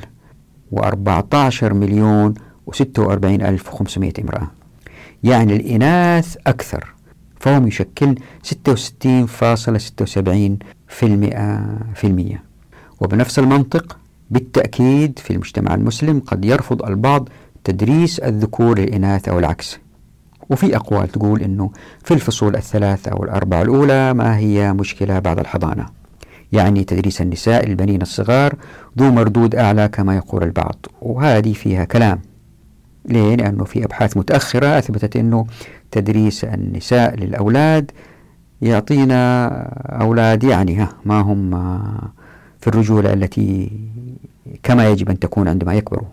و14 0.74 1.62
مليون 1.62 2.34
و46 2.70 3.24
ألف 3.24 3.70
و500 3.70 4.20
امرأة. 4.20 4.50
يعني 5.22 5.56
الإناث 5.56 6.36
أكثر 6.46 6.94
فهم 7.40 7.68
يشكل 7.68 8.14
66.76% 8.44 8.52
في 10.88 11.02
المئة 11.02 11.78
في 11.94 12.06
المئة 12.06 12.49
وبنفس 13.00 13.38
المنطق 13.38 13.96
بالتأكيد 14.30 15.18
في 15.18 15.32
المجتمع 15.32 15.74
المسلم 15.74 16.20
قد 16.20 16.44
يرفض 16.44 16.82
البعض 16.82 17.28
تدريس 17.64 18.18
الذكور 18.18 18.78
للإناث 18.78 19.28
أو 19.28 19.38
العكس 19.38 19.78
وفي 20.50 20.76
أقوال 20.76 21.08
تقول 21.08 21.42
أنه 21.42 21.70
في 22.04 22.14
الفصول 22.14 22.56
الثلاث 22.56 23.08
أو 23.08 23.24
الأربعة 23.24 23.62
الأولى 23.62 24.14
ما 24.14 24.36
هي 24.38 24.72
مشكلة 24.72 25.18
بعد 25.18 25.38
الحضانة 25.38 25.86
يعني 26.52 26.84
تدريس 26.84 27.20
النساء 27.20 27.66
للبنين 27.66 28.02
الصغار 28.02 28.54
ذو 28.98 29.10
مردود 29.10 29.54
أعلى 29.54 29.88
كما 29.88 30.16
يقول 30.16 30.42
البعض 30.42 30.86
وهذه 31.02 31.52
فيها 31.52 31.84
كلام 31.84 32.20
ليه؟ 33.04 33.34
لأنه 33.34 33.64
في 33.64 33.84
أبحاث 33.84 34.16
متأخرة 34.16 34.78
أثبتت 34.78 35.16
أنه 35.16 35.46
تدريس 35.90 36.44
النساء 36.44 37.16
للأولاد 37.16 37.90
يعطينا 38.62 39.48
أولاد 40.02 40.44
يعني 40.44 40.76
ها 40.76 40.88
ما 41.04 41.20
هم 41.20 41.50
في 42.60 42.68
الرجولة 42.68 43.12
التي 43.12 43.70
كما 44.62 44.88
يجب 44.88 45.10
أن 45.10 45.18
تكون 45.18 45.48
عندما 45.48 45.74
يكبروا 45.74 46.06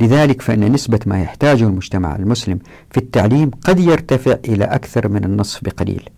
لذلك 0.00 0.42
فإن 0.42 0.72
نسبة 0.72 1.00
ما 1.06 1.22
يحتاجه 1.22 1.64
المجتمع 1.64 2.16
المسلم 2.16 2.58
في 2.90 2.98
التعليم 2.98 3.50
قد 3.50 3.80
يرتفع 3.80 4.36
إلى 4.48 4.64
أكثر 4.64 5.08
من 5.08 5.24
النصف 5.24 5.64
بقليل 5.64 6.08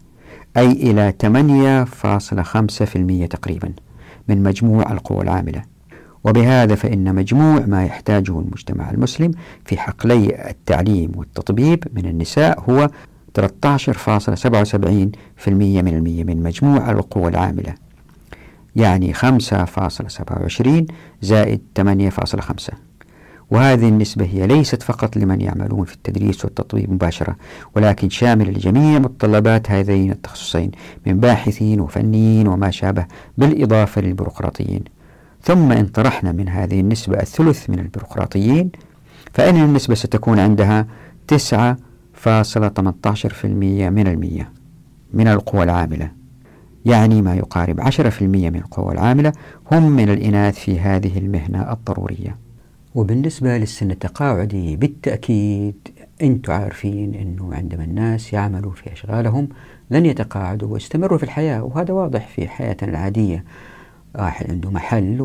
أي 0.56 0.72
إلى 0.72 1.14
8.5% 1.22 3.28
تقريبا 3.28 3.72
من 4.28 4.42
مجموع 4.42 4.92
القوى 4.92 5.22
العاملة. 5.22 5.62
وبهذا 6.24 6.74
فإن 6.74 7.14
مجموع 7.14 7.60
ما 7.66 7.84
يحتاجه 7.84 8.40
المجتمع 8.40 8.90
المسلم 8.90 9.30
في 9.64 9.78
حقلي 9.78 10.50
التعليم 10.50 11.12
والتطبيب 11.16 11.84
من 11.94 12.06
النساء 12.06 12.60
هو 12.70 12.88
13.77% 13.40 15.48
من 15.48 15.88
المية 15.88 16.24
من 16.24 16.42
مجموع 16.42 16.90
القوى 16.90 17.28
العاملة. 17.28 17.74
يعني 18.76 19.14
5.27 19.14 20.68
زائد 21.22 21.60
8.5 21.80 22.74
وهذه 23.50 23.88
النسبة 23.88 24.24
هي 24.24 24.46
ليست 24.46 24.82
فقط 24.82 25.16
لمن 25.16 25.40
يعملون 25.40 25.84
في 25.84 25.94
التدريس 25.94 26.44
والتطبيق 26.44 26.88
مباشرة 26.88 27.36
ولكن 27.74 28.10
شاملة 28.10 28.50
لجميع 28.50 28.98
متطلبات 28.98 29.70
هذين 29.70 30.10
التخصصين 30.10 30.70
من 31.06 31.20
باحثين 31.20 31.80
وفنيين 31.80 32.48
وما 32.48 32.70
شابه 32.70 33.06
بالإضافة 33.38 34.00
للبيروقراطيين. 34.00 34.84
ثم 35.42 35.72
إن 35.72 35.86
طرحنا 35.86 36.32
من 36.32 36.48
هذه 36.48 36.80
النسبة 36.80 37.20
الثلث 37.20 37.70
من 37.70 37.78
البيروقراطيين 37.78 38.70
فإن 39.32 39.56
النسبة 39.56 39.94
ستكون 39.94 40.38
عندها 40.38 40.86
9.18% 41.32 41.36
من 43.44 44.06
المية 44.06 44.52
من 45.12 45.28
القوى 45.28 45.62
العاملة. 45.64 46.15
يعني 46.86 47.22
ما 47.22 47.34
يقارب 47.34 47.80
10% 47.80 48.22
من 48.22 48.56
القوى 48.56 48.92
العاملة 48.92 49.32
هم 49.72 49.90
من 49.90 50.08
الإناث 50.08 50.58
في 50.58 50.80
هذه 50.80 51.18
المهنة 51.18 51.72
الضرورية. 51.72 52.36
وبالنسبة 52.94 53.58
للسن 53.58 53.90
التقاعدي 53.90 54.76
بالتأكيد 54.76 55.88
أنتم 56.22 56.52
عارفين 56.52 57.14
أنه 57.14 57.54
عندما 57.54 57.84
الناس 57.84 58.32
يعملوا 58.32 58.72
في 58.72 58.92
أشغالهم 58.92 59.48
لن 59.90 60.06
يتقاعدوا 60.06 60.72
ويستمروا 60.72 61.18
في 61.18 61.24
الحياة 61.24 61.62
وهذا 61.64 61.94
واضح 61.94 62.28
في 62.28 62.48
حياتنا 62.48 62.90
العادية. 62.90 63.44
واحد 64.14 64.50
عنده 64.50 64.70
محل 64.70 65.20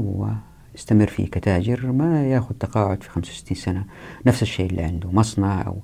ويستمر 0.76 1.07
فيه 1.07 1.26
كتاجر 1.26 1.91
ما 1.91 2.28
ياخذ 2.28 2.55
تقاعد 2.55 3.03
في 3.03 3.09
65 3.09 3.57
سنة 3.57 3.86
نفس 4.26 4.41
الشيء 4.41 4.70
اللي 4.70 4.84
عنده 4.84 5.12
مصنع 5.12 5.68
أو 5.68 5.78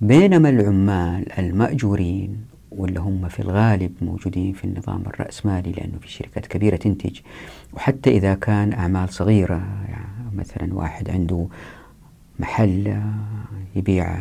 بينما 0.00 0.48
العمال 0.48 1.38
المأجورين 1.38 2.49
واللي 2.70 3.00
هم 3.00 3.28
في 3.28 3.40
الغالب 3.40 3.92
موجودين 4.02 4.52
في 4.52 4.64
النظام 4.64 5.02
الرأسمالي 5.06 5.72
لأنه 5.72 5.98
في 6.00 6.08
شركات 6.08 6.46
كبيرة 6.46 6.76
تنتج. 6.76 7.20
وحتى 7.72 8.10
إذا 8.10 8.34
كان 8.34 8.72
أعمال 8.72 9.08
صغيرة 9.08 9.62
يعني 9.88 10.36
مثلا 10.36 10.74
واحد 10.74 11.10
عنده 11.10 11.46
محل 12.38 13.02
يبيع 13.76 14.16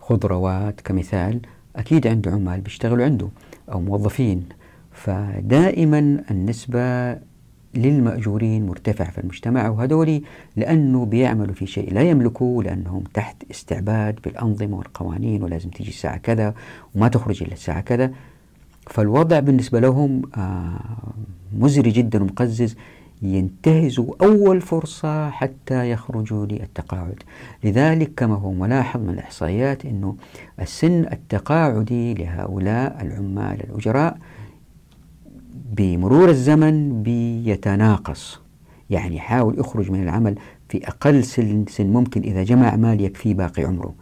خضروات 0.00 0.80
كمثال 0.80 1.40
أكيد 1.76 2.06
عنده 2.06 2.30
عمال 2.30 2.60
بيشتغلوا 2.60 3.04
عنده 3.04 3.28
أو 3.72 3.80
موظفين. 3.80 4.44
فدائما 4.92 6.24
النسبة 6.30 7.12
للمأجورين 7.74 8.66
مرتفع 8.66 9.04
في 9.04 9.18
المجتمع 9.18 9.68
وهذول 9.68 10.22
لأنه 10.56 11.04
بيعملوا 11.04 11.54
في 11.54 11.66
شيء 11.66 11.94
لا 11.94 12.02
يملكوه 12.02 12.64
لأنهم 12.64 13.04
تحت 13.14 13.36
استعباد 13.50 14.18
بالأنظمة 14.24 14.76
والقوانين 14.76 15.42
ولازم 15.42 15.70
تيجي 15.70 15.90
الساعة 15.90 16.16
كذا 16.16 16.54
وما 16.94 17.08
تخرج 17.08 17.42
إلا 17.42 17.52
الساعة 17.52 17.80
كذا. 17.80 18.12
فالوضع 18.86 19.40
بالنسبة 19.40 19.80
لهم 19.80 20.22
آه، 20.36 20.80
مزري 21.58 21.90
جدا 21.90 22.22
ومقزز. 22.22 22.76
ينتهزوا 23.22 24.14
أول 24.22 24.60
فرصة 24.60 25.30
حتى 25.30 25.90
يخرجوا 25.90 26.46
للتقاعد. 26.46 27.22
لذلك 27.64 28.10
كما 28.16 28.34
هو 28.34 28.52
ملاحظ 28.52 29.00
من 29.00 29.10
الإحصائيات 29.10 29.84
أنه 29.84 30.16
السن 30.60 31.04
التقاعدي 31.12 32.14
لهؤلاء 32.14 32.98
العمال 33.02 33.60
الأجراء 33.64 34.18
بمرور 35.72 36.28
الزمن 36.28 37.02
بيتناقص. 37.02 38.38
يعني 38.90 39.16
يحاول 39.16 39.58
يخرج 39.58 39.90
من 39.90 40.02
العمل 40.02 40.34
في 40.68 40.88
أقل 40.88 41.24
سن, 41.24 41.64
سن 41.68 41.86
ممكن 41.86 42.22
إذا 42.22 42.42
جمع 42.42 42.76
مال 42.76 43.00
يكفيه 43.00 43.34
باقي 43.34 43.64
عمره. 43.64 43.94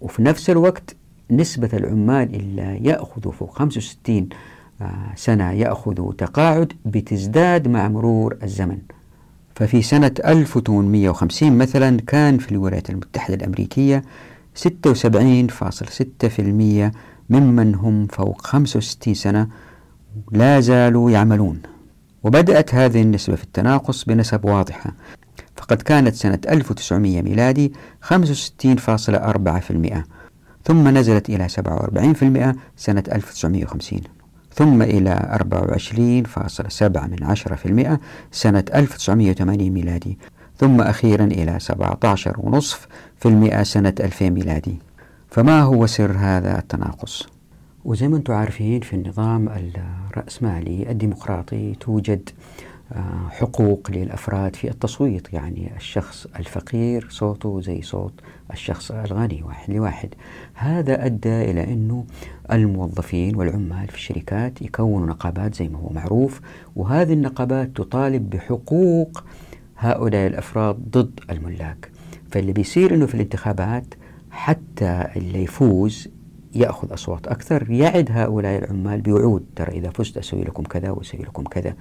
وفي 0.00 0.22
نفس 0.22 0.50
الوقت 0.50 0.96
نسبة 1.30 1.70
العمال 1.72 2.34
اللي 2.34 2.78
يأخذوا 2.82 3.32
فوق 3.32 3.58
65 3.58 4.28
آه، 4.80 5.12
سنة 5.14 5.52
يأخذوا 5.52 6.12
تقاعد 6.12 6.72
بتزداد 6.84 7.68
مع 7.68 7.88
مرور 7.88 8.36
الزمن. 8.42 8.78
ففي 9.54 9.82
سنة 9.82 10.12
1850 10.24 11.58
مثلا 11.58 12.00
كان 12.06 12.38
في 12.38 12.52
الولايات 12.52 12.90
المتحدة 12.90 13.34
الأمريكية 13.34 14.02
76.6% 14.54 16.92
ممن 17.30 17.74
هم 17.74 18.06
فوق 18.06 18.46
65 18.46 19.14
سنة 19.14 19.48
لا 20.32 20.60
زالوا 20.60 21.10
يعملون. 21.10 21.62
وبدأت 22.22 22.74
هذه 22.74 23.02
النسبة 23.02 23.36
في 23.36 23.44
التناقص 23.44 24.04
بنسب 24.04 24.44
واضحة. 24.44 24.92
فقد 25.56 25.82
كانت 25.82 26.14
سنة 26.14 26.38
1900 26.48 27.22
ميلادي 27.22 27.72
65.4% 28.00 30.04
ثم 30.64 30.88
نزلت 30.88 31.28
إلى 31.28 31.48
47% 31.48 32.56
سنة 32.76 33.02
1950 33.12 34.00
ثم 34.54 34.82
إلى 34.82 35.28
24.7 35.32 36.82
من 36.82 37.24
10% 37.24 38.00
سنة 38.32 38.64
1980 38.74 39.70
ميلادي. 39.70 40.18
ثم 40.58 40.80
أخيرا 40.80 41.24
إلى 41.24 41.60
17.5% 41.60 43.62
سنة 43.62 43.94
2000 44.00 44.30
ميلادي. 44.30 44.78
فما 45.30 45.62
هو 45.62 45.86
سر 45.86 46.12
هذا 46.18 46.58
التناقص؟ 46.58 47.35
وزي 47.86 48.08
ما 48.08 48.16
أنتم 48.16 48.32
عارفين 48.32 48.80
في 48.80 48.96
النظام 48.96 49.48
الرأسمالي 49.48 50.90
الديمقراطي 50.90 51.74
توجد 51.74 52.30
آه، 52.92 53.28
حقوق 53.30 53.90
للأفراد 53.90 54.56
في 54.56 54.70
التصويت 54.70 55.32
يعني 55.32 55.76
الشخص 55.76 56.26
الفقير 56.38 57.06
صوته 57.10 57.60
زي 57.60 57.82
صوت 57.82 58.12
الشخص 58.52 58.90
الغني 58.90 59.42
واحد 59.42 59.72
لواحد. 59.72 60.08
هذا 60.54 61.06
أدى 61.06 61.50
إلى 61.50 61.64
أنه 61.64 62.04
الموظفين 62.52 63.36
والعمال 63.36 63.88
في 63.88 63.94
الشركات 63.94 64.62
يكونوا 64.62 65.06
نقابات 65.06 65.54
زي 65.54 65.68
ما 65.68 65.78
هو 65.78 65.88
معروف 65.88 66.40
وهذه 66.76 67.12
النقابات 67.12 67.76
تطالب 67.76 68.30
بحقوق 68.30 69.24
هؤلاء 69.76 70.26
الأفراد 70.26 70.76
ضد 70.90 71.20
الملاك. 71.30 71.90
فاللي 72.30 72.52
بيصير 72.52 72.94
أنه 72.94 73.06
في 73.06 73.14
الانتخابات 73.14 73.94
حتى 74.30 75.06
اللي 75.16 75.42
يفوز 75.42 76.08
يأخذ 76.56 76.94
أصوات 76.94 77.26
أكثر 77.26 77.70
يعد 77.70 78.08
هؤلاء 78.12 78.58
العمال 78.58 79.00
بوعود. 79.00 79.46
ترى 79.56 79.78
إذا 79.78 79.90
فزت 79.90 80.16
أسوي 80.18 80.44
لكم 80.44 80.62
كذا 80.62 80.90
وأسوي 80.90 81.20
لكم 81.20 81.42
كذا. 81.42 81.74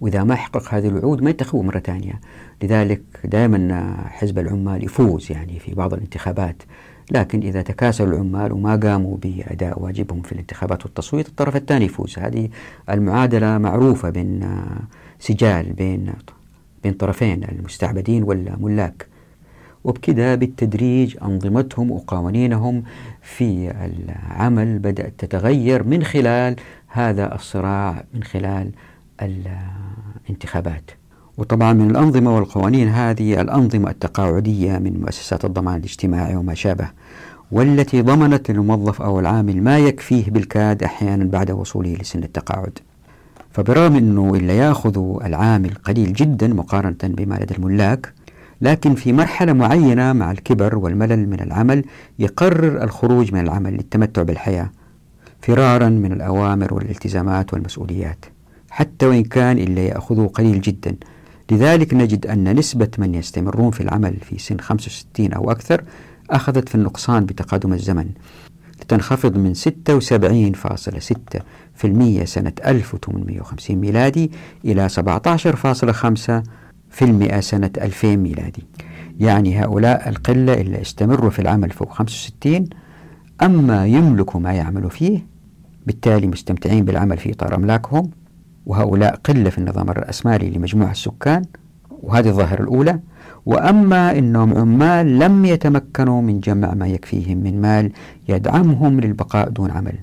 وإذا 0.00 0.24
ما 0.24 0.34
حقق 0.34 0.74
هذه 0.74 0.88
الوعود 0.88 1.22
ما 1.22 1.30
ينتخبوا 1.30 1.62
مرة 1.62 1.78
ثانية. 1.78 2.20
لذلك 2.62 3.02
دائما 3.24 3.94
حزب 4.08 4.38
العمال 4.38 4.84
يفوز 4.84 5.32
يعني 5.32 5.58
في 5.58 5.74
بعض 5.74 5.94
الانتخابات. 5.94 6.62
لكن 7.10 7.40
إذا 7.40 7.62
تكاسل 7.62 8.08
العمال 8.08 8.52
وما 8.52 8.76
قاموا 8.76 9.16
بأداء 9.16 9.82
واجبهم 9.82 10.22
في 10.22 10.32
الانتخابات 10.32 10.84
والتصويت 10.84 11.28
الطرف 11.28 11.56
الثاني 11.56 11.84
يفوز. 11.84 12.18
هذه 12.18 12.48
المعادلة 12.90 13.58
معروفة 13.58 14.10
بين 14.10 14.50
سجال 15.18 15.72
بين 15.72 16.12
بين 16.82 16.92
طرفين 16.92 17.44
المستعبدين 17.44 18.22
والملاك. 18.22 19.11
وبكذا 19.84 20.34
بالتدريج 20.34 21.16
أنظمتهم 21.22 21.90
وقوانينهم 21.90 22.82
في 23.22 23.72
العمل 23.84 24.78
بدأت 24.78 25.12
تتغير 25.18 25.82
من 25.82 26.02
خلال 26.02 26.56
هذا 26.88 27.34
الصراع 27.34 28.04
من 28.14 28.22
خلال 28.22 28.70
الانتخابات. 30.28 30.90
وطبعا 31.38 31.72
من 31.72 31.90
الأنظمة 31.90 32.36
والقوانين 32.36 32.88
هذه 32.88 33.40
الأنظمة 33.40 33.90
التقاعدية 33.90 34.78
من 34.78 35.00
مؤسسات 35.00 35.44
الضمان 35.44 35.76
الاجتماعي 35.76 36.36
وما 36.36 36.54
شابه 36.54 36.88
والتي 37.52 38.02
ضمنت 38.02 38.50
للموظف 38.50 39.02
أو 39.02 39.20
العامل 39.20 39.62
ما 39.62 39.78
يكفيه 39.78 40.30
بالكاد 40.30 40.82
أحيانا 40.82 41.24
بعد 41.24 41.50
وصوله 41.50 41.94
لسن 41.94 42.22
التقاعد. 42.22 42.78
فبرغم 43.50 43.96
أنه 43.96 44.34
إلا 44.34 44.54
يأخذ 44.54 45.24
العامل 45.24 45.74
قليل 45.74 46.12
جدا 46.12 46.48
مقارنة 46.48 46.96
بما 47.02 47.34
لدى 47.34 47.54
الملاك 47.54 48.12
لكن 48.62 48.94
في 48.94 49.12
مرحلة 49.12 49.52
معينة 49.52 50.12
مع 50.12 50.30
الكبر 50.30 50.78
والملل 50.78 51.28
من 51.28 51.40
العمل 51.40 51.84
يقرر 52.18 52.84
الخروج 52.84 53.32
من 53.32 53.40
العمل 53.40 53.72
للتمتع 53.72 54.22
بالحياة 54.22 54.70
فرارا 55.42 55.88
من 55.88 56.12
الأوامر 56.12 56.74
والالتزامات 56.74 57.54
والمسؤوليات 57.54 58.24
حتى 58.70 59.06
وإن 59.06 59.24
كان 59.24 59.58
إلا 59.58 59.82
يأخذه 59.82 60.30
قليل 60.34 60.60
جدا. 60.60 60.96
لذلك 61.50 61.94
نجد 61.94 62.26
أن 62.26 62.58
نسبة 62.58 62.88
من 62.98 63.14
يستمرون 63.14 63.70
في 63.70 63.80
العمل 63.80 64.16
في 64.16 64.38
سن 64.38 64.60
65 64.60 65.32
أو 65.32 65.50
أكثر 65.50 65.84
أخذت 66.30 66.68
في 66.68 66.74
النقصان 66.74 67.26
بتقادم 67.26 67.72
الزمن 67.72 68.08
لتنخفض 68.82 69.36
من 69.36 69.54
76.6% 69.54 72.24
سنة 72.24 72.52
1850 72.66 73.76
ميلادي 73.76 74.30
إلى 74.64 74.88
17.5% 74.88 74.92
سنة 77.40 77.70
2000 77.78 78.16
ميلادي. 78.16 78.64
يعني 79.20 79.62
هؤلاء 79.64 80.08
القلة 80.08 80.54
اللي 80.54 80.80
استمروا 80.80 81.30
في 81.30 81.38
العمل 81.38 81.70
فوق 81.70 81.92
65 81.92 82.68
أما 83.42 83.86
يملكوا 83.86 84.40
ما 84.40 84.52
يعملوا 84.52 84.90
فيه 84.90 85.26
بالتالي 85.86 86.26
مستمتعين 86.26 86.84
بالعمل 86.84 87.18
في 87.18 87.32
إطار 87.32 87.54
أملاكهم. 87.54 88.10
وهؤلاء 88.66 89.14
قلة 89.24 89.50
في 89.50 89.58
النظام 89.58 89.90
الرأسمالي 89.90 90.50
لمجموع 90.50 90.90
السكان 90.90 91.42
وهذه 91.90 92.28
الظاهرة 92.28 92.62
الأولى. 92.62 93.00
وأما 93.46 94.18
أنهم 94.18 94.54
عمال 94.58 95.18
لم 95.18 95.44
يتمكنوا 95.44 96.22
من 96.22 96.40
جمع 96.40 96.74
ما 96.74 96.86
يكفيهم 96.86 97.38
من 97.38 97.60
مال 97.60 97.92
يدعمهم 98.28 99.00
للبقاء 99.00 99.48
دون 99.48 99.70
عمل. 99.70 99.96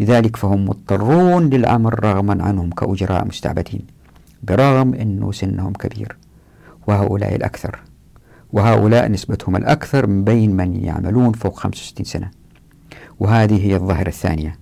لذلك 0.00 0.36
فهم 0.36 0.64
مضطرون 0.64 1.50
للعمل 1.50 2.04
رغما 2.04 2.44
عنهم 2.44 2.70
كأجراء 2.70 3.26
مستعبدين. 3.26 3.95
برغم 4.42 4.94
أنه 4.94 5.32
سنهم 5.32 5.72
كبير 5.72 6.16
وهؤلاء 6.86 7.34
الأكثر 7.34 7.80
وهؤلاء 8.52 9.08
نسبتهم 9.08 9.56
الأكثر 9.56 10.06
من 10.06 10.24
بين 10.24 10.56
من 10.56 10.84
يعملون 10.84 11.32
فوق 11.32 11.58
65 11.58 12.04
سنة. 12.04 12.30
وهذه 13.20 13.66
هي 13.66 13.76
الظاهرة 13.76 14.08
الثانية. 14.08 14.58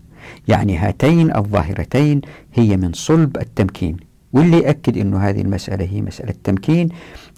يعني 0.48 0.78
هاتين 0.78 1.36
الظاهرتين 1.36 2.20
هي 2.54 2.76
من 2.76 2.92
صلب 2.92 3.36
التمكين. 3.36 3.96
واللي 4.32 4.58
يأكد 4.58 4.98
أن 4.98 5.14
هذه 5.14 5.40
المسألة 5.40 5.84
هي 5.84 6.02
مسألة 6.02 6.34
تمكين 6.44 6.88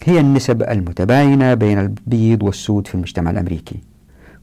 هي 0.04 0.20
النسب 0.20 0.62
المتباينة 0.62 1.54
بين 1.54 1.78
البيض 1.78 2.42
والسود 2.42 2.86
في 2.86 2.94
المجتمع 2.94 3.30
الأمريكي. 3.30 3.80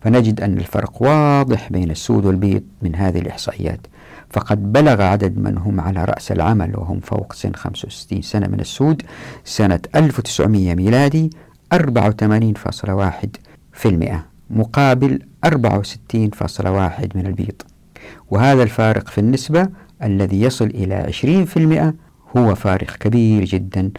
فنجد 0.01 0.41
أن 0.41 0.57
الفرق 0.57 1.01
واضح 1.01 1.71
بين 1.71 1.91
السود 1.91 2.25
والبيض 2.25 2.63
من 2.81 2.95
هذه 2.95 3.19
الإحصائيات. 3.19 3.87
فقد 4.33 4.73
بلغ 4.73 5.01
عدد 5.01 5.37
من 5.37 5.57
هم 5.57 5.81
على 5.81 6.05
رأس 6.05 6.31
العمل 6.31 6.79
وهم 6.79 6.99
فوق 6.99 7.33
سن 7.33 7.53
65 7.55 8.21
سنة 8.21 8.47
من 8.47 8.59
السود 8.59 9.01
سنة 9.43 9.79
1900 9.95 10.75
ميلادي 10.75 11.29
84.1 11.73 11.79
في 13.73 13.85
المئة 13.85 14.25
مقابل 14.49 15.19
64.1 15.45 15.51
من 17.15 17.25
البيض. 17.25 17.61
وهذا 18.29 18.63
الفارق 18.63 19.07
في 19.07 19.17
النسبة 19.17 19.67
الذي 20.03 20.41
يصل 20.41 20.65
إلى 20.65 21.11
20% 22.33 22.37
هو 22.37 22.55
فارق 22.55 22.91
كبير 22.95 23.45
جدا. 23.45 23.91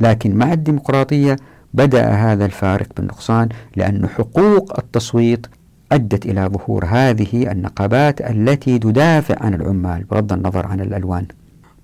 لكن 0.00 0.34
مع 0.34 0.52
الديمقراطية 0.52 1.36
بدأ 1.74 2.08
هذا 2.10 2.44
الفارق 2.44 2.86
بالنقصان 2.96 3.48
لأن 3.76 4.08
حقوق 4.08 4.78
التصويت 4.78 5.46
أدت 5.92 6.26
إلى 6.26 6.46
ظهور 6.46 6.84
هذه 6.84 7.52
النقابات 7.52 8.20
التي 8.20 8.78
تدافع 8.78 9.36
عن 9.40 9.54
العمال 9.54 10.04
بغض 10.04 10.32
النظر 10.32 10.66
عن 10.66 10.80
الألوان. 10.80 11.26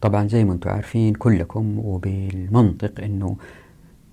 طبعا 0.01 0.29
زي 0.29 0.45
ما 0.45 0.53
أنتم 0.53 0.71
عارفين 0.71 1.15
كلكم 1.15 1.79
وبالمنطق 1.79 3.01
أنه 3.05 3.37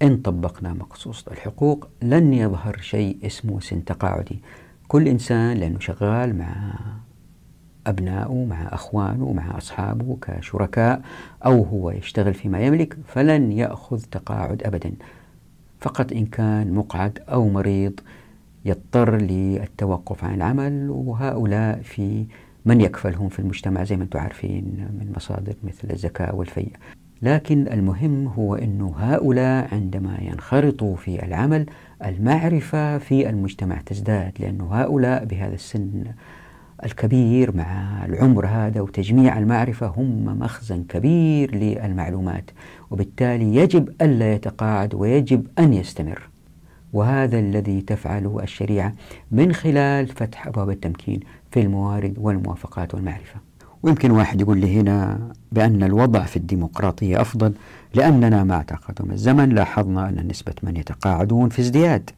إن 0.02 0.18
طبقنا 0.18 0.74
مقصوص 0.74 1.28
الحقوق 1.28 1.88
لن 2.02 2.34
يظهر 2.34 2.78
شيء 2.82 3.18
اسمه 3.26 3.60
سن 3.60 3.86
تقاعدي. 3.86 4.40
كل 4.88 5.08
إنسان 5.08 5.58
لأنه 5.58 5.80
شغال 5.80 6.38
مع 6.38 6.74
أبنائه 7.88 8.46
مع 8.50 8.68
أخوانه 8.74 9.34
مع 9.34 9.58
أصحابه 9.58 10.18
كشركاء 10.22 11.02
أو 11.46 11.64
هو 11.64 11.92
يشتغل 11.92 12.34
فيما 12.34 12.60
يملك 12.60 12.98
فلن 13.08 13.52
يأخذ 13.52 14.02
تقاعد 14.02 14.64
أبدا. 14.64 14.92
فقط 15.80 16.12
إن 16.12 16.26
كان 16.26 16.74
مقعد 16.74 17.20
أو 17.30 17.50
مريض 17.50 18.00
يضطر 18.66 19.16
للتوقف 19.16 20.24
عن 20.24 20.34
العمل 20.36 20.90
وهؤلاء 20.90 21.82
في 21.82 22.26
من 22.66 22.82
يكفلهم 22.82 23.30
في 23.30 23.40
المجتمع 23.40 23.84
زي 23.84 23.98
ما 23.98 24.04
أنتم 24.04 24.20
عارفين 24.20 24.64
من 25.00 25.14
مصادر 25.16 25.54
مثل 25.64 25.92
الزكاة 25.92 26.36
والفيء. 26.36 26.72
لكن 27.22 27.68
المهم 27.68 28.28
هو 28.28 28.56
أن 28.56 28.82
هؤلاء 28.98 29.74
عندما 29.74 30.18
ينخرطوا 30.22 30.96
في 30.96 31.26
العمل 31.26 31.66
المعرفة 32.06 32.98
في 32.98 33.30
المجتمع 33.30 33.82
تزداد 33.86 34.32
لأن 34.40 34.62
هؤلاء 34.62 35.26
بهذا 35.26 35.54
السن 35.54 36.04
الكبير 36.86 37.56
مع 37.56 38.06
العمر 38.06 38.46
هذا 38.46 38.82
وتجميع 38.82 39.38
المعرفة 39.38 39.88
هم 39.88 40.40
مخزن 40.40 40.84
كبير 40.84 41.56
للمعلومات 41.56 42.52
وبالتالي 42.92 43.56
يجب 43.56 43.90
ألا 44.02 44.34
يتقاعد 44.34 44.94
ويجب 44.96 45.48
أن 45.60 45.74
يستمر. 45.74 46.31
وهذا 46.94 47.40
الذي 47.40 47.82
تفعله 47.82 48.44
الشريعة 48.44 48.94
من 49.32 49.54
خلال 49.54 50.08
فتح 50.08 50.48
أبواب 50.48 50.70
التمكين 50.70 51.20
في 51.52 51.62
الموارد 51.62 52.14
والموافقات 52.18 52.96
والمعرفة. 52.96 53.36
ويمكن 53.84 54.12
واحد 54.12 54.42
يقول 54.42 54.58
لي 54.58 54.80
هنا 54.80 55.20
بأن 55.52 55.84
الوضع 55.84 56.24
في 56.24 56.38
الديمقراطية 56.38 57.22
أفضل 57.22 57.54
لأننا 57.94 58.44
مع 58.44 58.62
تقدم 58.62 59.12
الزمن 59.12 59.50
لاحظنا 59.50 60.10
أن 60.10 60.28
نسبة 60.28 60.54
من 60.64 60.78
يتقاعدون 60.78 61.50
في 61.50 61.62
ازدياد. 61.62 62.10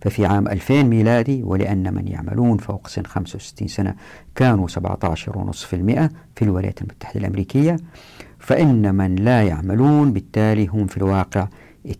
ففي 0.00 0.26
عام 0.26 0.48
2000 0.48 0.82
ميلادي 0.82 1.42
ولأن 1.42 1.94
من 1.94 2.08
يعملون 2.08 2.58
فوق 2.58 2.86
سن 2.88 3.02
65 3.04 3.68
سنة 3.68 3.94
كانوا 4.34 4.68
17.5% 4.68 4.74
في 6.36 6.42
الولايات 6.42 6.82
المتحدة 6.82 7.20
الأمريكية 7.20 7.76
فإن 8.38 8.94
من 8.94 9.14
لا 9.14 9.42
يعملون 9.42 10.12
بالتالي 10.12 10.66
هم 10.66 10.86
في 10.86 10.96
الواقع 10.96 11.48
82.5% 11.86 11.90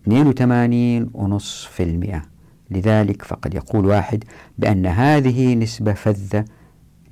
لذلك 2.70 3.22
فقد 3.22 3.54
يقول 3.54 3.86
واحد 3.86 4.24
بأن 4.58 4.86
هذه 4.86 5.54
نسبة 5.54 5.92
فذة 5.92 6.44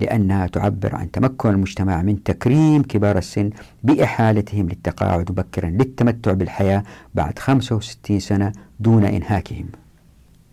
لأنها 0.00 0.46
تعبر 0.46 0.96
عن 0.96 1.10
تمكن 1.10 1.48
المجتمع 1.48 2.02
من 2.02 2.22
تكريم 2.22 2.82
كبار 2.82 3.18
السن 3.18 3.50
بإحالتهم 3.82 4.68
للتقاعد 4.68 5.30
مبكرا 5.30 5.70
للتمتع 5.70 6.32
بالحياة 6.32 6.82
بعد 7.14 7.38
65 7.38 8.20
سنة 8.20 8.52
دون 8.80 9.04
إنهاكهم. 9.04 9.66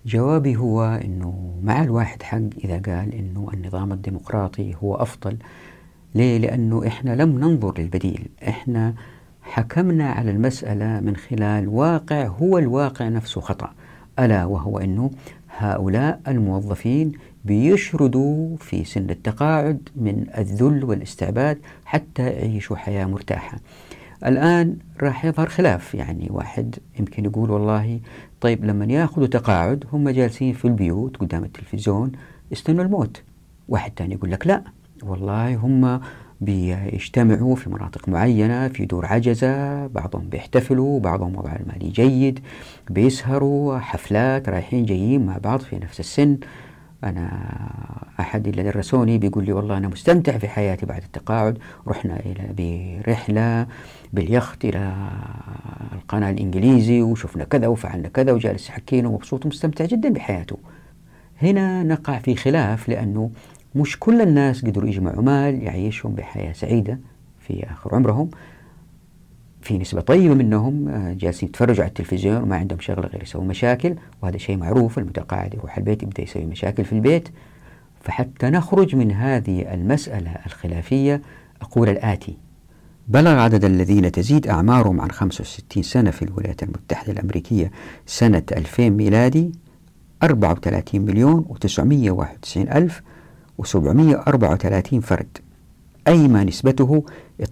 جوابي 0.05 0.55
هو 0.55 0.84
أنه 0.84 1.59
مع 1.64 1.84
الواحد 1.84 2.24
حق 2.24 2.39
إذا 2.64 2.74
قال 2.74 3.14
أنه 3.14 3.49
النظام 3.53 3.91
الديمقراطي 3.91 4.76
هو 4.84 4.95
أفضل. 4.95 5.38
ليه؟ 6.16 6.38
لأنه 6.38 6.88
إحنا 6.88 7.16
لم 7.16 7.39
ننظر 7.39 7.74
للبديل. 7.78 8.30
إحنا 8.47 8.93
حكمنا 9.43 10.09
على 10.09 10.31
المسألة 10.31 10.99
من 10.99 11.15
خلال 11.15 11.67
واقع 11.67 12.27
هو 12.27 12.57
الواقع 12.57 13.09
نفسه 13.09 13.41
خطأ. 13.41 13.73
ألا 14.19 14.45
وهو 14.45 14.79
أنه 14.79 15.11
هؤلاء 15.57 16.21
الموظفين 16.27 17.11
بيشردوا 17.45 18.57
في 18.57 18.83
سن 18.83 19.09
التقاعد 19.09 19.89
من 19.95 20.25
الذل 20.37 20.83
والاستعباد 20.83 21.57
حتى 21.85 22.29
يعيشوا 22.29 22.75
حياة 22.75 23.05
مرتاحة. 23.05 23.57
الآن 24.25 24.77
راح 25.01 25.25
يظهر 25.25 25.49
خلاف 25.49 25.95
يعني 25.95 26.27
واحد 26.31 26.75
يمكن 26.99 27.25
يقول 27.25 27.51
والله 27.51 27.99
طيب 28.41 28.65
لما 28.65 28.85
ياخذوا 28.85 29.27
تقاعد 29.27 29.85
هم 29.93 30.09
جالسين 30.09 30.53
في 30.53 30.65
البيوت 30.65 31.17
قدام 31.17 31.43
التلفزيون 31.43 32.11
يستنوا 32.51 32.83
الموت. 32.83 33.21
واحد 33.69 33.91
ثاني 33.97 34.13
يقول 34.13 34.31
لك 34.31 34.47
لا 34.47 34.63
والله 35.03 35.55
هم 35.55 36.01
بيجتمعوا 36.41 37.55
في 37.55 37.69
مناطق 37.69 38.09
معينة 38.09 38.67
في 38.67 38.86
دور 38.86 39.05
عجزة 39.05 39.88
بعضهم 39.88 40.29
بيحتفلوا 40.29 40.99
بعضهم 40.99 41.36
وضع 41.36 41.55
المالي 41.55 41.89
جيد 41.89 42.39
بيسهروا 42.89 43.79
حفلات 43.79 44.49
رايحين 44.49 44.86
جايين 44.86 45.25
مع 45.25 45.38
بعض 45.38 45.59
في 45.59 45.75
نفس 45.75 45.99
السن. 45.99 46.38
أنا 47.03 47.29
أحد 48.19 48.47
اللي 48.47 48.63
درسوني 48.63 49.17
بيقول 49.17 49.45
لي 49.45 49.53
والله 49.53 49.77
أنا 49.77 49.88
مستمتع 49.88 50.38
في 50.38 50.47
حياتي 50.47 50.86
بعد 50.86 51.03
التقاعد. 51.03 51.57
رحنا 51.88 52.19
إلى 52.19 52.53
برحلة 52.57 53.67
باليخت 54.13 54.65
إلى 54.65 54.93
القناة 55.93 56.31
الإنجليزي 56.31 57.01
وشفنا 57.01 57.43
كذا 57.43 57.67
وفعلنا 57.67 58.07
كذا 58.07 58.31
وجالس 58.31 58.69
يحكينا 58.69 59.07
ومبسوط 59.07 59.45
ومستمتع 59.45 59.86
جدا 59.86 60.09
بحياته. 60.09 60.57
هنا 61.41 61.84
نقع 61.84 62.19
في 62.19 62.36
خلاف 62.36 62.89
لأنه 62.89 63.31
مش 63.76 63.99
كل 63.99 64.21
الناس 64.21 64.65
قدروا 64.65 64.89
يجمعوا 64.89 65.21
مال 65.21 65.63
يعيشهم 65.63 66.15
بحياة 66.15 66.53
سعيدة 66.53 66.99
في 67.39 67.65
آخر 67.71 67.95
عمرهم. 67.95 68.30
في 69.61 69.78
نسبة 69.78 70.01
طيبة 70.01 70.34
منهم 70.34 70.89
آه، 70.89 71.13
جالسين 71.13 71.49
يتفرجوا 71.49 71.84
على 71.84 71.89
التلفزيون 71.89 72.43
وما 72.43 72.55
عندهم 72.55 72.80
شغلة 72.80 73.07
غير 73.07 73.24
يسووا 73.24 73.43
مشاكل 73.43 73.95
وهذا 74.21 74.38
شيء 74.38 74.57
معروف. 74.57 74.97
المتقاعد 74.97 75.53
يروح 75.53 75.78
البيت 75.78 76.03
يبدأ 76.03 76.24
يسوي 76.24 76.45
مشاكل 76.45 76.86
في 76.86 76.93
البيت. 76.93 77.30
فحتى 78.01 78.49
نخرج 78.49 78.95
من 78.95 79.11
هذه 79.11 79.74
المسألة 79.74 80.32
الخلافية 80.45 81.21
أقول 81.61 81.89
الآتي 81.89 82.38
بلغ 83.07 83.32
عدد 83.39 83.65
الذين 83.65 84.11
تزيد 84.11 84.47
أعمارهم 84.47 85.01
عن 85.01 85.11
65 85.11 85.84
سنة 85.84 86.11
في 86.11 86.21
الولايات 86.21 86.63
المتحدة 86.63 87.13
الأمريكية 87.13 87.71
سنة 88.05 88.43
2000 88.51 88.89
ميلادي 88.89 89.51
34 90.24 91.01
مليون 91.01 91.45
و991 91.49 92.57
ألف 92.57 93.01
و734 93.62 94.99
فرد 95.01 95.38
أي 96.08 96.28
ما 96.28 96.43
نسبته 96.43 97.04
12.4% 97.41 97.45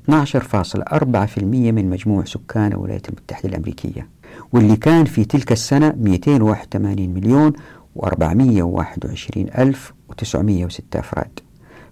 من 1.44 1.90
مجموع 1.90 2.24
سكان 2.26 2.72
الولايات 2.72 3.10
المتحدة 3.10 3.50
الأمريكية 3.50 4.08
واللي 4.54 4.76
كان 4.76 5.06
في 5.06 5.26
تلك 5.26 5.52
السنة 5.52 5.96
281 6.00 7.10
مليون 7.10 7.54
و421 8.00 9.60
ألف 9.60 9.94
و906 10.12 10.82
أفراد. 10.96 11.40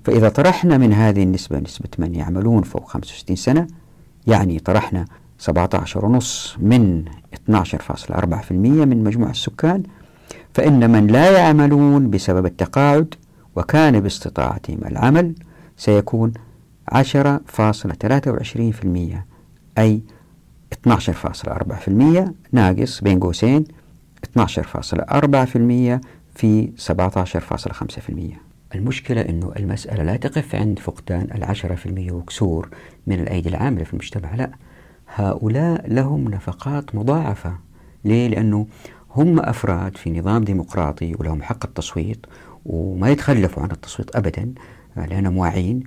فإذا 0.03 0.29
طرحنا 0.29 0.77
من 0.77 0.93
هذه 0.93 1.23
النسبة 1.23 1.59
نسبة 1.59 1.89
من 1.97 2.15
يعملون 2.15 2.63
فوق 2.63 2.89
65 2.89 3.35
سنة 3.35 3.67
يعني 4.27 4.59
طرحنا 4.59 5.05
17.5 5.41 5.49
من 6.59 7.05
12.4% 7.51 8.51
من 8.51 9.03
مجموع 9.03 9.29
السكان 9.29 9.83
فإن 10.53 10.89
من 10.91 11.07
لا 11.07 11.31
يعملون 11.37 12.09
بسبب 12.09 12.45
التقاعد 12.45 13.15
وكان 13.55 13.99
باستطاعتهم 13.99 14.79
العمل 14.85 15.35
سيكون 15.77 16.33
10.23% 16.93 16.97
أي 19.77 20.01
12.4% 20.89 22.31
ناقص 22.51 23.01
بين 23.01 23.19
قوسين 23.19 23.63
12.4% 24.39 24.41
في 26.35 26.71
17.5% 26.89 28.75
المشكلة 28.75 29.21
أنه 29.21 29.51
المسألة 29.59 30.03
لا 30.03 30.15
تقف 30.15 30.55
عند 30.55 30.79
فقدان 30.79 31.27
العشرة 31.35 31.75
في 31.75 31.85
المية 31.85 32.11
وكسور 32.11 32.69
من 33.07 33.19
الأيدي 33.19 33.49
العاملة 33.49 33.83
في 33.83 33.93
المجتمع 33.93 34.35
لا. 34.35 34.51
هؤلاء 35.15 35.87
لهم 35.87 36.29
نفقات 36.29 36.95
مضاعفة. 36.95 37.55
ليه؟ 38.05 38.27
لأنه 38.27 38.67
هم 39.15 39.39
أفراد 39.39 39.97
في 39.97 40.19
نظام 40.19 40.43
ديمقراطي 40.43 41.15
ولهم 41.19 41.41
حق 41.41 41.65
التصويت 41.65 42.25
وما 42.69 43.09
يتخلفوا 43.09 43.63
عن 43.63 43.71
التصويت 43.71 44.15
أبدا 44.15 44.53
لأنهم 44.95 45.37
واعيين. 45.37 45.83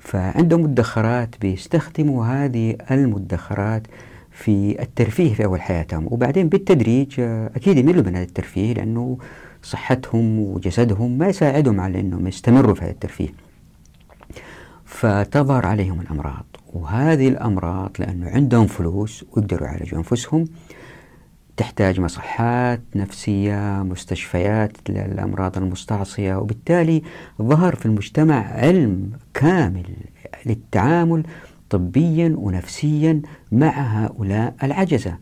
فعندهم 0.00 0.60
مدخرات 0.60 1.34
بيستخدموا 1.40 2.26
هذه 2.26 2.76
المدخرات 2.90 3.86
في 4.30 4.82
الترفيه 4.82 5.34
في 5.34 5.44
أول 5.44 5.60
حياتهم. 5.62 6.06
وبعدين 6.10 6.48
بالتدريج 6.48 7.20
أكيد 7.56 7.78
يملوا 7.78 8.02
من 8.02 8.14
هذا 8.14 8.24
الترفيه 8.24 8.74
لأنه 8.74 9.18
صحتهم 9.62 10.38
وجسدهم 10.38 11.18
ما 11.18 11.28
يساعدهم 11.28 11.80
على 11.80 12.00
أنهم 12.00 12.26
يستمروا 12.26 12.74
في 12.74 12.82
هذا 12.84 12.90
الترفيه. 12.90 13.28
فتظهر 14.84 15.66
عليهم 15.66 16.00
الأمراض. 16.00 16.44
وهذه 16.72 17.28
الأمراض 17.28 17.90
لأنه 17.98 18.28
عندهم 18.30 18.66
فلوس 18.66 19.24
ويقدروا 19.32 19.68
يعالجوا 19.68 19.98
أنفسهم. 19.98 20.44
تحتاج 21.56 22.00
مصحات 22.00 22.80
نفسية 22.96 23.82
مستشفيات 23.82 24.72
للأمراض 24.88 25.56
المستعصية 25.58 26.36
وبالتالي 26.36 27.02
ظهر 27.42 27.74
في 27.74 27.86
المجتمع 27.86 28.34
علم 28.52 29.10
كامل 29.34 29.86
للتعامل 30.46 31.22
طبيا 31.70 32.34
ونفسيا 32.38 33.22
مع 33.52 33.68
هؤلاء 33.68 34.54
العجزة. 34.62 35.18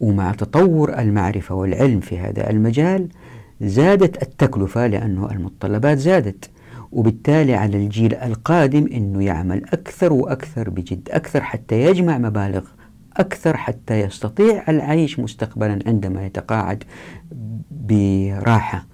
ومع 0.00 0.32
تطور 0.32 0.98
المعرفة 0.98 1.54
والعلم 1.54 2.00
في 2.00 2.18
هذا 2.18 2.50
المجال 2.50 3.08
زادت 3.60 4.22
التكلفة 4.22 4.86
لأنه 4.86 5.30
المتطلبات 5.30 5.98
زادت. 5.98 6.50
وبالتالي 6.92 7.54
على 7.54 7.76
الجيل 7.76 8.14
القادم 8.14 8.86
أنه 8.92 9.24
يعمل 9.24 9.64
أكثر 9.64 10.12
وأكثر 10.12 10.70
بجد 10.70 11.08
أكثر 11.10 11.40
حتى 11.42 11.82
يجمع 11.82 12.18
مبالغ 12.18 12.62
أكثر 13.16 13.56
حتى 13.56 14.00
يستطيع 14.00 14.64
العيش 14.68 15.18
مستقبلا 15.18 15.78
عندما 15.86 16.26
يتقاعد 16.26 16.84
براحة. 17.70 18.86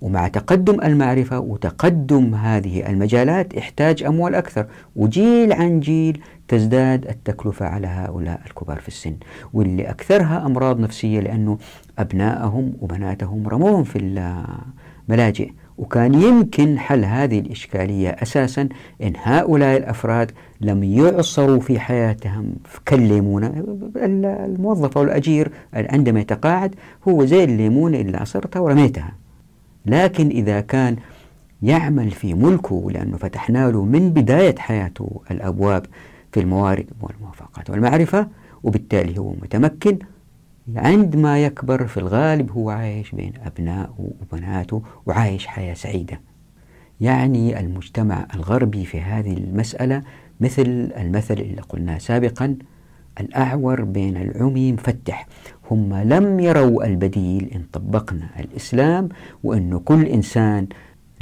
ومع 0.00 0.28
تقدم 0.28 0.80
المعرفة 0.80 1.38
وتقدم 1.40 2.34
هذه 2.34 2.90
المجالات 2.90 3.54
يحتاج 3.54 4.02
أموال 4.02 4.34
أكثر 4.34 4.66
وجيل 4.96 5.52
عن 5.52 5.80
جيل 5.80 6.22
تزداد 6.48 7.06
التكلفة 7.06 7.66
على 7.66 7.86
هؤلاء 7.86 8.40
الكبار 8.46 8.80
في 8.80 8.88
السن. 8.88 9.16
واللي 9.52 9.90
أكثرها 9.90 10.46
أمراض 10.46 10.80
نفسية 10.80 11.20
لأنه 11.20 11.58
أبنائهم 11.98 12.72
وبناتهم 12.80 13.48
رموهم 13.48 13.84
في 13.84 13.98
الملاجئ. 15.08 15.50
وكان 15.78 16.14
يمكن 16.14 16.78
حل 16.78 17.04
هذه 17.04 17.38
الإشكالية 17.38 18.08
أساسا 18.08 18.68
إن 19.02 19.12
هؤلاء 19.22 19.76
الأفراد 19.76 20.32
لم 20.60 20.82
يعصروا 20.84 21.60
في 21.60 21.80
حياتهم. 21.80 22.52
كالليمونة 22.86 23.64
الموظف 23.96 24.98
أو 24.98 25.02
الأجير 25.04 25.50
عندما 25.74 26.20
يتقاعد 26.20 26.74
هو 27.08 27.24
زي 27.24 27.44
الليمونة 27.44 28.00
اللي 28.00 28.16
عصرتها 28.16 28.60
ورميتها. 28.60 29.12
لكن 29.86 30.28
إذا 30.28 30.60
كان 30.60 30.96
يعمل 31.62 32.10
في 32.10 32.34
ملكه 32.34 32.90
لأنه 32.90 33.16
فتحنا 33.16 33.70
له 33.70 33.84
من 33.84 34.10
بداية 34.10 34.54
حياته 34.58 35.20
الأبواب 35.30 35.86
في 36.32 36.40
الموارد 36.40 36.86
والموافقات 37.02 37.70
والمعرفة 37.70 38.28
وبالتالي 38.62 39.18
هو 39.18 39.30
متمكن 39.30 39.98
عندما 40.76 41.44
يكبر 41.44 41.86
في 41.86 41.96
الغالب 41.96 42.50
هو 42.50 42.70
عايش 42.70 43.12
بين 43.12 43.32
أبنائه 43.44 43.94
وبناته 43.98 44.82
وعايش 45.06 45.46
حياة 45.46 45.74
سعيدة. 45.74 46.20
يعني 47.00 47.60
المجتمع 47.60 48.26
الغربي 48.34 48.84
في 48.84 49.00
هذه 49.00 49.36
المسألة 49.36 50.02
مثل 50.40 50.92
المثل 50.96 51.34
اللي 51.34 51.60
قلناه 51.60 51.98
سابقا 51.98 52.56
الأعور 53.20 53.84
بين 53.84 54.16
العمي 54.16 54.72
مفتح 54.72 55.26
هم 55.70 55.94
لم 55.94 56.40
يروا 56.40 56.84
البديل 56.86 57.50
إن 57.54 57.62
طبقنا 57.72 58.28
الإسلام 58.40 59.08
وأنه 59.44 59.78
كل 59.78 60.04
إنسان 60.04 60.66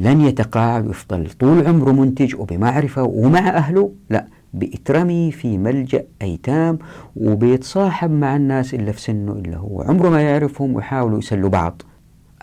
لن 0.00 0.20
يتقاعد 0.20 0.86
ويفضل 0.86 1.30
طول 1.30 1.66
عمره 1.66 1.92
منتج 1.92 2.34
وبمعرفة 2.36 3.02
ومع 3.02 3.48
أهله. 3.48 3.92
لا 4.10 4.26
بيترمي 4.54 5.32
في 5.32 5.58
ملجأ 5.58 6.04
أيتام 6.22 6.78
وبيتصاحب 7.16 8.10
مع 8.10 8.36
الناس 8.36 8.74
اللي 8.74 8.92
في 8.92 9.00
سنه 9.00 9.32
اللي 9.32 9.56
هو. 9.56 9.82
عمره 9.82 10.08
ما 10.08 10.22
يعرفهم 10.22 10.74
ويحاولوا 10.74 11.18
يسلوا 11.18 11.50
بعض. 11.50 11.82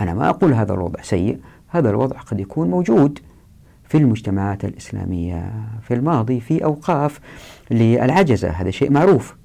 أنا 0.02 0.14
ما 0.14 0.30
أقول 0.30 0.54
هذا 0.54 0.74
الوضع 0.74 1.02
سيء 1.02 1.40
هذا 1.68 1.90
الوضع 1.90 2.18
قد 2.18 2.40
يكون 2.40 2.70
موجود 2.70 3.20
في 3.84 3.98
المجتمعات 3.98 4.66
الإسلامية 4.66 5.54
في 5.82 5.94
الماضي 5.94 6.40
في 6.40 6.64
أوقاف 6.64 7.20
للعجزة. 7.72 8.50
هذا 8.50 8.70
شيء 8.70 8.92
معروف. 8.92 9.36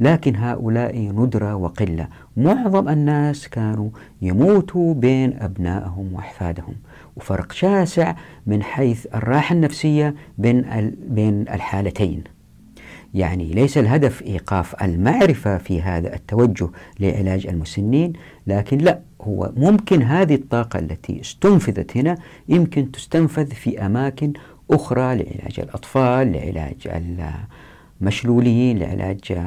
لكن 0.00 0.36
هؤلاء 0.36 0.98
ندرة 0.98 1.54
وقلة. 1.54 2.08
معظم 2.36 2.88
الناس 2.88 3.48
كانوا 3.48 3.88
يموتوا 4.22 4.94
بين 4.94 5.36
أبنائهم 5.40 6.12
وأحفادهم. 6.12 6.74
وفرق 7.16 7.52
شاسع 7.52 8.14
من 8.46 8.62
حيث 8.62 9.06
الراحة 9.14 9.52
النفسية 9.54 10.14
بين 10.38 10.64
بين 11.08 11.40
الحالتين. 11.42 12.24
يعني 13.14 13.44
ليس 13.44 13.78
الهدف 13.78 14.22
إيقاف 14.22 14.82
المعرفة 14.82 15.58
في 15.58 15.82
هذا 15.82 16.14
التوجه 16.14 16.68
لعلاج 17.00 17.46
المسنين 17.46 18.12
لكن 18.46 18.78
لا 18.78 19.00
هو 19.20 19.52
ممكن 19.56 20.02
هذه 20.02 20.34
الطاقة 20.34 20.78
التي 20.78 21.20
استنفذت 21.20 21.96
هنا 21.96 22.18
يمكن 22.48 22.92
تستنفذ 22.92 23.46
في 23.50 23.86
أماكن 23.86 24.32
أخرى 24.70 25.02
لعلاج 25.16 25.60
الأطفال 25.60 26.32
لعلاج 26.32 27.04
المشلولين 28.00 28.78
لعلاج 28.78 29.38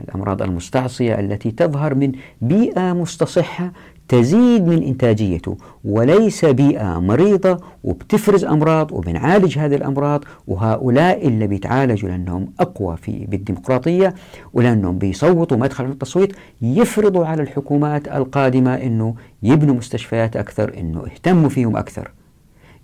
الأمراض 0.00 0.42
المستعصية 0.42 1.20
التي 1.20 1.50
تظهر 1.50 1.94
من 1.94 2.12
بيئة 2.40 2.92
مستصحة 2.92 3.72
تزيد 4.08 4.66
من 4.66 4.82
إنتاجيته 4.82 5.56
وليس 5.84 6.44
بيئة 6.44 7.00
مريضة 7.00 7.60
وبتفرز 7.84 8.44
أمراض 8.44 8.92
وبنعالج 8.92 9.58
هذه 9.58 9.74
الأمراض 9.74 10.24
وهؤلاء 10.46 11.28
اللي 11.28 11.46
بيتعالجوا 11.46 12.08
لأنهم 12.08 12.52
أقوى 12.60 12.96
في 12.96 13.26
بالديمقراطية 13.26 14.14
ولأنهم 14.52 14.98
بيصوتوا 14.98 15.56
مدخل 15.56 15.84
التصويت 15.84 16.36
يفرضوا 16.62 17.26
على 17.26 17.42
الحكومات 17.42 18.08
القادمة 18.08 18.74
أنه 18.74 19.14
يبنوا 19.42 19.74
مستشفيات 19.74 20.36
أكثر 20.36 20.74
أنه 20.78 21.02
يهتموا 21.12 21.48
فيهم 21.48 21.76
أكثر. 21.76 22.10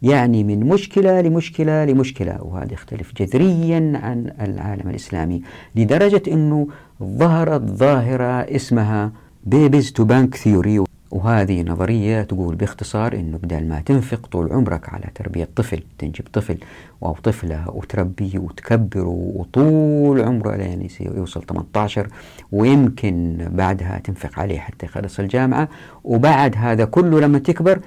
يعني 0.03 0.45
من 0.45 0.61
مشكلة 0.61 1.21
لمشكلة 1.21 1.85
لمشكلة 1.85 2.43
وهذا 2.43 2.73
يختلف 2.73 3.13
جذريا 3.17 3.93
عن 4.03 4.33
العالم 4.41 4.91
الإسلامي 4.91 5.43
لدرجة 5.77 6.23
أنه 6.29 6.69
ظهرت 7.03 7.63
ظاهرة 7.63 8.57
اسمها 8.57 9.13
babies 9.45 9.93
to 9.93 10.05
bank 10.05 10.35
theory 10.35 10.85
وهذه 11.11 11.63
نظرية 11.63 12.23
تقول 12.23 12.55
باختصار 12.55 13.15
أنه 13.15 13.39
بدل 13.39 13.69
ما 13.69 13.81
تنفق 13.81 14.27
طول 14.27 14.53
عمرك 14.53 14.89
على 14.89 15.05
تربية 15.15 15.49
طفل 15.57 15.83
تنجب 15.99 16.25
طفل 16.33 16.59
أو 17.03 17.13
طفلة 17.13 17.71
وتربيه 17.71 18.39
وتكبره 18.39 19.33
وطول 19.37 20.21
عمره 20.21 20.57
لين 20.57 20.89
يوصل 21.01 21.43
18 21.47 22.09
ويمكن 22.53 23.49
بعدها 23.53 24.01
تنفق 24.05 24.39
عليه 24.39 24.59
حتى 24.59 24.87
يخلص 24.87 25.21
الجامعة 25.21 25.69
وبعد 26.05 26.55
هذا 26.57 26.85
كله 26.85 27.21
لما 27.21 27.39
تكبر 27.39 27.81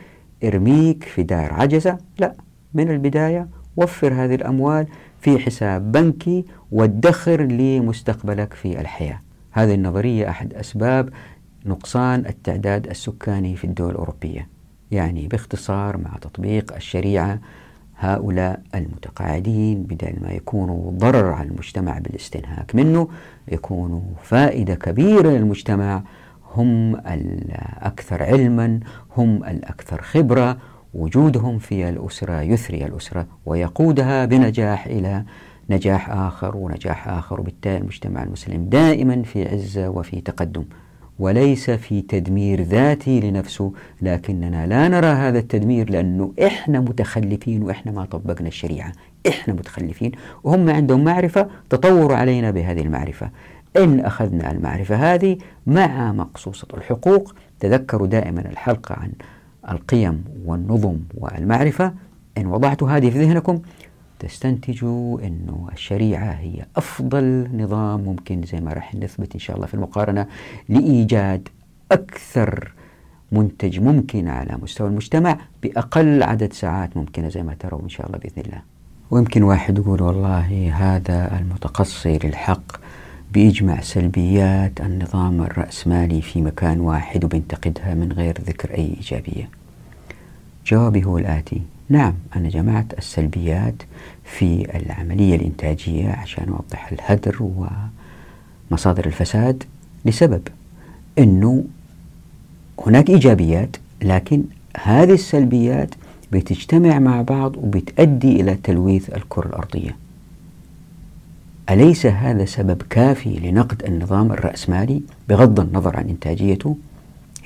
ارميك 0.43 1.03
في 1.03 1.23
دار 1.23 1.53
عجزة. 1.53 1.97
لا 2.19 2.33
من 2.73 2.91
البداية 2.91 3.47
وفر 3.77 4.13
هذه 4.13 4.35
الأموال 4.35 4.87
في 5.21 5.39
حساب 5.39 5.91
بنكي 5.91 6.45
وادخر 6.71 7.41
لمستقبلك 7.41 8.53
في 8.53 8.81
الحياة. 8.81 9.19
هذه 9.51 9.73
النظرية 9.73 10.29
أحد 10.29 10.53
أسباب 10.53 11.09
نقصان 11.65 12.25
التعداد 12.25 12.87
السكاني 12.87 13.55
في 13.55 13.63
الدول 13.63 13.91
الأوروبية 13.91 14.47
يعني 14.91 15.27
باختصار 15.27 15.97
مع 15.97 16.17
تطبيق 16.21 16.75
الشريعة 16.75 17.39
هؤلاء 17.97 18.61
المتقاعدين 18.75 19.83
بدل 19.83 20.15
ما 20.21 20.31
يكونوا 20.31 20.91
ضرر 20.91 21.31
على 21.31 21.49
المجتمع 21.49 21.97
بالاستنهاك 21.99 22.75
منه 22.75 23.07
يكونوا 23.47 24.01
فائدة 24.23 24.75
كبيرة 24.75 25.29
للمجتمع. 25.29 26.03
هم 26.55 26.95
الأكثر 26.95 28.23
علما 28.23 28.79
هم 29.17 29.43
الأكثر 29.43 30.01
خبرة 30.01 30.57
وجودهم 30.93 31.59
في 31.59 31.89
الأسرة 31.89 32.41
يثري 32.41 32.85
الأسرة 32.85 33.27
ويقودها 33.45 34.25
بنجاح 34.25 34.85
إلى 34.85 35.23
نجاح 35.69 36.09
آخر 36.09 36.57
ونجاح 36.57 37.07
آخر. 37.07 37.41
وبالتالي 37.41 37.77
المجتمع 37.77 38.23
المسلم 38.23 38.65
دائما 38.65 39.23
في 39.23 39.47
عزة 39.47 39.89
وفي 39.89 40.21
تقدم. 40.21 40.63
وليس 41.19 41.69
في 41.69 42.01
تدمير 42.01 42.61
ذاتي 42.61 43.19
لنفسه 43.19 43.71
لكننا 44.01 44.67
لا 44.67 44.87
نرى 44.87 45.07
هذا 45.07 45.39
التدمير 45.39 45.89
لأنه 45.89 46.33
إحنا 46.45 46.79
متخلفين 46.79 47.63
وإحنا 47.63 47.91
ما 47.91 48.05
طبقنا 48.05 48.47
الشريعة. 48.47 48.91
إحنا 49.27 49.53
متخلفين 49.53 50.11
وهم 50.43 50.69
عندهم 50.69 51.03
معرفة 51.03 51.47
تطوروا 51.69 52.17
علينا 52.17 52.51
بهذه 52.51 52.81
المعرفة. 52.81 53.29
إن 53.77 53.99
أخذنا 53.99 54.51
المعرفة 54.51 54.95
هذه 54.95 55.37
مع 55.67 56.11
مقصوصة 56.11 56.67
الحقوق 56.73 57.33
تذكروا 57.59 58.07
دائما 58.07 58.41
الحلقة 58.41 58.95
عن 58.95 59.11
القيم 59.69 60.23
والنظم 60.45 60.97
والمعرفة. 61.17 61.93
إن 62.37 62.45
وضعت 62.45 62.83
هذه 62.83 63.09
في 63.09 63.19
ذهنكم 63.19 63.61
تستنتجوا 64.23 65.27
أنه 65.27 65.67
الشريعة 65.73 66.31
هي 66.31 66.65
أفضل 66.75 67.49
نظام 67.53 67.99
ممكن 67.99 68.41
زي 68.43 68.59
ما 68.59 68.73
راح 68.73 68.95
نثبت 68.95 69.33
إن 69.33 69.39
شاء 69.39 69.55
الله 69.55 69.67
في 69.67 69.73
المقارنة 69.73 70.27
لإيجاد 70.69 71.49
أكثر 71.91 72.71
منتج 73.31 73.79
ممكن 73.79 74.27
على 74.27 74.57
مستوى 74.61 74.87
المجتمع 74.87 75.37
بأقل 75.63 76.23
عدد 76.23 76.53
ساعات 76.53 76.97
ممكنة 76.97 77.29
زي 77.29 77.43
ما 77.43 77.53
تروا 77.53 77.81
إن 77.81 77.89
شاء 77.89 78.07
الله 78.07 78.17
بإذن 78.17 78.41
الله. 78.45 78.61
ويمكن 79.11 79.43
واحد 79.43 79.77
يقول 79.77 80.01
والله 80.01 80.73
هذا 80.73 81.39
المتقصي 81.39 82.19
للحق 82.23 82.77
بيجمع 83.33 83.81
سلبيات 83.81 84.81
النظام 84.81 85.41
الرأسمالي 85.41 86.21
في 86.21 86.41
مكان 86.41 86.79
واحد 86.79 87.25
وبينتقدها 87.25 87.93
من 87.93 88.11
غير 88.11 88.37
ذكر 88.47 88.73
أي 88.73 88.95
إيجابية. 88.97 89.49
جوابي 90.65 91.03
هو 91.05 91.17
الآتي. 91.17 91.61
نعم 91.89 92.13
أنا 92.35 92.49
جمعت 92.49 92.93
السلبيات 92.97 93.75
في 94.23 94.67
العملية 94.75 95.35
الإنتاجية 95.35 96.09
عشان 96.09 96.49
أوضح 96.49 96.91
الهدر 96.91 97.51
ومصادر 98.71 99.05
الفساد 99.05 99.63
لسبب 100.05 100.41
أنه 101.19 101.63
هناك 102.87 103.09
إيجابيات 103.09 103.77
لكن 104.01 104.43
هذه 104.83 105.13
السلبيات 105.13 105.95
بتجتمع 106.31 106.99
مع 106.99 107.21
بعض 107.21 107.57
وبتؤدي 107.57 108.41
إلى 108.41 108.55
تلويث 108.63 109.09
الكرة 109.09 109.47
الأرضية 109.47 109.95
أليس 111.69 112.05
هذا 112.05 112.45
سبب 112.45 112.81
كافي 112.89 113.29
لنقد 113.39 113.83
النظام 113.83 114.31
الرأسمالي 114.31 115.01
بغض 115.29 115.59
النظر 115.59 115.97
عن 115.97 116.09
إنتاجيته؟ 116.09 116.77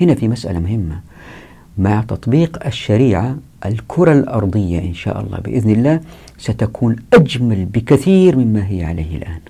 هنا 0.00 0.14
في 0.14 0.28
مسألة 0.28 0.58
مهمة 0.58 1.00
مع 1.78 2.00
تطبيق 2.08 2.66
الشريعة 2.66 3.36
الكرة 3.66 4.12
الأرضية 4.12 4.78
إن 4.78 4.94
شاء 4.94 5.20
الله 5.20 5.38
بإذن 5.38 5.70
الله 5.70 6.00
ستكون 6.38 6.96
أجمل 7.14 7.64
بكثير 7.64 8.36
مما 8.36 8.68
هي 8.68 8.84
عليه 8.84 9.16
الآن. 9.16 9.40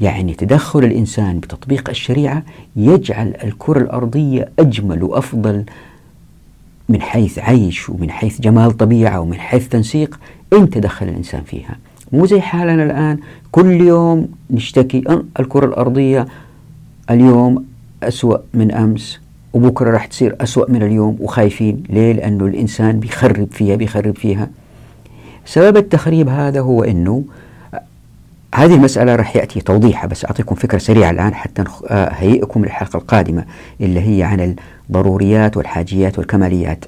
يعني 0.00 0.34
تدخل 0.34 0.84
الإنسان 0.84 1.40
بتطبيق 1.40 1.88
الشريعة 1.88 2.42
يجعل 2.76 3.34
الكرة 3.44 3.78
الأرضية 3.78 4.48
أجمل 4.58 5.02
وأفضل 5.02 5.64
من 6.88 7.02
حيث 7.02 7.38
عيش 7.38 7.88
ومن 7.88 8.10
حيث 8.10 8.40
جمال 8.40 8.76
طبيعة 8.76 9.20
ومن 9.20 9.40
حيث 9.40 9.68
تنسيق 9.68 10.20
إن 10.52 10.70
تدخل 10.70 11.08
الإنسان 11.08 11.42
فيها. 11.42 11.76
مو 12.12 12.26
زي 12.26 12.40
حالنا 12.40 12.84
الآن. 12.84 13.18
كل 13.52 13.80
يوم 13.80 14.28
نشتكي 14.50 15.04
الكرة 15.40 15.66
الأرضية 15.66 16.26
اليوم 17.10 17.64
أسوأ 18.02 18.38
من 18.54 18.72
أمس 18.72 19.20
وبكرة 19.52 19.90
راح 19.90 20.06
تصير 20.06 20.36
أسوأ 20.40 20.70
من 20.70 20.82
اليوم 20.82 21.16
وخايفين. 21.20 21.82
ليه؟ 21.90 22.12
لأنه 22.12 22.46
الإنسان 22.46 23.00
بيخرب 23.00 23.48
فيها 23.52 23.76
بيخرب 23.76 24.16
فيها. 24.16 24.50
سبب 25.48 25.76
التخريب 25.76 26.28
هذا 26.28 26.60
هو 26.60 26.84
أنه 26.84 27.24
هذه 28.54 28.74
المسألة 28.74 29.16
راح 29.16 29.36
يأتي 29.36 29.60
توضيحها 29.60 30.06
بس 30.06 30.24
أعطيكم 30.24 30.54
فكرة 30.54 30.78
سريعة 30.78 31.10
الآن 31.10 31.34
حتى 31.34 31.64
أهيئكم 31.86 32.64
للحلقة 32.64 32.96
القادمة 32.96 33.44
اللي 33.80 34.00
هي 34.00 34.22
عن 34.22 34.56
الضروريات 34.90 35.56
والحاجيات 35.56 36.18
والكماليات. 36.18 36.84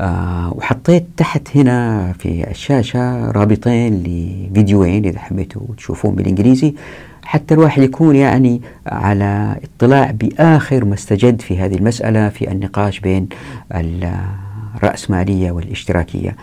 آه 0.00 0.52
وحطيت 0.56 1.06
تحت 1.16 1.56
هنا 1.56 2.12
في 2.18 2.50
الشاشة 2.50 3.30
رابطين 3.30 3.94
لفيديوين 3.94 5.04
إذا 5.04 5.18
حبيتوا 5.18 5.62
تشوفون 5.76 6.14
بالإنجليزي 6.14 6.74
حتى 7.24 7.54
الواحد 7.54 7.82
يكون 7.82 8.16
يعني 8.16 8.62
على 8.86 9.56
اطلاع 9.64 10.10
بآخر 10.10 10.84
ما 10.84 10.94
استجد 10.94 11.40
في 11.40 11.58
هذه 11.58 11.74
المسألة 11.74 12.28
في 12.28 12.50
النقاش 12.50 13.00
بين 13.00 13.28
الرأسمالية 14.76 15.50
والاشتراكية. 15.50 16.36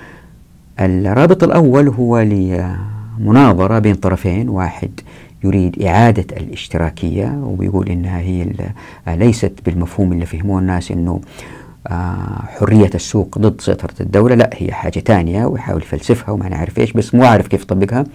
الرابط 0.80 1.44
الأول 1.44 1.88
هو 1.88 2.20
لمناظرة 2.20 3.80
بين 3.80 3.96
طرفين. 3.96 4.50
واحد 4.50 4.90
يريد 5.44 5.82
إعادة 5.84 6.38
الاشتراكية 6.38 7.40
وبيقول 7.44 7.90
إنها 7.90 8.20
هي 8.20 8.48
ليست 9.08 9.54
بالمفهوم 9.66 10.14
اللي 10.14 10.26
فهموه 10.26 10.60
الناس 10.60 10.92
إنه 10.92 11.22
آه، 11.88 12.44
حرية 12.60 12.90
السوق 12.96 13.38
ضد 13.38 13.62
سيطرة 13.62 13.94
الدولة. 14.02 14.36
لا 14.36 14.50
هي 14.54 14.72
حاجة 14.72 15.00
تانية 15.00 15.46
ويحاول 15.46 15.82
يفلسفها 15.82 16.32
وما 16.32 16.50
نعرف 16.50 16.80
إيش 16.80 16.92
بس 16.92 17.16
مو 17.16 17.24
عارف 17.26 17.48
كيف 17.48 17.62
يطبقها. 17.62 18.06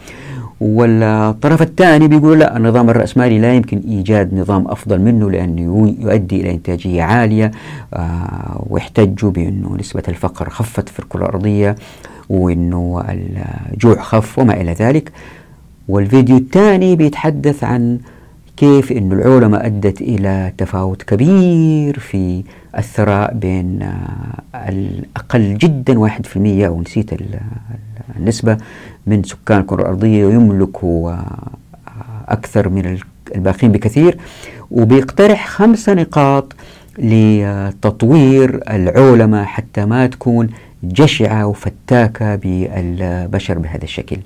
والطرف 0.60 1.62
الثاني 1.62 2.08
بيقول 2.08 2.38
لا 2.38 2.56
النظام 2.56 2.90
الرأسمالي 2.90 3.38
لا 3.38 3.54
يمكن 3.54 3.78
إيجاد 3.88 4.34
نظام 4.34 4.68
أفضل 4.68 5.00
منه 5.00 5.30
لأنه 5.30 5.94
يؤدي 5.98 6.40
إلى 6.40 6.50
إنتاجية 6.50 7.02
عالية 7.02 7.50
آه 7.94 8.66
واحتجوا 8.70 9.30
بأنه 9.30 9.76
نسبة 9.80 10.02
الفقر 10.08 10.50
خفت 10.50 10.88
في 10.88 10.98
الكرة 10.98 11.18
الأرضية. 11.18 11.76
وأنه 12.32 13.04
الجوع 13.72 14.02
خف 14.02 14.38
وما 14.38 14.60
إلى 14.60 14.72
ذلك. 14.72 15.12
والفيديو 15.88 16.36
الثاني 16.36 16.96
بيتحدث 16.96 17.64
عن 17.64 17.98
كيف 18.56 18.92
أن 18.92 19.12
العولمة 19.12 19.58
أدت 19.66 20.00
إلى 20.00 20.52
تفاوت 20.58 21.02
كبير 21.02 21.98
في 21.98 22.42
الثراء 22.78 23.34
بين 23.34 23.82
آه، 23.82 24.68
الأقل 24.68 25.58
جدا 25.58 25.98
واحد 25.98 26.26
في 26.26 26.36
المية 26.36 26.68
ونسيت 26.68 27.10
النسبة 28.16 28.58
من 29.06 29.22
سكان 29.22 29.60
الكرة 29.60 29.82
الأرضية 29.82 30.26
يملكوا 30.26 31.16
أكثر 32.28 32.68
من 32.68 32.98
الباقين 33.34 33.72
بكثير. 33.72 34.18
وبيقترح 34.70 35.48
خمسة 35.48 35.94
نقاط 35.94 36.52
لتطوير 36.98 38.60
العولمة 38.70 39.44
حتى 39.44 39.84
ما 39.84 40.06
تكون 40.06 40.48
جشعة 40.82 41.46
وفتاكة 41.46 42.36
بالبشر 42.36 43.58
بهذا 43.58 43.84
الشكل. 43.84 44.16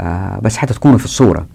آه، 0.00 0.40
بس 0.42 0.56
حتى 0.56 0.74
تكونوا 0.74 0.98
في 0.98 1.04
الصورة. 1.04 1.46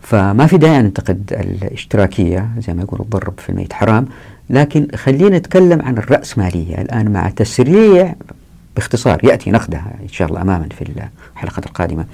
فما 0.00 0.46
في 0.46 0.58
داعي 0.58 0.82
ننتقد 0.82 1.32
الاشتراكية 1.32 2.48
زي 2.58 2.74
ما 2.74 2.82
يقول 2.82 3.00
الضرب 3.00 3.40
في 3.40 3.50
الميت 3.50 3.72
حرام. 3.72 4.06
لكن 4.50 4.88
خلينا 4.94 5.38
نتكلم 5.38 5.82
عن 5.82 5.98
الرأسمالية. 5.98 6.80
الآن 6.80 7.12
مع 7.12 7.28
تسريع 7.28 8.14
باختصار 8.76 9.24
يأتي 9.24 9.50
نقدها 9.50 9.92
إن 10.02 10.08
شاء 10.08 10.28
الله 10.28 10.42
أماما 10.42 10.68
في 10.78 11.02
الحلقة 11.34 11.62
القادمة. 11.66 12.04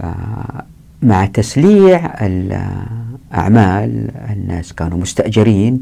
آه، 0.00 0.64
مع 1.02 1.26
تسليع 1.26 2.14
الأعمال 2.20 4.10
الناس 4.30 4.72
كانوا 4.72 4.98
مستأجرين 4.98 5.80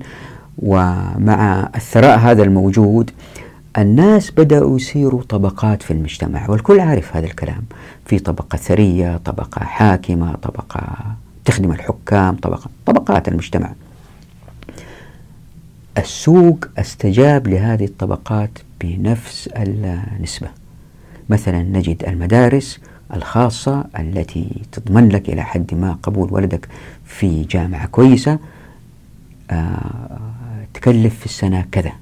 ومع 0.58 1.68
الثراء 1.74 2.18
هذا 2.18 2.42
الموجود 2.42 3.10
الناس 3.78 4.30
بدأوا 4.30 4.76
يصيروا 4.76 5.22
طبقات 5.22 5.82
في 5.82 5.90
المجتمع 5.90 6.50
والكل 6.50 6.80
عارف 6.80 7.16
هذا 7.16 7.26
الكلام. 7.26 7.62
في 8.06 8.18
طبقة 8.18 8.56
ثرية 8.56 9.16
طبقة 9.16 9.64
حاكمة 9.64 10.34
طبقة 10.36 10.96
تخدم 11.44 11.72
الحكام 11.72 12.36
طبقة 12.36 12.70
طبقات 12.86 13.28
المجتمع. 13.28 13.72
السوق 15.98 16.64
استجاب 16.78 17.48
لهذه 17.48 17.84
الطبقات 17.84 18.50
بنفس 18.80 19.48
النسبة. 19.56 20.48
مثلا 21.28 21.62
نجد 21.62 22.04
المدارس 22.04 22.80
الخاصة 23.14 23.84
التي 23.98 24.62
تضمن 24.72 25.08
لك 25.08 25.28
إلى 25.28 25.42
حد 25.42 25.74
ما 25.74 25.98
قبول 26.02 26.32
ولدك 26.32 26.68
في 27.04 27.42
جامعة 27.44 27.86
كويسة 27.86 28.38
آه 29.50 30.18
تكلف 30.74 31.18
في 31.18 31.26
السنة 31.26 31.64
كذا. 31.72 31.92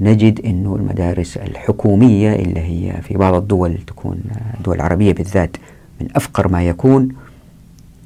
نجد 0.00 0.40
أنه 0.44 0.76
المدارس 0.76 1.36
الحكومية 1.36 2.32
اللي 2.32 2.60
هي 2.60 3.02
في 3.02 3.14
بعض 3.14 3.34
الدول 3.34 3.78
تكون 3.86 4.20
الدول 4.58 4.76
العربية 4.76 5.12
بالذات 5.12 5.56
من 6.00 6.08
أفقر 6.16 6.48
ما 6.48 6.62
يكون 6.62 7.08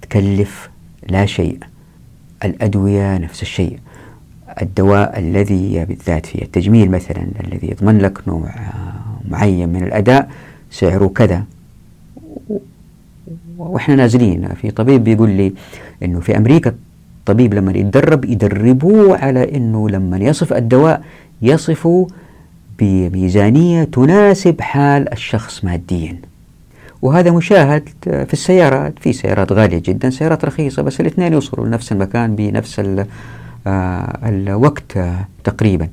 تكلف 0.03 0.70
لا 1.09 1.26
شيء. 1.26 1.59
الأدوية 2.45 3.18
نفس 3.18 3.43
الشيء. 3.43 3.78
الدواء 4.62 5.18
الذي 5.18 5.84
بالذات 5.84 6.26
في 6.26 6.43
التجميل 6.43 6.90
مثلا 6.90 7.26
الذي 7.45 7.70
يضمن 7.70 7.99
لك 7.99 8.28
نوع 8.28 8.51
معين 9.28 9.68
من 9.68 9.82
الأداء 9.82 10.30
سعره 10.70 11.07
كذا. 11.07 11.45
وإحنا 13.59 13.95
نازلين. 13.95 14.49
في 14.49 14.70
طبيب 14.70 15.05
بيقول 15.05 15.30
لي 15.30 15.53
إنه 16.03 16.20
في 16.20 16.36
أمريكا 16.36 16.74
الطبيب 17.18 17.55
لما 17.55 17.72
يتدرب 17.72 18.24
يدربوه 18.24 19.18
على 19.18 19.57
إنه 19.57 19.88
لما 19.88 20.18
يصف 20.18 20.53
الدواء 20.53 21.05
يصفه 21.43 22.07
بميزانية 22.78 23.84
تناسب 23.84 24.61
حال 24.61 25.12
الشخص 25.12 25.64
ماديا. 25.64 26.16
وهذا 27.03 27.30
مشاهد 27.30 27.88
في 28.05 28.32
السيارات 28.32 28.99
في 28.99 29.12
سيارات 29.12 29.53
غالية 29.53 29.82
جدا 29.84 30.11
سيارات 30.11 30.45
رخيصة 30.45 30.82
بس 30.82 31.01
الاثنين 31.01 31.32
يوصلوا 31.32 31.66
لنفس 31.66 31.93
المكان 31.93 32.36
بنفس 32.36 32.80
آه، 33.66 34.18
الوقت 34.28 34.99
تقريبا. 35.45 35.88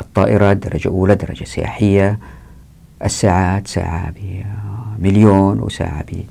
الطائرات 0.00 0.56
درجة 0.56 0.88
أولى 0.88 1.14
درجة 1.14 1.44
سياحية 1.44 2.18
الساعات 3.04 3.66
ساعة 3.68 4.12
بمليون 4.98 5.60
وساعة 5.60 6.02
ب 6.12 6.22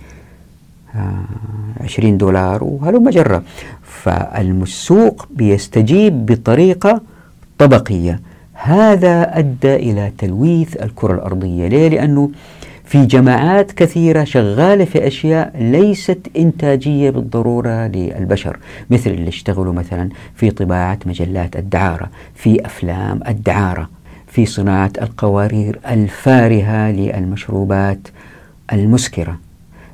20 1.81 2.17
دولار 2.17 2.63
وهلو 2.63 2.99
مجرة 2.99 3.43
فالسوق 3.83 5.27
بيستجيب 5.31 6.25
بطريقة 6.25 7.01
طبقية 7.57 8.19
هذا 8.53 9.37
أدى 9.39 9.75
إلى 9.75 10.11
تلويث 10.17 10.83
الكرة 10.83 11.13
الأرضية 11.13 11.67
ليه؟ 11.67 11.89
لأنه 11.89 12.31
في 12.85 13.05
جماعات 13.05 13.71
كثيرة 13.71 14.23
شغالة 14.23 14.85
في 14.85 15.07
أشياء 15.07 15.51
ليست 15.59 16.19
إنتاجية 16.37 17.09
بالضرورة 17.09 17.87
للبشر 17.87 18.57
مثل 18.89 19.09
اللي 19.09 19.27
اشتغلوا 19.29 19.73
مثلا 19.73 20.09
في 20.35 20.51
طباعة 20.51 20.99
مجلات 21.05 21.55
الدعارة 21.55 22.09
في 22.35 22.65
أفلام 22.65 23.19
الدعارة 23.27 23.89
في 24.27 24.45
صناعة 24.45 24.91
القوارير 25.01 25.79
الفارهة 25.91 26.91
للمشروبات 26.91 28.07
المسكرة 28.73 29.37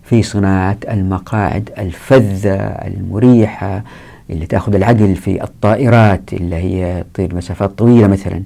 في 0.03 0.23
صناعة 0.23 0.77
المقاعد 0.89 1.69
الفذة 1.77 2.55
المريحة 2.65 3.83
اللي 4.29 4.45
تأخذ 4.45 4.75
العقل 4.75 5.15
في 5.15 5.43
الطائرات 5.43 6.33
اللي 6.33 6.55
هي 6.55 7.03
تطير 7.13 7.35
مسافات 7.35 7.69
طويلة 7.69 8.07
مثلا. 8.07 8.43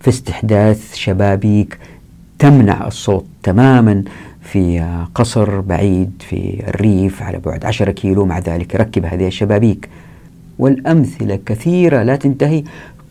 في 0.00 0.08
استحداث 0.08 0.94
شبابيك 0.94 1.78
تمنع 2.38 2.86
الصوت 2.86 3.26
تماما 3.42 4.02
في 4.42 4.86
قصر 5.14 5.60
بعيد 5.60 6.10
في 6.28 6.62
الريف 6.68 7.22
على 7.22 7.38
بعد 7.38 7.64
عشرة 7.64 7.90
كيلو. 7.90 8.26
مع 8.26 8.38
ذلك 8.38 8.74
ركب 8.74 9.04
هذه 9.04 9.26
الشبابيك. 9.26 9.88
والأمثلة 10.58 11.38
كثيرة 11.46 12.02
لا 12.02 12.16
تنتهي. 12.16 12.64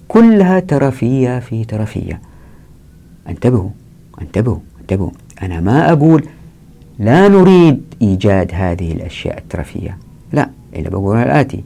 كلها 0.07 0.59
ترفية 0.59 1.39
في 1.39 1.63
ترفية 1.65 2.19
انتبهوا 3.29 3.69
انتبهوا 4.21 4.59
انتبهوا. 4.81 5.11
أنا 5.41 5.61
ما 5.61 5.91
أقول 5.91 6.23
لا 6.99 7.27
نريد 7.27 7.81
إيجاد 8.01 8.51
هذه 8.53 8.91
الأشياء 8.91 9.37
الترفية 9.37 9.97
لا 10.33 10.49
إلا 10.75 10.89
بقول 10.89 11.17
الآتي. 11.17 11.63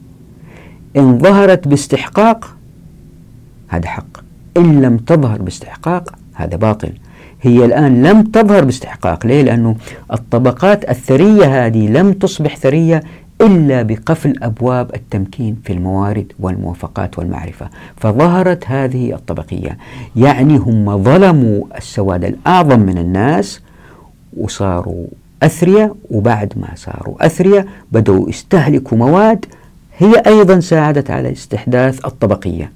إن 0.96 1.18
ظهرت 1.18 1.68
باستحقاق 1.68 2.56
هذا 3.68 3.88
حق. 3.88 4.20
إن 4.56 4.82
لم 4.82 4.96
تظهر 4.96 5.42
باستحقاق 5.42 6.14
هذا 6.34 6.56
باطل. 6.56 6.92
هي 7.42 7.64
الآن 7.64 8.02
لم 8.02 8.22
تظهر 8.22 8.64
باستحقاق. 8.64 9.26
ليه؟ 9.26 9.42
لأنه 9.42 9.76
الطبقات 10.12 10.90
الثرية 10.90 11.66
هذه 11.66 11.88
لم 11.88 12.12
تصبح 12.12 12.56
ثرية 12.56 13.02
إلا 13.40 13.82
بقفل 13.82 14.34
أبواب 14.42 14.94
التمكين 14.94 15.56
في 15.64 15.72
الموارد 15.72 16.32
والموافقات 16.38 17.18
والمعرفة. 17.18 17.68
فظهرت 17.96 18.64
هذه 18.66 19.14
الطبقية. 19.14 19.78
يعني 20.16 20.56
هم 20.56 21.02
ظلموا 21.02 21.64
السواد 21.76 22.24
الأعظم 22.24 22.80
من 22.80 22.98
الناس 22.98 23.60
وصاروا 24.36 25.06
أثرياء 25.42 25.96
وبعد 26.10 26.52
ما 26.56 26.68
صاروا 26.74 27.26
أثرياء 27.26 27.66
بدأوا 27.92 28.28
يستهلكوا 28.28 28.98
مواد 28.98 29.46
هي 30.00 30.22
أيضا 30.26 30.60
ساعدت 30.60 31.10
على 31.10 31.32
استحداث 31.32 32.04
الطبقية. 32.04 32.72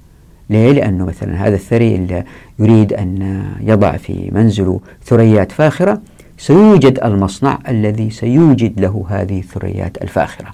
ليه؟ 0.49 0.71
لأنه 0.71 1.05
مثلا 1.05 1.47
هذا 1.47 1.55
الثري 1.55 1.95
اللي 1.95 2.23
يريد 2.59 2.93
أن 2.93 3.43
يضع 3.61 3.97
في 3.97 4.29
منزله 4.31 4.79
ثريات 5.05 5.51
فاخرة 5.51 6.01
سيوجد 6.37 6.99
المصنع 7.03 7.59
الذي 7.69 8.09
سيوجد 8.09 8.79
له 8.79 9.05
هذه 9.09 9.39
الثريات 9.39 9.97
الفاخرة. 10.01 10.47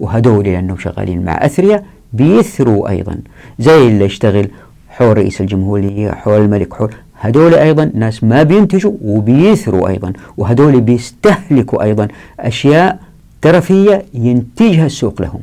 وهدول 0.00 0.44
لأنه 0.44 0.76
شغالين 0.76 1.24
مع 1.24 1.32
أثرياء 1.32 1.84
بيثروا 2.12 2.88
أيضا 2.88 3.18
زي 3.58 3.88
اللي 3.88 4.04
يشتغل 4.04 4.48
حول 4.88 5.16
رئيس 5.16 5.40
الجمهورية 5.40 6.10
حول 6.10 6.40
الملك 6.40 6.74
حول 6.74 6.90
هدول 7.20 7.54
أيضا 7.54 7.90
ناس 7.94 8.24
ما 8.24 8.42
بينتجوا 8.42 8.92
وبيثروا 9.02 9.88
أيضا. 9.88 10.12
وهدول 10.36 10.80
بيستهلكوا 10.80 11.82
أيضا 11.82 12.08
أشياء 12.40 12.98
ترفية 13.42 14.04
ينتجها 14.14 14.86
السوق 14.86 15.22
لهم. 15.22 15.40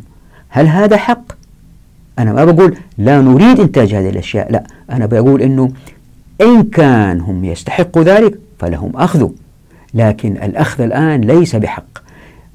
هل 0.54 0.68
هذا 0.68 0.98
حق؟ 0.98 1.24
أنا 2.20 2.34
ما 2.34 2.46
بقول 2.46 2.78
لا 2.98 3.22
نريد 3.22 3.60
إنتاج 3.60 3.94
هذه 3.94 4.10
الأشياء 4.10 4.52
لا. 4.52 4.64
أنا 4.92 5.06
بقول 5.06 5.42
أنه 5.42 5.72
إن 6.42 6.64
كان 6.64 7.20
هم 7.20 7.46
يستحقوا 7.46 8.04
ذلك 8.04 8.40
فلهم 8.60 8.92
أخذوا 8.96 9.30
لكن 9.94 10.32
الأخذ 10.32 10.84
الآن 10.84 11.22
ليس 11.22 11.56
بحق. 11.56 11.98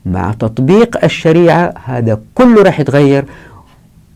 مع 0.07 0.32
تطبيق 0.32 1.05
الشريعة 1.05 1.74
هذا 1.84 2.20
كله 2.34 2.62
راح 2.62 2.80
يتغير. 2.80 3.24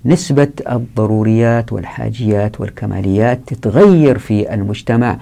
نسبة 0.05 0.49
الضروريات 0.71 1.73
والحاجيات 1.73 2.61
والكماليات 2.61 3.41
تتغير 3.47 4.19
في 4.19 4.55
المجتمع 4.55 5.19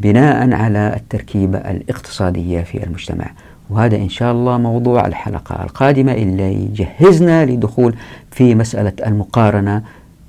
بناء 0.00 0.52
على 0.52 0.94
التركيبة 0.96 1.58
الاقتصادية 1.58 2.60
في 2.60 2.84
المجتمع. 2.84 3.26
وهذا 3.70 3.96
إن 3.96 4.08
شاء 4.08 4.32
الله 4.32 4.58
موضوع 4.58 5.06
الحلقة 5.06 5.62
القادمة 5.64 6.12
اللي 6.12 6.52
يجهزنا 6.54 7.46
لدخول 7.46 7.94
في 8.30 8.54
مسألة 8.54 8.92
المقارنة 9.06 9.82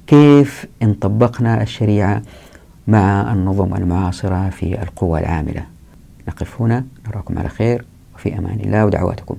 كيف 0.08 0.66
إن 0.84 0.94
طبقنا 0.94 1.62
الشريعة 1.62 2.22
مع 2.88 3.34
النظم 3.34 3.76
المعاصرة 3.76 4.50
في 4.50 4.82
القوى 4.82 5.20
العاملة. 5.20 5.64
نقف 6.28 6.62
هنا 6.62 6.86
نراكم 7.08 7.40
على 7.40 7.50
خير 7.50 7.86
وفي 8.16 8.38
أمان 8.38 8.60
الله 8.60 8.86
ودعواتكم. 8.86 9.36